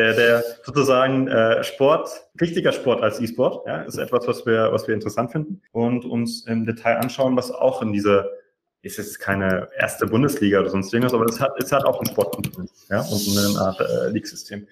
der, 0.00 0.14
der 0.14 0.44
sozusagen 0.64 1.28
äh, 1.28 1.62
Sport, 1.62 2.08
richtiger 2.40 2.72
Sport 2.72 3.02
als 3.02 3.20
E-Sport, 3.20 3.66
ja, 3.66 3.82
ist 3.82 3.98
etwas, 3.98 4.26
was 4.26 4.46
wir, 4.46 4.70
was 4.72 4.86
wir 4.88 4.94
interessant 4.94 5.32
finden 5.32 5.60
und 5.72 6.04
uns 6.04 6.46
im 6.46 6.64
Detail 6.64 6.96
anschauen, 6.96 7.36
was 7.36 7.50
auch 7.50 7.82
in 7.82 7.92
dieser, 7.92 8.28
ist 8.82 8.98
jetzt 8.98 9.20
keine 9.20 9.68
erste 9.78 10.06
Bundesliga 10.06 10.60
oder 10.60 10.70
sonst 10.70 10.92
irgendwas, 10.92 11.14
aber 11.14 11.26
es 11.26 11.40
hat, 11.40 11.52
es 11.62 11.70
hat 11.70 11.84
auch 11.84 12.00
ein 12.00 12.06
Sportkomponent, 12.06 12.70
ja, 12.88 13.00
und 13.00 13.38
eine 13.38 13.60
Art 13.60 13.80
äh, 13.80 14.10
League-System. 14.10 14.66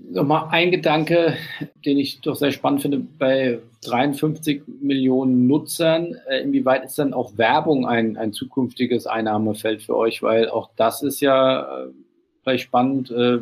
Nochmal 0.00 0.46
ein 0.50 0.70
Gedanke, 0.70 1.36
den 1.84 1.98
ich 1.98 2.20
doch 2.20 2.36
sehr 2.36 2.52
spannend 2.52 2.82
finde, 2.82 2.98
bei 2.98 3.58
53 3.84 4.62
Millionen 4.80 5.48
Nutzern, 5.48 6.14
äh, 6.28 6.40
inwieweit 6.40 6.84
ist 6.84 7.00
dann 7.00 7.12
auch 7.12 7.36
Werbung 7.36 7.84
ein, 7.84 8.16
ein 8.16 8.32
zukünftiges 8.32 9.08
Einnahmefeld 9.08 9.82
für 9.82 9.96
euch? 9.96 10.22
Weil 10.22 10.48
auch 10.50 10.70
das 10.76 11.02
ist 11.02 11.20
ja 11.20 11.62
äh, 11.62 11.88
vielleicht 12.42 12.64
spannend, 12.64 13.10
äh, 13.10 13.38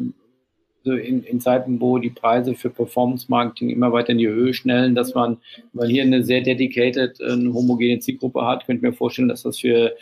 in, 0.94 1.22
in, 1.24 1.40
Zeiten, 1.40 1.80
wo 1.80 1.98
die 1.98 2.10
Preise 2.10 2.54
für 2.54 2.70
Performance-Marketing 2.70 3.70
immer 3.70 3.92
weiter 3.92 4.10
in 4.10 4.18
die 4.18 4.28
Höhe 4.28 4.54
schnellen, 4.54 4.94
dass 4.94 5.14
man, 5.14 5.38
weil 5.72 5.88
hier 5.88 6.02
eine 6.02 6.22
sehr 6.22 6.42
dedicated, 6.42 7.20
eine 7.20 7.52
homogene 7.52 7.98
Zielgruppe 7.98 8.46
hat, 8.46 8.66
könnte 8.66 8.78
ich 8.78 8.90
mir 8.90 8.96
vorstellen, 8.96 9.28
dass 9.28 9.42
das 9.42 9.58
für 9.58 9.94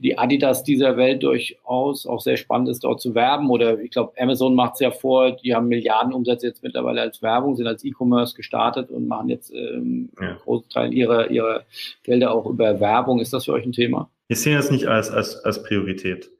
die 0.00 0.16
Adidas 0.16 0.64
dieser 0.64 0.96
Welt 0.96 1.22
durchaus 1.22 2.06
auch 2.06 2.20
sehr 2.20 2.36
spannend 2.36 2.70
ist, 2.70 2.84
dort 2.84 3.00
zu 3.00 3.14
werben. 3.14 3.50
Oder 3.50 3.78
ich 3.80 3.90
glaube, 3.90 4.12
Amazon 4.18 4.54
macht 4.54 4.74
es 4.74 4.80
ja 4.80 4.90
vor, 4.90 5.32
die 5.32 5.54
haben 5.54 5.68
Milliardenumsätze 5.68 6.46
jetzt 6.46 6.62
mittlerweile 6.62 7.02
als 7.02 7.20
Werbung, 7.22 7.54
sind 7.56 7.66
als 7.66 7.84
E-Commerce 7.84 8.34
gestartet 8.34 8.90
und 8.90 9.06
machen 9.06 9.28
jetzt 9.28 9.52
ähm, 9.54 10.10
ja. 10.18 10.28
einen 10.28 10.38
großen 10.38 10.70
Teil 10.70 10.94
ihrer, 10.94 11.30
ihrer 11.30 11.64
Gelder 12.02 12.32
auch 12.32 12.46
über 12.46 12.80
Werbung. 12.80 13.20
Ist 13.20 13.32
das 13.32 13.44
für 13.44 13.52
euch 13.52 13.64
ein 13.64 13.72
Thema? 13.72 14.10
Wir 14.28 14.36
sehen 14.36 14.56
das 14.56 14.70
nicht 14.70 14.86
als, 14.86 15.10
als, 15.10 15.36
als 15.44 15.62
Priorität. 15.62 16.30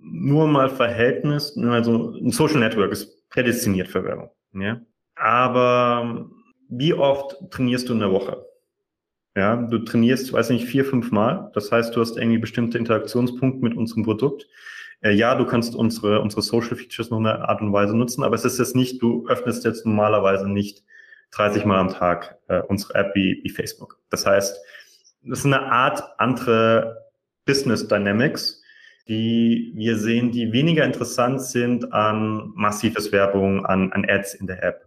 Nur 0.00 0.46
mal 0.46 0.68
Verhältnis, 0.68 1.56
also 1.56 2.14
ein 2.16 2.30
Social 2.30 2.60
Network 2.60 2.92
ist 2.92 3.17
prädestiniert 3.30 3.88
für 3.88 4.04
Werbung. 4.04 4.30
Ja? 4.52 4.80
Aber 5.14 6.28
wie 6.68 6.94
oft 6.94 7.36
trainierst 7.50 7.88
du 7.88 7.94
in 7.94 8.00
der 8.00 8.12
Woche? 8.12 8.44
Ja, 9.36 9.56
du 9.56 9.78
trainierst, 9.78 10.32
weiß 10.32 10.50
nicht, 10.50 10.66
vier, 10.66 10.84
fünf 10.84 11.12
Mal. 11.12 11.50
Das 11.54 11.70
heißt, 11.70 11.94
du 11.94 12.00
hast 12.00 12.16
irgendwie 12.16 12.38
bestimmte 12.38 12.78
Interaktionspunkte 12.78 13.62
mit 13.62 13.76
unserem 13.76 14.02
Produkt. 14.02 14.46
Äh, 15.00 15.12
ja, 15.12 15.34
du 15.34 15.46
kannst 15.46 15.76
unsere, 15.76 16.20
unsere 16.20 16.42
Social 16.42 16.76
Features 16.76 17.10
noch 17.10 17.18
eine 17.18 17.48
Art 17.48 17.60
und 17.60 17.72
Weise 17.72 17.96
nutzen, 17.96 18.24
aber 18.24 18.34
es 18.34 18.44
ist 18.44 18.58
jetzt 18.58 18.74
nicht, 18.74 19.00
du 19.00 19.28
öffnest 19.28 19.64
jetzt 19.64 19.86
normalerweise 19.86 20.48
nicht 20.48 20.82
30 21.32 21.64
Mal 21.64 21.78
am 21.78 21.88
Tag 21.88 22.38
äh, 22.48 22.62
unsere 22.62 22.94
App 22.94 23.14
wie, 23.14 23.40
wie 23.42 23.50
Facebook. 23.50 24.00
Das 24.10 24.26
heißt, 24.26 24.58
das 25.22 25.38
ist 25.40 25.46
eine 25.46 25.62
Art 25.62 26.02
andere 26.18 27.06
Business 27.44 27.86
Dynamics, 27.86 28.57
die 29.08 29.72
wir 29.74 29.96
sehen, 29.96 30.30
die 30.32 30.52
weniger 30.52 30.84
interessant 30.84 31.42
sind 31.42 31.92
an 31.92 32.52
massives 32.54 33.10
Werbung, 33.10 33.64
an, 33.64 33.92
an 33.92 34.04
Ads 34.08 34.34
in 34.34 34.46
der 34.46 34.62
App. 34.62 34.84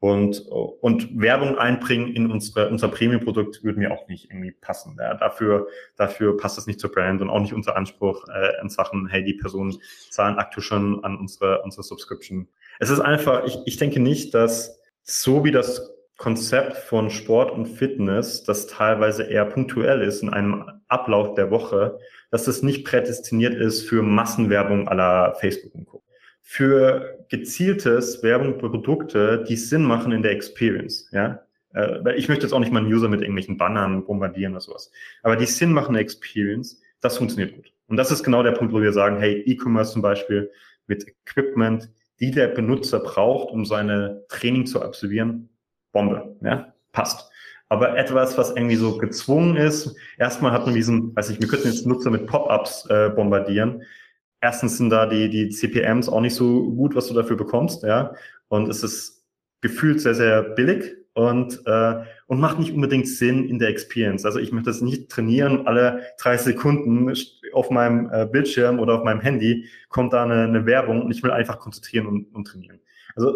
Und, 0.00 0.46
und 0.46 1.20
Werbung 1.20 1.58
einbringen 1.58 2.14
in 2.14 2.30
unsere, 2.30 2.68
unser 2.68 2.86
Premium-Produkt 2.86 3.64
würde 3.64 3.80
mir 3.80 3.92
auch 3.92 4.06
nicht 4.06 4.30
irgendwie 4.30 4.52
passen. 4.52 4.96
Ja, 4.96 5.14
dafür, 5.14 5.66
dafür 5.96 6.36
passt 6.36 6.56
es 6.56 6.68
nicht 6.68 6.78
zur 6.78 6.92
Brand 6.92 7.20
und 7.20 7.30
auch 7.30 7.40
nicht 7.40 7.52
unser 7.52 7.74
Anspruch 7.74 8.24
äh, 8.28 8.62
in 8.62 8.68
Sachen, 8.68 9.08
hey, 9.08 9.24
die 9.24 9.34
Personen 9.34 9.76
zahlen 10.10 10.38
aktuell 10.38 10.62
schon 10.62 11.02
an 11.02 11.18
unsere, 11.18 11.62
unsere 11.62 11.82
Subscription. 11.82 12.46
Es 12.78 12.90
ist 12.90 13.00
einfach, 13.00 13.44
ich, 13.44 13.58
ich 13.66 13.76
denke 13.76 13.98
nicht, 13.98 14.34
dass 14.34 14.80
so 15.02 15.44
wie 15.44 15.50
das 15.50 15.97
Konzept 16.18 16.76
von 16.76 17.08
Sport 17.08 17.50
und 17.52 17.64
Fitness, 17.66 18.44
das 18.44 18.66
teilweise 18.66 19.22
eher 19.22 19.46
punktuell 19.46 20.02
ist 20.02 20.22
in 20.22 20.28
einem 20.28 20.70
Ablauf 20.88 21.34
der 21.34 21.50
Woche, 21.50 21.98
dass 22.30 22.44
das 22.44 22.62
nicht 22.62 22.84
prädestiniert 22.84 23.54
ist 23.54 23.88
für 23.88 24.02
Massenwerbung 24.02 24.88
aller 24.88 25.34
Facebook 25.40 25.74
und 25.74 25.86
Co 25.86 26.02
für 26.50 27.26
gezieltes 27.28 28.22
Werbung 28.22 28.56
Produkte, 28.56 29.44
die 29.46 29.56
Sinn 29.56 29.82
machen 29.82 30.12
in 30.12 30.22
der 30.22 30.30
Experience. 30.30 31.06
Ja, 31.12 31.42
äh, 31.74 32.16
ich 32.16 32.30
möchte 32.30 32.46
jetzt 32.46 32.54
auch 32.54 32.58
nicht 32.58 32.72
meinen 32.72 32.90
User 32.90 33.10
mit 33.10 33.20
irgendwelchen 33.20 33.58
Bannern 33.58 34.06
bombardieren 34.06 34.54
oder 34.54 34.62
sowas. 34.62 34.90
Aber 35.22 35.36
die 35.36 35.44
Sinn 35.44 35.74
machen 35.74 35.94
Experience, 35.94 36.80
das 37.02 37.18
funktioniert 37.18 37.54
gut. 37.54 37.70
Und 37.88 37.98
das 37.98 38.10
ist 38.10 38.24
genau 38.24 38.42
der 38.42 38.52
Punkt, 38.52 38.72
wo 38.72 38.80
wir 38.80 38.94
sagen, 38.94 39.18
hey, 39.18 39.42
E-Commerce 39.42 39.92
zum 39.92 40.00
Beispiel 40.00 40.50
mit 40.86 41.06
Equipment, 41.06 41.90
die 42.18 42.30
der 42.30 42.48
Benutzer 42.48 43.00
braucht, 43.00 43.52
um 43.52 43.66
seine 43.66 44.24
Training 44.30 44.64
zu 44.64 44.80
absolvieren, 44.80 45.50
Bombe, 45.98 46.36
ja, 46.42 46.72
passt. 46.92 47.30
Aber 47.68 47.98
etwas, 47.98 48.38
was 48.38 48.50
irgendwie 48.50 48.76
so 48.76 48.96
gezwungen 48.96 49.56
ist, 49.56 49.94
erstmal 50.16 50.52
hat 50.52 50.64
man 50.64 50.74
diesen, 50.74 51.14
weiß 51.14 51.30
ich, 51.30 51.40
wir 51.40 51.48
könnten 51.48 51.68
jetzt 51.68 51.86
Nutzer 51.86 52.10
mit 52.10 52.26
Pop-ups 52.26 52.86
äh, 52.88 53.10
bombardieren 53.10 53.82
erstens 54.40 54.76
sind 54.76 54.90
da 54.90 55.06
die, 55.06 55.28
die 55.28 55.48
CPMs 55.50 56.08
auch 56.08 56.20
nicht 56.20 56.34
so 56.34 56.70
gut, 56.70 56.94
was 56.94 57.08
du 57.08 57.14
dafür 57.14 57.36
bekommst, 57.36 57.82
ja. 57.82 58.14
Und 58.48 58.68
es 58.68 58.82
ist 58.82 59.24
gefühlt 59.60 60.00
sehr, 60.00 60.14
sehr 60.14 60.42
billig 60.42 60.96
und, 61.14 61.60
äh, 61.66 62.04
und 62.26 62.40
macht 62.40 62.58
nicht 62.58 62.72
unbedingt 62.72 63.08
Sinn 63.08 63.48
in 63.48 63.58
der 63.58 63.68
Experience. 63.68 64.24
Also 64.24 64.38
ich 64.38 64.52
möchte 64.52 64.70
das 64.70 64.80
nicht 64.80 65.10
trainieren, 65.10 65.66
alle 65.66 66.02
drei 66.18 66.36
Sekunden 66.36 67.12
auf 67.52 67.70
meinem 67.70 68.08
äh, 68.12 68.26
Bildschirm 68.26 68.78
oder 68.78 68.94
auf 68.94 69.04
meinem 69.04 69.20
Handy 69.20 69.66
kommt 69.88 70.12
da 70.12 70.22
eine, 70.22 70.44
eine 70.44 70.64
Werbung 70.66 71.02
und 71.02 71.10
ich 71.10 71.22
will 71.22 71.30
einfach 71.30 71.58
konzentrieren 71.58 72.06
und, 72.06 72.34
und 72.34 72.46
trainieren. 72.46 72.80
Also 73.16 73.34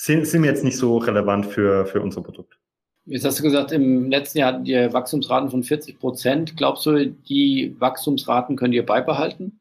sind, 0.00 0.26
sind 0.28 0.42
wir 0.42 0.50
jetzt 0.50 0.62
nicht 0.62 0.76
so 0.76 0.98
relevant 0.98 1.46
für, 1.46 1.84
für 1.86 2.00
unser 2.00 2.22
Produkt. 2.22 2.56
Jetzt 3.04 3.24
hast 3.24 3.40
du 3.40 3.42
gesagt, 3.42 3.72
im 3.72 4.10
letzten 4.10 4.38
Jahr 4.38 4.52
hatten 4.52 4.64
ihr 4.64 4.92
Wachstumsraten 4.92 5.50
von 5.50 5.64
40 5.64 5.98
Prozent. 5.98 6.56
Glaubst 6.56 6.86
du, 6.86 7.06
die 7.06 7.74
Wachstumsraten 7.78 8.54
könnt 8.54 8.74
ihr 8.74 8.86
beibehalten? 8.86 9.58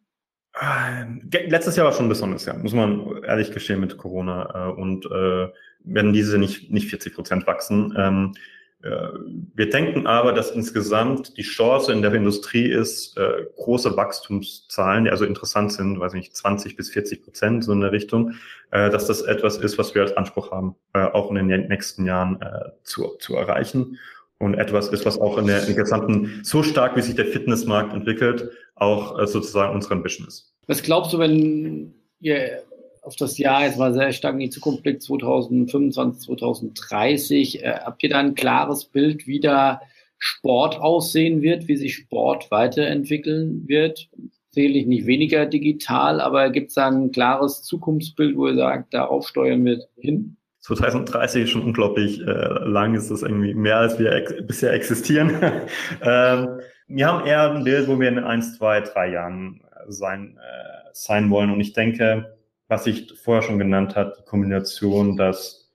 Ähm, 0.61 1.27
letztes 1.31 1.75
Jahr 1.75 1.85
war 1.85 1.93
schon 1.93 2.05
ein 2.05 2.09
besonderes 2.09 2.45
Jahr, 2.45 2.57
muss 2.57 2.73
man 2.73 3.23
ehrlich 3.23 3.51
gestehen 3.51 3.79
mit 3.79 3.97
Corona. 3.97 4.69
Äh, 4.69 4.79
und 4.79 5.05
äh, 5.05 5.47
werden 5.85 6.13
diese 6.13 6.37
nicht, 6.37 6.71
nicht 6.71 6.89
40 6.89 7.15
Prozent 7.15 7.47
wachsen. 7.47 7.95
Ähm, 7.97 8.33
äh, 8.35 8.39
wir 8.79 9.69
denken 9.69 10.05
aber, 10.05 10.33
dass 10.33 10.51
insgesamt 10.51 11.35
die 11.37 11.41
Chance 11.41 11.91
in 11.91 12.03
der 12.03 12.13
Industrie 12.13 12.67
ist, 12.67 13.17
äh, 13.17 13.45
große 13.55 13.97
Wachstumszahlen, 13.97 15.05
die 15.05 15.09
also 15.09 15.25
interessant 15.25 15.73
sind, 15.73 15.99
weiß 15.99 16.13
nicht, 16.13 16.35
20 16.35 16.75
bis 16.75 16.91
40 16.91 17.23
Prozent 17.23 17.63
so 17.63 17.71
in 17.71 17.81
der 17.81 17.91
Richtung, 17.91 18.33
äh, 18.71 18.89
dass 18.91 19.07
das 19.07 19.23
etwas 19.23 19.57
ist, 19.57 19.79
was 19.79 19.95
wir 19.95 20.03
als 20.03 20.15
Anspruch 20.15 20.51
haben, 20.51 20.75
äh, 20.93 20.99
auch 20.99 21.31
in 21.31 21.47
den 21.47 21.67
nächsten 21.67 22.05
Jahren 22.05 22.39
äh, 22.41 22.69
zu, 22.83 23.15
zu 23.19 23.35
erreichen 23.35 23.97
und 24.39 24.53
etwas 24.53 24.89
ist, 24.89 25.05
was 25.05 25.19
auch 25.19 25.37
in 25.37 25.47
der, 25.47 25.61
gesamten, 25.61 26.41
so 26.43 26.61
stark 26.61 26.95
wie 26.95 27.01
sich 27.01 27.15
der 27.15 27.25
Fitnessmarkt 27.25 27.93
entwickelt, 27.93 28.51
auch 28.75 29.19
äh, 29.19 29.25
sozusagen 29.25 29.73
unsere 29.73 29.95
Ambition 29.95 30.27
ist. 30.27 30.53
Was 30.67 30.83
glaubst 30.83 31.13
du, 31.13 31.19
wenn 31.19 31.95
ihr 32.19 32.61
auf 33.07 33.15
das 33.15 33.37
Jahr 33.37 33.63
jetzt 33.63 33.79
mal 33.79 33.93
sehr 33.93 34.11
stark 34.11 34.33
in 34.33 34.41
die 34.41 34.49
Zukunft 34.49 34.83
blickt, 34.83 35.01
2025, 35.01 36.25
2030, 36.27 37.63
äh, 37.63 37.79
habt 37.85 38.03
ihr 38.03 38.09
da 38.09 38.19
ein 38.19 38.35
klares 38.35 38.85
Bild, 38.85 39.25
wie 39.27 39.39
da 39.39 39.81
Sport 40.19 40.79
aussehen 40.79 41.41
wird, 41.41 41.67
wie 41.69 41.77
sich 41.77 41.95
Sport 41.95 42.51
weiterentwickeln 42.51 43.63
wird? 43.67 44.09
Sicherlich 44.51 44.87
nicht 44.87 45.05
weniger 45.05 45.45
digital, 45.45 46.19
aber 46.19 46.49
gibt 46.49 46.69
es 46.69 46.75
da 46.75 46.87
ein 46.87 47.11
klares 47.11 47.63
Zukunftsbild, 47.63 48.35
wo 48.35 48.47
ihr 48.47 48.55
sagt, 48.55 48.93
darauf 48.93 49.27
steuern 49.27 49.63
wir 49.63 49.85
hin? 49.95 50.35
2030 50.61 51.43
ist 51.43 51.49
schon 51.51 51.63
unglaublich 51.63 52.19
äh, 52.19 52.25
lang, 52.25 52.93
ist 52.93 53.09
das 53.09 53.21
irgendwie 53.21 53.53
mehr, 53.53 53.77
als 53.77 53.97
wir 53.99 54.11
ex 54.11 54.33
bisher 54.45 54.73
existieren. 54.73 55.29
ähm, 56.01 56.59
wir 56.87 57.07
haben 57.07 57.25
eher 57.25 57.51
ein 57.53 57.63
Bild, 57.63 57.87
wo 57.87 57.97
wir 57.99 58.09
in 58.09 58.19
ein, 58.19 58.41
zwei, 58.41 58.81
drei 58.81 59.13
Jahren 59.13 59.61
sein, 59.87 60.37
äh, 60.37 60.89
sein 60.91 61.29
wollen. 61.29 61.51
Und 61.51 61.61
ich 61.61 61.71
denke, 61.71 62.36
was 62.67 62.87
ich 62.87 63.13
vorher 63.21 63.41
schon 63.41 63.59
genannt 63.59 63.95
habe, 63.95 64.15
die 64.19 64.25
Kombination, 64.25 65.15
dass 65.17 65.71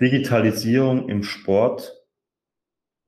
Digitalisierung 0.00 1.08
im 1.08 1.22
Sport, 1.22 1.92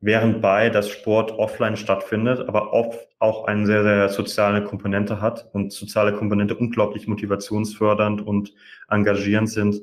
während 0.01 0.41
bei 0.41 0.71
dass 0.71 0.89
Sport 0.89 1.33
offline 1.33 1.77
stattfindet, 1.77 2.47
aber 2.49 2.73
oft 2.73 3.09
auch 3.19 3.47
eine 3.47 3.67
sehr, 3.67 3.83
sehr 3.83 4.09
soziale 4.11 4.63
Komponente 4.63 5.21
hat 5.21 5.49
und 5.53 5.73
soziale 5.73 6.13
Komponente 6.13 6.55
unglaublich 6.55 7.09
motivationsfördernd 7.09 8.21
und 8.25 8.55
engagierend 8.89 9.51
sind, 9.51 9.83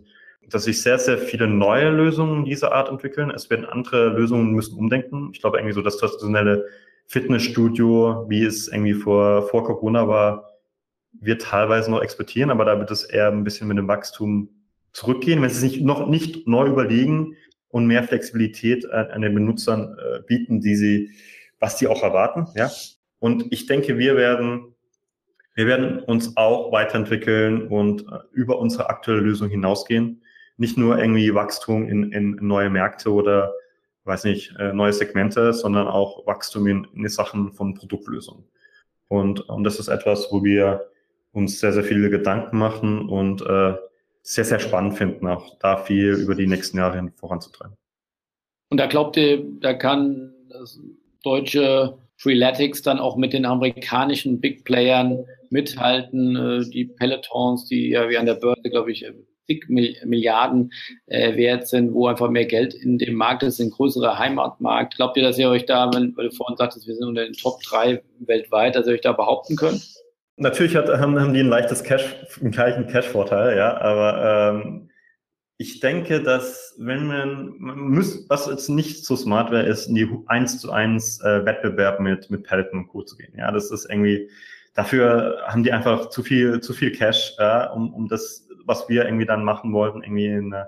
dass 0.50 0.66
sich 0.66 0.82
sehr, 0.82 1.00
sehr 1.00 1.18
viele 1.18 1.48
neue 1.48 1.90
Lösungen 1.90 2.46
dieser 2.46 2.72
Art 2.72 2.90
entwickeln. 2.90 3.32
Es 3.32 3.50
werden 3.50 3.66
andere 3.66 4.10
Lösungen 4.10 4.52
müssen 4.52 4.78
umdenken. 4.78 5.32
Ich 5.34 5.42
glaube 5.42 5.58
irgendwie 5.58 5.74
so 5.74 5.82
das 5.82 5.98
traditionelle 5.98 6.66
Fitnessstudio, 7.08 8.26
wie 8.30 8.44
es 8.44 8.68
irgendwie 8.68 8.94
vor, 8.94 9.48
vor 9.50 9.64
Corona 9.66 10.08
war, 10.08 10.55
wird 11.22 11.42
teilweise 11.42 11.92
noch 11.92 12.02
exportieren, 12.02 12.52
aber 12.52 12.66
da 12.66 12.80
wird 12.80 12.92
es 12.92 13.04
eher 13.04 13.30
ein 13.30 13.44
bisschen 13.44 13.68
mit 13.68 13.78
dem 13.78 13.88
Wachstum 13.88 14.50
zurückgehen, 14.94 15.42
wenn 15.42 15.50
sie 15.50 15.60
sich 15.60 15.82
noch 15.82 16.08
nicht 16.08 16.48
neu 16.48 16.68
überlegen 16.68 17.36
und 17.70 17.88
mehr 17.88 18.04
Flexibilität 18.04 18.90
an, 18.92 19.08
an 19.08 19.22
den 19.22 19.34
Benutzern 19.34 19.98
äh, 19.98 20.22
bieten, 20.26 20.62
die 20.62 20.76
sie, 20.76 21.12
was 21.60 21.78
die 21.78 21.88
auch 21.88 22.04
erwarten, 22.04 22.48
ja. 22.56 22.72
Und 23.20 23.52
ich 23.52 23.66
denke, 23.66 23.98
wir 23.98 24.18
werden, 24.18 24.76
wir 25.56 25.66
werden 25.66 26.00
uns 26.00 26.38
auch 26.38 26.72
weiterentwickeln 26.72 27.68
und 27.70 28.02
äh, 28.02 28.20
über 28.34 28.60
unsere 28.60 28.90
aktuelle 28.90 29.22
Lösung 29.22 29.50
hinausgehen 29.50 30.22
nicht 30.58 30.78
nur 30.78 30.98
irgendwie 30.98 31.34
Wachstum 31.34 31.88
in, 31.88 32.12
in 32.12 32.38
neue 32.42 32.70
Märkte 32.70 33.12
oder 33.12 33.54
weiß 34.06 34.26
nicht, 34.26 34.56
äh, 34.60 34.72
neue 34.72 34.94
Segmente, 34.94 35.52
sondern 35.54 35.88
auch 35.88 36.26
Wachstum 36.28 36.68
in, 36.68 36.88
in 36.94 37.08
Sachen 37.10 37.52
von 37.54 37.74
Produktlösungen. 37.74 38.46
Und, 39.08 39.42
und 39.50 39.64
das 39.64 39.80
ist 39.80 39.88
etwas, 39.88 40.28
wo 40.32 40.44
wir 40.44 40.88
uns 41.36 41.60
sehr, 41.60 41.74
sehr 41.74 41.84
viele 41.84 42.10
Gedanken 42.10 42.58
machen 42.58 43.08
und 43.10 43.42
äh, 43.42 43.76
sehr, 44.22 44.46
sehr 44.46 44.60
spannend 44.60 44.98
finden, 44.98 45.28
auch 45.28 45.58
da 45.60 45.78
viel 45.78 46.14
über 46.14 46.34
die 46.34 46.48
nächsten 46.48 46.78
Jahre 46.78 46.96
hin 46.96 47.12
voranzutreiben. 47.16 47.76
Und 48.70 48.80
da 48.80 48.88
glaubt 48.88 49.18
ihr, 49.18 49.44
da 49.60 49.74
kann 49.74 50.34
das 50.50 50.80
deutsche 51.24 51.98
Freeletics 52.18 52.82
dann 52.82 53.00
auch 53.00 53.18
mit 53.18 53.34
den 53.34 53.46
amerikanischen 53.46 54.40
Big 54.40 54.64
Playern 54.64 55.26
mithalten, 55.50 56.36
äh, 56.36 56.70
die 56.70 56.86
Pelotons, 56.86 57.66
die 57.66 57.90
ja 57.90 58.10
wie 58.10 58.18
an 58.18 58.26
der 58.26 58.36
Börse, 58.36 58.70
glaube 58.70 58.92
ich, 58.92 59.06
zig 59.46 59.66
Milliarden 59.70 60.72
äh, 61.06 61.36
wert 61.36 61.68
sind, 61.68 61.94
wo 61.94 62.08
einfach 62.08 62.30
mehr 62.30 62.46
Geld 62.46 62.74
in 62.74 62.98
dem 62.98 63.16
Markt 63.16 63.44
ist, 63.44 63.60
ein 63.60 63.70
größerer 63.70 64.18
Heimatmarkt. 64.18 64.96
Glaubt 64.96 65.18
ihr, 65.18 65.24
dass 65.24 65.38
ihr 65.38 65.50
euch 65.50 65.66
da, 65.66 65.92
wenn, 65.94 66.16
weil 66.18 66.30
du 66.30 66.36
vorhin 66.36 66.58
sagtest, 66.58 66.88
wir 66.88 66.96
sind 66.96 67.08
unter 67.08 67.24
den 67.24 67.34
Top 67.34 67.62
3 67.62 68.02
weltweit, 68.20 68.76
dass 68.76 68.88
ihr 68.88 68.94
euch 68.94 69.02
da 69.02 69.12
behaupten 69.12 69.56
könnt? 69.56 69.95
Natürlich 70.38 70.76
hat, 70.76 70.90
haben, 70.90 71.20
haben 71.20 71.34
die 71.34 71.40
ein 71.40 71.50
leichtes 71.50 71.84
Cash, 71.84 72.16
einen 72.42 72.52
gleichen 72.52 72.88
Cash-Vorteil, 72.88 73.58
ja, 73.58 73.78
aber 73.80 74.56
ähm, 74.56 74.90
ich 75.58 75.80
denke, 75.80 76.22
dass 76.22 76.76
wenn 76.78 77.08
man, 77.08 77.56
man 77.58 77.80
muss, 77.80 78.26
was 78.28 78.48
jetzt 78.48 78.68
nicht 78.68 79.06
so 79.06 79.16
smart 79.16 79.52
wäre, 79.52 79.66
ist 79.66 79.88
in 79.88 79.96
die 79.96 80.10
1 80.28 80.60
zu 80.60 80.72
1 80.72 81.22
äh, 81.22 81.46
Wettbewerb 81.46 82.02
mit, 82.02 82.30
mit 82.30 82.44
Peloton 82.44 82.82
und 82.82 82.88
Co. 82.88 83.04
zu 83.04 83.16
gehen. 83.16 83.34
Ja, 83.38 83.52
das 83.52 83.72
ist 83.72 83.90
irgendwie, 83.90 84.30
dafür 84.74 85.42
haben 85.48 85.64
die 85.64 85.72
einfach 85.72 86.10
zu 86.10 86.24
viel, 86.24 86.60
zu 86.60 86.74
viel 86.74 86.92
Cash, 86.92 87.36
äh, 87.38 87.68
um, 87.70 87.94
um 87.94 88.10
das, 88.10 88.46
was 88.66 88.90
wir 88.90 89.06
irgendwie 89.06 89.26
dann 89.26 89.46
machen 89.46 89.72
wollten, 89.72 90.04
irgendwie 90.04 90.28
in, 90.28 90.52
äh, 90.52 90.66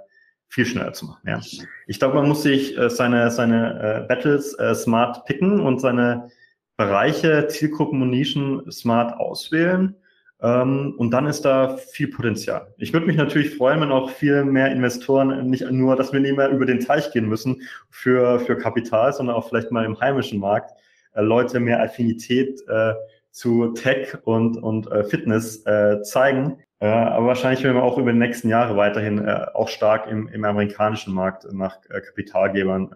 viel 0.50 0.66
schneller 0.66 0.94
zu 0.94 1.06
machen. 1.06 1.28
Ja. 1.28 1.42
Ich 1.88 2.00
glaube, 2.00 2.16
man 2.16 2.28
muss 2.28 2.44
sich 2.44 2.78
äh, 2.78 2.90
seine, 2.90 3.32
seine 3.32 4.04
äh, 4.04 4.08
Battles 4.08 4.54
äh, 4.54 4.74
smart 4.74 5.26
picken 5.26 5.60
und 5.60 5.82
seine 5.82 6.30
Bereiche, 6.78 7.48
Zielgruppen 7.48 8.02
und 8.02 8.12
Nischen 8.12 8.72
smart 8.72 9.20
auswählen 9.20 9.96
ähm, 10.42 10.94
und 10.98 11.12
dann 11.12 11.26
ist 11.26 11.42
da 11.46 11.78
viel 11.78 12.10
Potenzial. 12.10 12.72
Ich 12.78 12.94
würde 12.94 13.08
mich 13.08 13.18
natürlich 13.18 13.56
freuen, 13.56 13.82
wenn 13.82 13.92
auch 13.92 14.12
viel 14.12 14.46
mehr 14.46 14.72
Investoren 14.72 15.50
nicht 15.50 15.70
nur, 15.72 15.96
dass 15.96 16.14
wir 16.14 16.20
nicht 16.20 16.38
mehr 16.38 16.50
über 16.50 16.66
den 16.66 16.80
Teich 16.80 17.12
gehen 17.12 17.28
müssen 17.28 17.64
für, 17.90 18.40
für 18.40 18.56
Kapital, 18.56 19.12
sondern 19.14 19.36
auch 19.36 19.50
vielleicht 19.50 19.72
mal 19.72 19.86
im 19.86 20.00
heimischen 20.00 20.40
Markt 20.40 20.72
äh, 21.14 21.22
Leute 21.22 21.60
mehr 21.60 21.82
Affinität 21.82 22.62
äh, 22.68 22.94
zu 23.32 23.74
Tech 23.74 24.16
und, 24.24 24.58
und 24.58 24.92
äh, 24.92 25.04
Fitness 25.04 25.66
äh, 25.66 26.04
zeigen. 26.04 26.60
Äh, 26.80 26.88
aber 26.88 27.28
wahrscheinlich 27.28 27.64
werden 27.64 27.78
wir 27.78 27.84
auch 27.84 27.98
über 27.98 28.12
die 28.12 28.20
nächsten 28.20 28.50
Jahre 28.50 28.78
weiterhin 28.78 29.26
äh, 29.26 29.48
auch 29.56 29.70
stark 29.70 30.06
im, 30.08 30.28
im 30.28 30.46
amerikanischen 30.46 31.16
Markt 31.16 31.52
nach 31.52 31.82
Kapitalgebern 31.82 32.94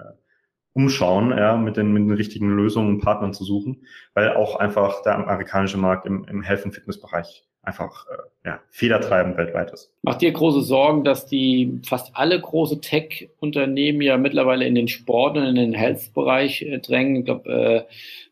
umschauen, 0.73 1.31
ja, 1.37 1.57
mit 1.57 1.77
den, 1.77 1.91
mit 1.91 2.03
den 2.03 2.13
richtigen 2.13 2.49
Lösungen 2.49 2.89
und 2.89 3.01
Partnern 3.01 3.33
zu 3.33 3.43
suchen, 3.43 3.83
weil 4.13 4.35
auch 4.35 4.55
einfach 4.55 5.01
der 5.03 5.15
amerikanische 5.15 5.77
Markt 5.77 6.05
im, 6.05 6.25
im 6.25 6.41
Health- 6.41 6.65
und 6.65 6.73
Fitnessbereich 6.73 7.45
einfach 7.63 8.07
äh, 8.07 8.49
ja, 8.49 8.59
federtreibend 8.69 9.37
weltweit 9.37 9.71
ist. 9.71 9.93
Macht 10.01 10.21
dir 10.21 10.31
große 10.31 10.61
Sorgen, 10.61 11.03
dass 11.03 11.27
die 11.27 11.79
fast 11.85 12.15
alle 12.15 12.39
große 12.39 12.81
Tech-Unternehmen 12.81 14.01
ja 14.01 14.17
mittlerweile 14.17 14.65
in 14.65 14.75
den 14.75 14.87
Sport 14.87 15.37
und 15.37 15.43
in 15.43 15.55
den 15.55 15.73
Health-Bereich 15.73 16.63
äh, 16.63 16.79
drängen? 16.79 17.17
Ich 17.17 17.25
glaube, 17.25 17.87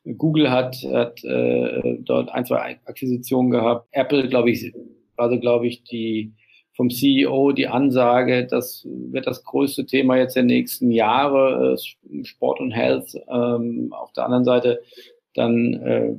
äh, 0.06 0.14
Google 0.14 0.50
hat, 0.50 0.78
hat 0.92 1.24
äh, 1.24 1.98
dort 2.00 2.30
ein, 2.32 2.46
zwei 2.46 2.80
Akquisitionen 2.86 3.52
gehabt. 3.52 3.88
Apple, 3.92 4.28
glaube 4.30 4.50
ich, 4.50 4.74
also 5.16 5.40
glaube 5.40 5.68
ich, 5.68 5.84
die 5.84 6.34
vom 6.80 6.90
CEO 6.90 7.52
die 7.52 7.68
Ansage, 7.68 8.48
das 8.48 8.88
wird 8.88 9.28
das 9.28 9.44
größte 9.44 9.86
Thema 9.86 10.16
jetzt 10.16 10.38
der 10.38 10.44
nächsten 10.44 10.92
Jahre, 10.92 11.76
äh, 11.76 12.24
Sport 12.24 12.62
und 12.62 12.72
Health. 12.72 13.18
Ähm, 13.28 13.90
auf 13.92 14.14
der 14.14 14.24
anderen 14.24 14.46
Seite 14.46 14.82
dann 15.34 15.74
äh, 15.74 16.14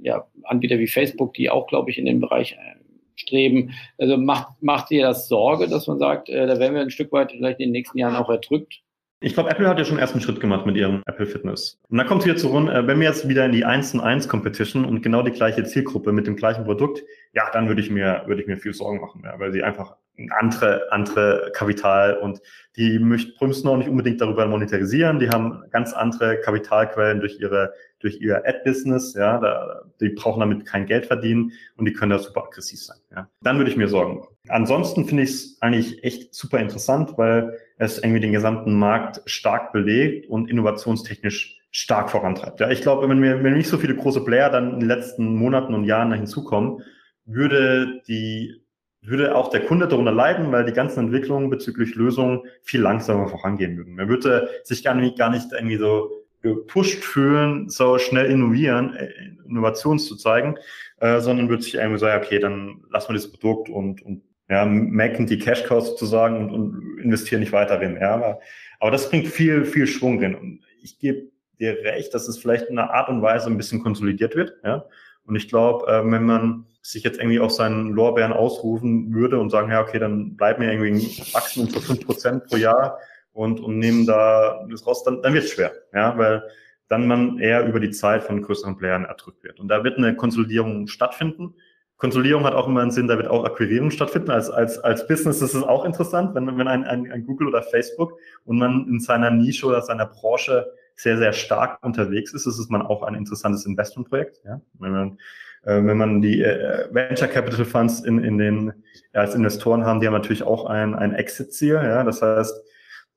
ja, 0.00 0.26
Anbieter 0.44 0.78
wie 0.78 0.86
Facebook, 0.86 1.34
die 1.34 1.50
auch, 1.50 1.66
glaube 1.66 1.90
ich, 1.90 1.98
in 1.98 2.06
dem 2.06 2.20
Bereich 2.20 2.52
äh, 2.52 2.78
streben. 3.14 3.72
Also 3.98 4.16
macht, 4.16 4.54
macht 4.62 4.88
dir 4.88 5.02
das 5.04 5.28
Sorge, 5.28 5.68
dass 5.68 5.86
man 5.86 5.98
sagt, 5.98 6.30
da 6.30 6.58
werden 6.58 6.74
wir 6.74 6.80
ein 6.80 6.88
Stück 6.88 7.12
weit 7.12 7.32
vielleicht 7.32 7.60
in 7.60 7.66
den 7.66 7.72
nächsten 7.72 7.98
Jahren 7.98 8.16
auch 8.16 8.30
erdrückt? 8.30 8.80
Ich 9.20 9.34
glaube, 9.34 9.50
Apple 9.50 9.68
hat 9.68 9.78
ja 9.78 9.84
schon 9.84 9.98
ersten 9.98 10.22
Schritt 10.22 10.40
gemacht 10.40 10.64
mit 10.64 10.78
ihrem 10.78 11.02
Apple 11.04 11.26
Fitness. 11.26 11.78
Und 11.90 11.98
dann 11.98 12.06
kommt 12.06 12.22
es 12.22 12.26
wieder 12.26 12.36
zu 12.36 12.48
rund, 12.48 12.68
wenn 12.68 13.00
wir 13.00 13.08
jetzt 13.08 13.28
wieder 13.28 13.44
in 13.44 13.52
die 13.52 13.66
1 13.66 13.98
1 13.98 14.28
Competition 14.28 14.86
und 14.86 15.02
genau 15.02 15.22
die 15.22 15.30
gleiche 15.30 15.64
Zielgruppe 15.64 16.12
mit 16.12 16.26
dem 16.26 16.36
gleichen 16.36 16.64
Produkt, 16.64 17.02
ja, 17.34 17.50
dann 17.52 17.68
würde 17.68 17.82
ich 17.82 17.90
mir, 17.90 18.22
würde 18.26 18.40
ich 18.40 18.46
mir 18.46 18.56
viel 18.56 18.72
Sorgen 18.72 19.00
machen, 19.00 19.22
ja, 19.24 19.38
weil 19.38 19.52
sie 19.52 19.62
einfach 19.62 19.96
andere, 20.38 20.90
andere 20.90 21.50
Kapital 21.54 22.16
und 22.18 22.40
die 22.76 22.98
müssen 22.98 23.68
auch 23.68 23.76
nicht 23.76 23.88
unbedingt 23.88 24.20
darüber 24.20 24.46
monetarisieren. 24.46 25.18
Die 25.18 25.28
haben 25.28 25.64
ganz 25.70 25.92
andere 25.92 26.40
Kapitalquellen 26.40 27.20
durch 27.20 27.38
ihre, 27.40 27.72
durch 28.00 28.20
ihr 28.20 28.42
Ad-Business, 28.46 29.14
ja, 29.14 29.38
da, 29.38 29.82
die 30.00 30.10
brauchen 30.10 30.40
damit 30.40 30.66
kein 30.66 30.86
Geld 30.86 31.06
verdienen 31.06 31.52
und 31.76 31.86
die 31.86 31.92
können 31.92 32.10
da 32.10 32.18
super 32.18 32.44
aggressiv 32.44 32.80
sein, 32.80 32.98
ja. 33.14 33.28
Dann 33.42 33.58
würde 33.58 33.70
ich 33.70 33.76
mir 33.76 33.88
Sorgen 33.88 34.18
machen. 34.18 34.36
Ansonsten 34.48 35.06
finde 35.06 35.22
ich 35.22 35.30
es 35.30 35.58
eigentlich 35.60 36.04
echt 36.04 36.34
super 36.34 36.58
interessant, 36.58 37.16
weil 37.16 37.58
es 37.78 37.98
irgendwie 37.98 38.20
den 38.20 38.32
gesamten 38.32 38.74
Markt 38.74 39.22
stark 39.26 39.72
belegt 39.72 40.28
und 40.28 40.50
innovationstechnisch 40.50 41.58
stark 41.70 42.10
vorantreibt. 42.10 42.60
Ja, 42.60 42.70
ich 42.70 42.80
glaube, 42.80 43.08
wenn 43.08 43.22
wir, 43.22 43.42
wenn 43.42 43.54
nicht 43.54 43.68
so 43.68 43.76
viele 43.76 43.94
große 43.94 44.24
Player 44.24 44.48
dann 44.48 44.74
in 44.74 44.80
den 44.80 44.88
letzten 44.88 45.34
Monaten 45.34 45.74
und 45.74 45.84
Jahren 45.84 46.12
hinzukommen, 46.12 46.82
würde 47.26 48.00
die 48.08 48.65
würde 49.06 49.34
auch 49.34 49.50
der 49.50 49.64
Kunde 49.64 49.88
darunter 49.88 50.12
leiden, 50.12 50.50
weil 50.52 50.64
die 50.64 50.72
ganzen 50.72 51.06
Entwicklungen 51.06 51.50
bezüglich 51.50 51.94
Lösungen 51.94 52.42
viel 52.62 52.80
langsamer 52.80 53.28
vorangehen 53.28 53.76
würden. 53.76 53.94
Man 53.94 54.08
würde 54.08 54.48
sich 54.64 54.82
gar 54.82 54.94
nicht, 54.94 55.18
gar 55.18 55.30
nicht 55.30 55.46
irgendwie 55.52 55.76
so 55.76 56.10
gepusht 56.42 57.04
fühlen, 57.04 57.68
so 57.68 57.98
schnell 57.98 58.30
innovieren, 58.30 58.94
äh, 58.94 59.10
Innovationen 59.48 59.98
zu 59.98 60.16
zeigen, 60.16 60.56
äh, 61.00 61.20
sondern 61.20 61.48
würde 61.48 61.62
sich 61.62 61.74
irgendwie 61.74 61.98
sagen, 61.98 62.22
okay, 62.24 62.38
dann 62.38 62.84
lassen 62.90 63.08
wir 63.08 63.14
das 63.14 63.30
Produkt 63.30 63.68
und, 63.68 64.02
und 64.02 64.22
ja, 64.48 64.64
machen 64.64 65.26
die 65.26 65.38
Cash 65.38 65.64
Cows 65.64 65.88
sozusagen 65.88 66.38
und, 66.38 66.50
und 66.50 66.98
investieren 67.00 67.40
nicht 67.40 67.52
weiter 67.52 67.78
drin. 67.78 67.98
Ja, 68.00 68.14
aber, 68.14 68.40
aber 68.78 68.90
das 68.90 69.10
bringt 69.10 69.26
viel, 69.26 69.64
viel 69.64 69.86
Schwung 69.86 70.18
drin. 70.18 70.34
Und 70.36 70.60
ich 70.82 70.98
gebe 70.98 71.30
dir 71.58 71.78
recht, 71.82 72.14
dass 72.14 72.28
es 72.28 72.38
vielleicht 72.38 72.68
in 72.68 72.78
einer 72.78 72.92
Art 72.92 73.08
und 73.08 73.22
Weise 73.22 73.48
ein 73.48 73.56
bisschen 73.56 73.82
konsolidiert 73.82 74.36
wird. 74.36 74.54
Ja, 74.64 74.84
und 75.24 75.34
ich 75.34 75.48
glaube, 75.48 75.86
äh, 75.88 76.10
wenn 76.10 76.24
man 76.24 76.66
sich 76.90 77.02
jetzt 77.02 77.18
irgendwie 77.18 77.40
auf 77.40 77.50
seinen 77.50 77.90
Lorbeeren 77.90 78.32
ausrufen 78.32 79.12
würde 79.12 79.40
und 79.40 79.50
sagen, 79.50 79.70
ja, 79.72 79.80
okay, 79.80 79.98
dann 79.98 80.36
bleiben 80.36 80.62
wir 80.62 80.72
irgendwie 80.72 81.20
Wachstum 81.34 81.68
von 81.68 81.82
fünf 81.82 82.06
Prozent 82.06 82.44
pro 82.46 82.56
Jahr 82.56 82.98
und, 83.32 83.58
und 83.60 83.78
nehmen 83.78 84.06
da 84.06 84.64
das 84.70 84.86
raus, 84.86 85.02
dann, 85.02 85.20
dann 85.20 85.34
wird 85.34 85.44
es 85.44 85.50
schwer, 85.50 85.72
ja, 85.92 86.16
weil 86.16 86.44
dann 86.88 87.08
man 87.08 87.40
eher 87.40 87.66
über 87.66 87.80
die 87.80 87.90
Zeit 87.90 88.22
von 88.22 88.40
größeren 88.40 88.76
Playern 88.76 89.04
erdrückt 89.04 89.42
wird. 89.42 89.58
Und 89.58 89.66
da 89.66 89.82
wird 89.82 89.98
eine 89.98 90.14
Konsolidierung 90.14 90.86
stattfinden. 90.86 91.54
Konsolidierung 91.96 92.44
hat 92.44 92.54
auch 92.54 92.68
immer 92.68 92.82
einen 92.82 92.92
Sinn, 92.92 93.08
da 93.08 93.16
wird 93.16 93.26
auch 93.26 93.44
Akquirierung 93.44 93.90
stattfinden. 93.90 94.30
Als, 94.30 94.48
als, 94.48 94.78
als 94.78 95.08
Business 95.08 95.42
ist 95.42 95.54
es 95.54 95.62
auch 95.64 95.84
interessant, 95.84 96.36
wenn, 96.36 96.46
wenn 96.56 96.68
ein, 96.68 96.84
ein, 96.84 97.10
ein 97.10 97.26
Google 97.26 97.48
oder 97.48 97.64
Facebook 97.64 98.16
und 98.44 98.58
man 98.58 98.86
in 98.88 99.00
seiner 99.00 99.32
Nische 99.32 99.66
oder 99.66 99.82
seiner 99.82 100.06
Branche 100.06 100.72
sehr, 100.96 101.18
sehr 101.18 101.32
stark 101.32 101.84
unterwegs 101.84 102.32
ist, 102.32 102.46
ist 102.46 102.58
es 102.58 102.68
man 102.68 102.82
auch 102.82 103.02
ein 103.02 103.14
interessantes 103.14 103.66
Investmentprojekt. 103.66 104.40
Ja? 104.44 104.60
Wenn 104.78 104.92
man 104.92 105.18
äh, 105.66 105.84
wenn 105.84 105.96
man 105.96 106.22
die 106.22 106.42
äh, 106.42 106.88
Venture 106.92 107.28
Capital 107.28 107.64
Funds 107.64 108.00
in, 108.00 108.22
in 108.22 108.38
den, 108.38 108.72
ja, 109.12 109.20
als 109.20 109.34
Investoren 109.34 109.84
haben, 109.84 110.00
die 110.00 110.06
haben 110.06 110.14
natürlich 110.14 110.44
auch 110.44 110.64
ein, 110.66 110.94
ein 110.94 111.12
Exit-Ziel. 111.12 111.74
Ja? 111.74 112.04
Das 112.04 112.22
heißt, 112.22 112.54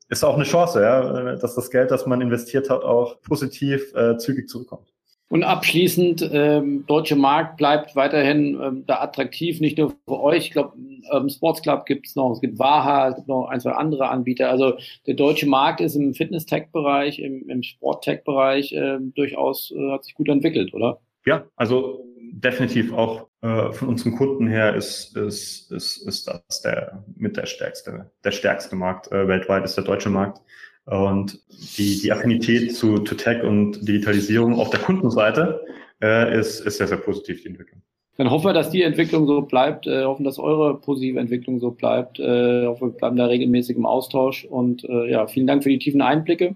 ist 0.08 0.24
auch 0.24 0.34
eine 0.34 0.44
Chance, 0.44 0.82
ja, 0.82 1.36
dass 1.36 1.54
das 1.54 1.70
Geld, 1.70 1.92
das 1.92 2.04
man 2.04 2.20
investiert 2.20 2.68
hat, 2.68 2.82
auch 2.82 3.22
positiv 3.22 3.94
äh, 3.94 4.18
zügig 4.18 4.48
zurückkommt. 4.48 4.89
Und 5.30 5.44
abschließend, 5.44 6.28
ähm, 6.32 6.84
deutsche 6.88 7.14
Markt 7.14 7.56
bleibt 7.56 7.94
weiterhin 7.94 8.58
ähm, 8.60 8.84
da 8.86 9.00
attraktiv, 9.00 9.60
nicht 9.60 9.78
nur 9.78 9.94
für 10.04 10.20
euch. 10.20 10.46
Ich 10.46 10.50
glaube, 10.50 10.76
ähm, 11.12 11.28
Sports 11.28 11.62
Club 11.62 11.86
gibt 11.86 12.08
es 12.08 12.16
noch, 12.16 12.32
es 12.32 12.40
gibt 12.40 12.58
Waha, 12.58 13.10
es 13.10 13.14
gibt 13.14 13.28
noch 13.28 13.46
ein, 13.46 13.60
zwei 13.60 13.70
andere 13.70 14.08
Anbieter. 14.08 14.50
Also 14.50 14.74
der 15.06 15.14
deutsche 15.14 15.46
Markt 15.46 15.80
ist 15.80 15.94
im 15.94 16.14
Fitness-Tech-Bereich, 16.14 17.20
im, 17.20 17.48
im 17.48 17.62
Sport-Tech-Bereich 17.62 18.72
äh, 18.72 18.98
durchaus, 19.14 19.70
äh, 19.70 19.92
hat 19.92 20.04
sich 20.04 20.14
gut 20.14 20.28
entwickelt, 20.28 20.74
oder? 20.74 21.00
Ja, 21.24 21.44
also 21.54 22.04
definitiv 22.32 22.92
auch 22.92 23.28
äh, 23.42 23.70
von 23.70 23.86
unseren 23.86 24.16
Kunden 24.16 24.48
her 24.48 24.74
ist, 24.74 25.16
ist, 25.16 25.70
ist, 25.70 26.08
ist 26.08 26.26
das 26.26 26.62
der 26.62 27.04
mit 27.14 27.36
der 27.36 27.46
stärkste, 27.46 28.10
der 28.24 28.32
stärkste 28.32 28.74
Markt 28.74 29.12
äh, 29.12 29.28
weltweit 29.28 29.64
ist 29.64 29.76
der 29.76 29.84
deutsche 29.84 30.10
Markt. 30.10 30.40
Und 30.86 31.38
die, 31.76 32.00
die 32.00 32.12
Affinität 32.12 32.74
zu, 32.74 32.98
zu 33.00 33.14
Tech 33.14 33.42
und 33.42 33.86
Digitalisierung 33.86 34.58
auf 34.58 34.70
der 34.70 34.80
Kundenseite 34.80 35.60
äh, 36.02 36.38
ist, 36.38 36.60
ist 36.60 36.78
sehr, 36.78 36.88
sehr 36.88 36.96
positiv, 36.96 37.42
die 37.42 37.48
Entwicklung. 37.48 37.82
Dann 38.16 38.30
hoffen 38.30 38.46
wir, 38.46 38.52
dass 38.52 38.70
die 38.70 38.82
Entwicklung 38.82 39.26
so 39.26 39.42
bleibt, 39.42 39.86
äh, 39.86 40.04
hoffen, 40.04 40.24
dass 40.24 40.38
eure 40.38 40.78
positive 40.78 41.18
Entwicklung 41.18 41.58
so 41.58 41.70
bleibt. 41.70 42.18
Äh, 42.18 42.66
hoffe, 42.66 42.86
wir 42.86 42.92
bleiben 42.92 43.16
da 43.16 43.26
regelmäßig 43.26 43.76
im 43.76 43.86
Austausch. 43.86 44.44
Und 44.44 44.84
äh, 44.84 45.10
ja, 45.10 45.26
vielen 45.26 45.46
Dank 45.46 45.62
für 45.62 45.70
die 45.70 45.78
tiefen 45.78 46.02
Einblicke 46.02 46.54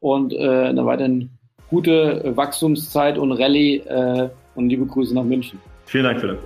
und 0.00 0.32
äh, 0.32 0.38
eine 0.38 0.86
weiterhin 0.86 1.30
gute 1.68 2.32
Wachstumszeit 2.36 3.18
und 3.18 3.32
Rallye. 3.32 3.78
Äh, 3.78 4.30
und 4.54 4.70
liebe 4.70 4.86
Grüße 4.86 5.14
nach 5.14 5.24
München. 5.24 5.60
Vielen 5.84 6.04
Dank, 6.04 6.20
Philipp. 6.20 6.38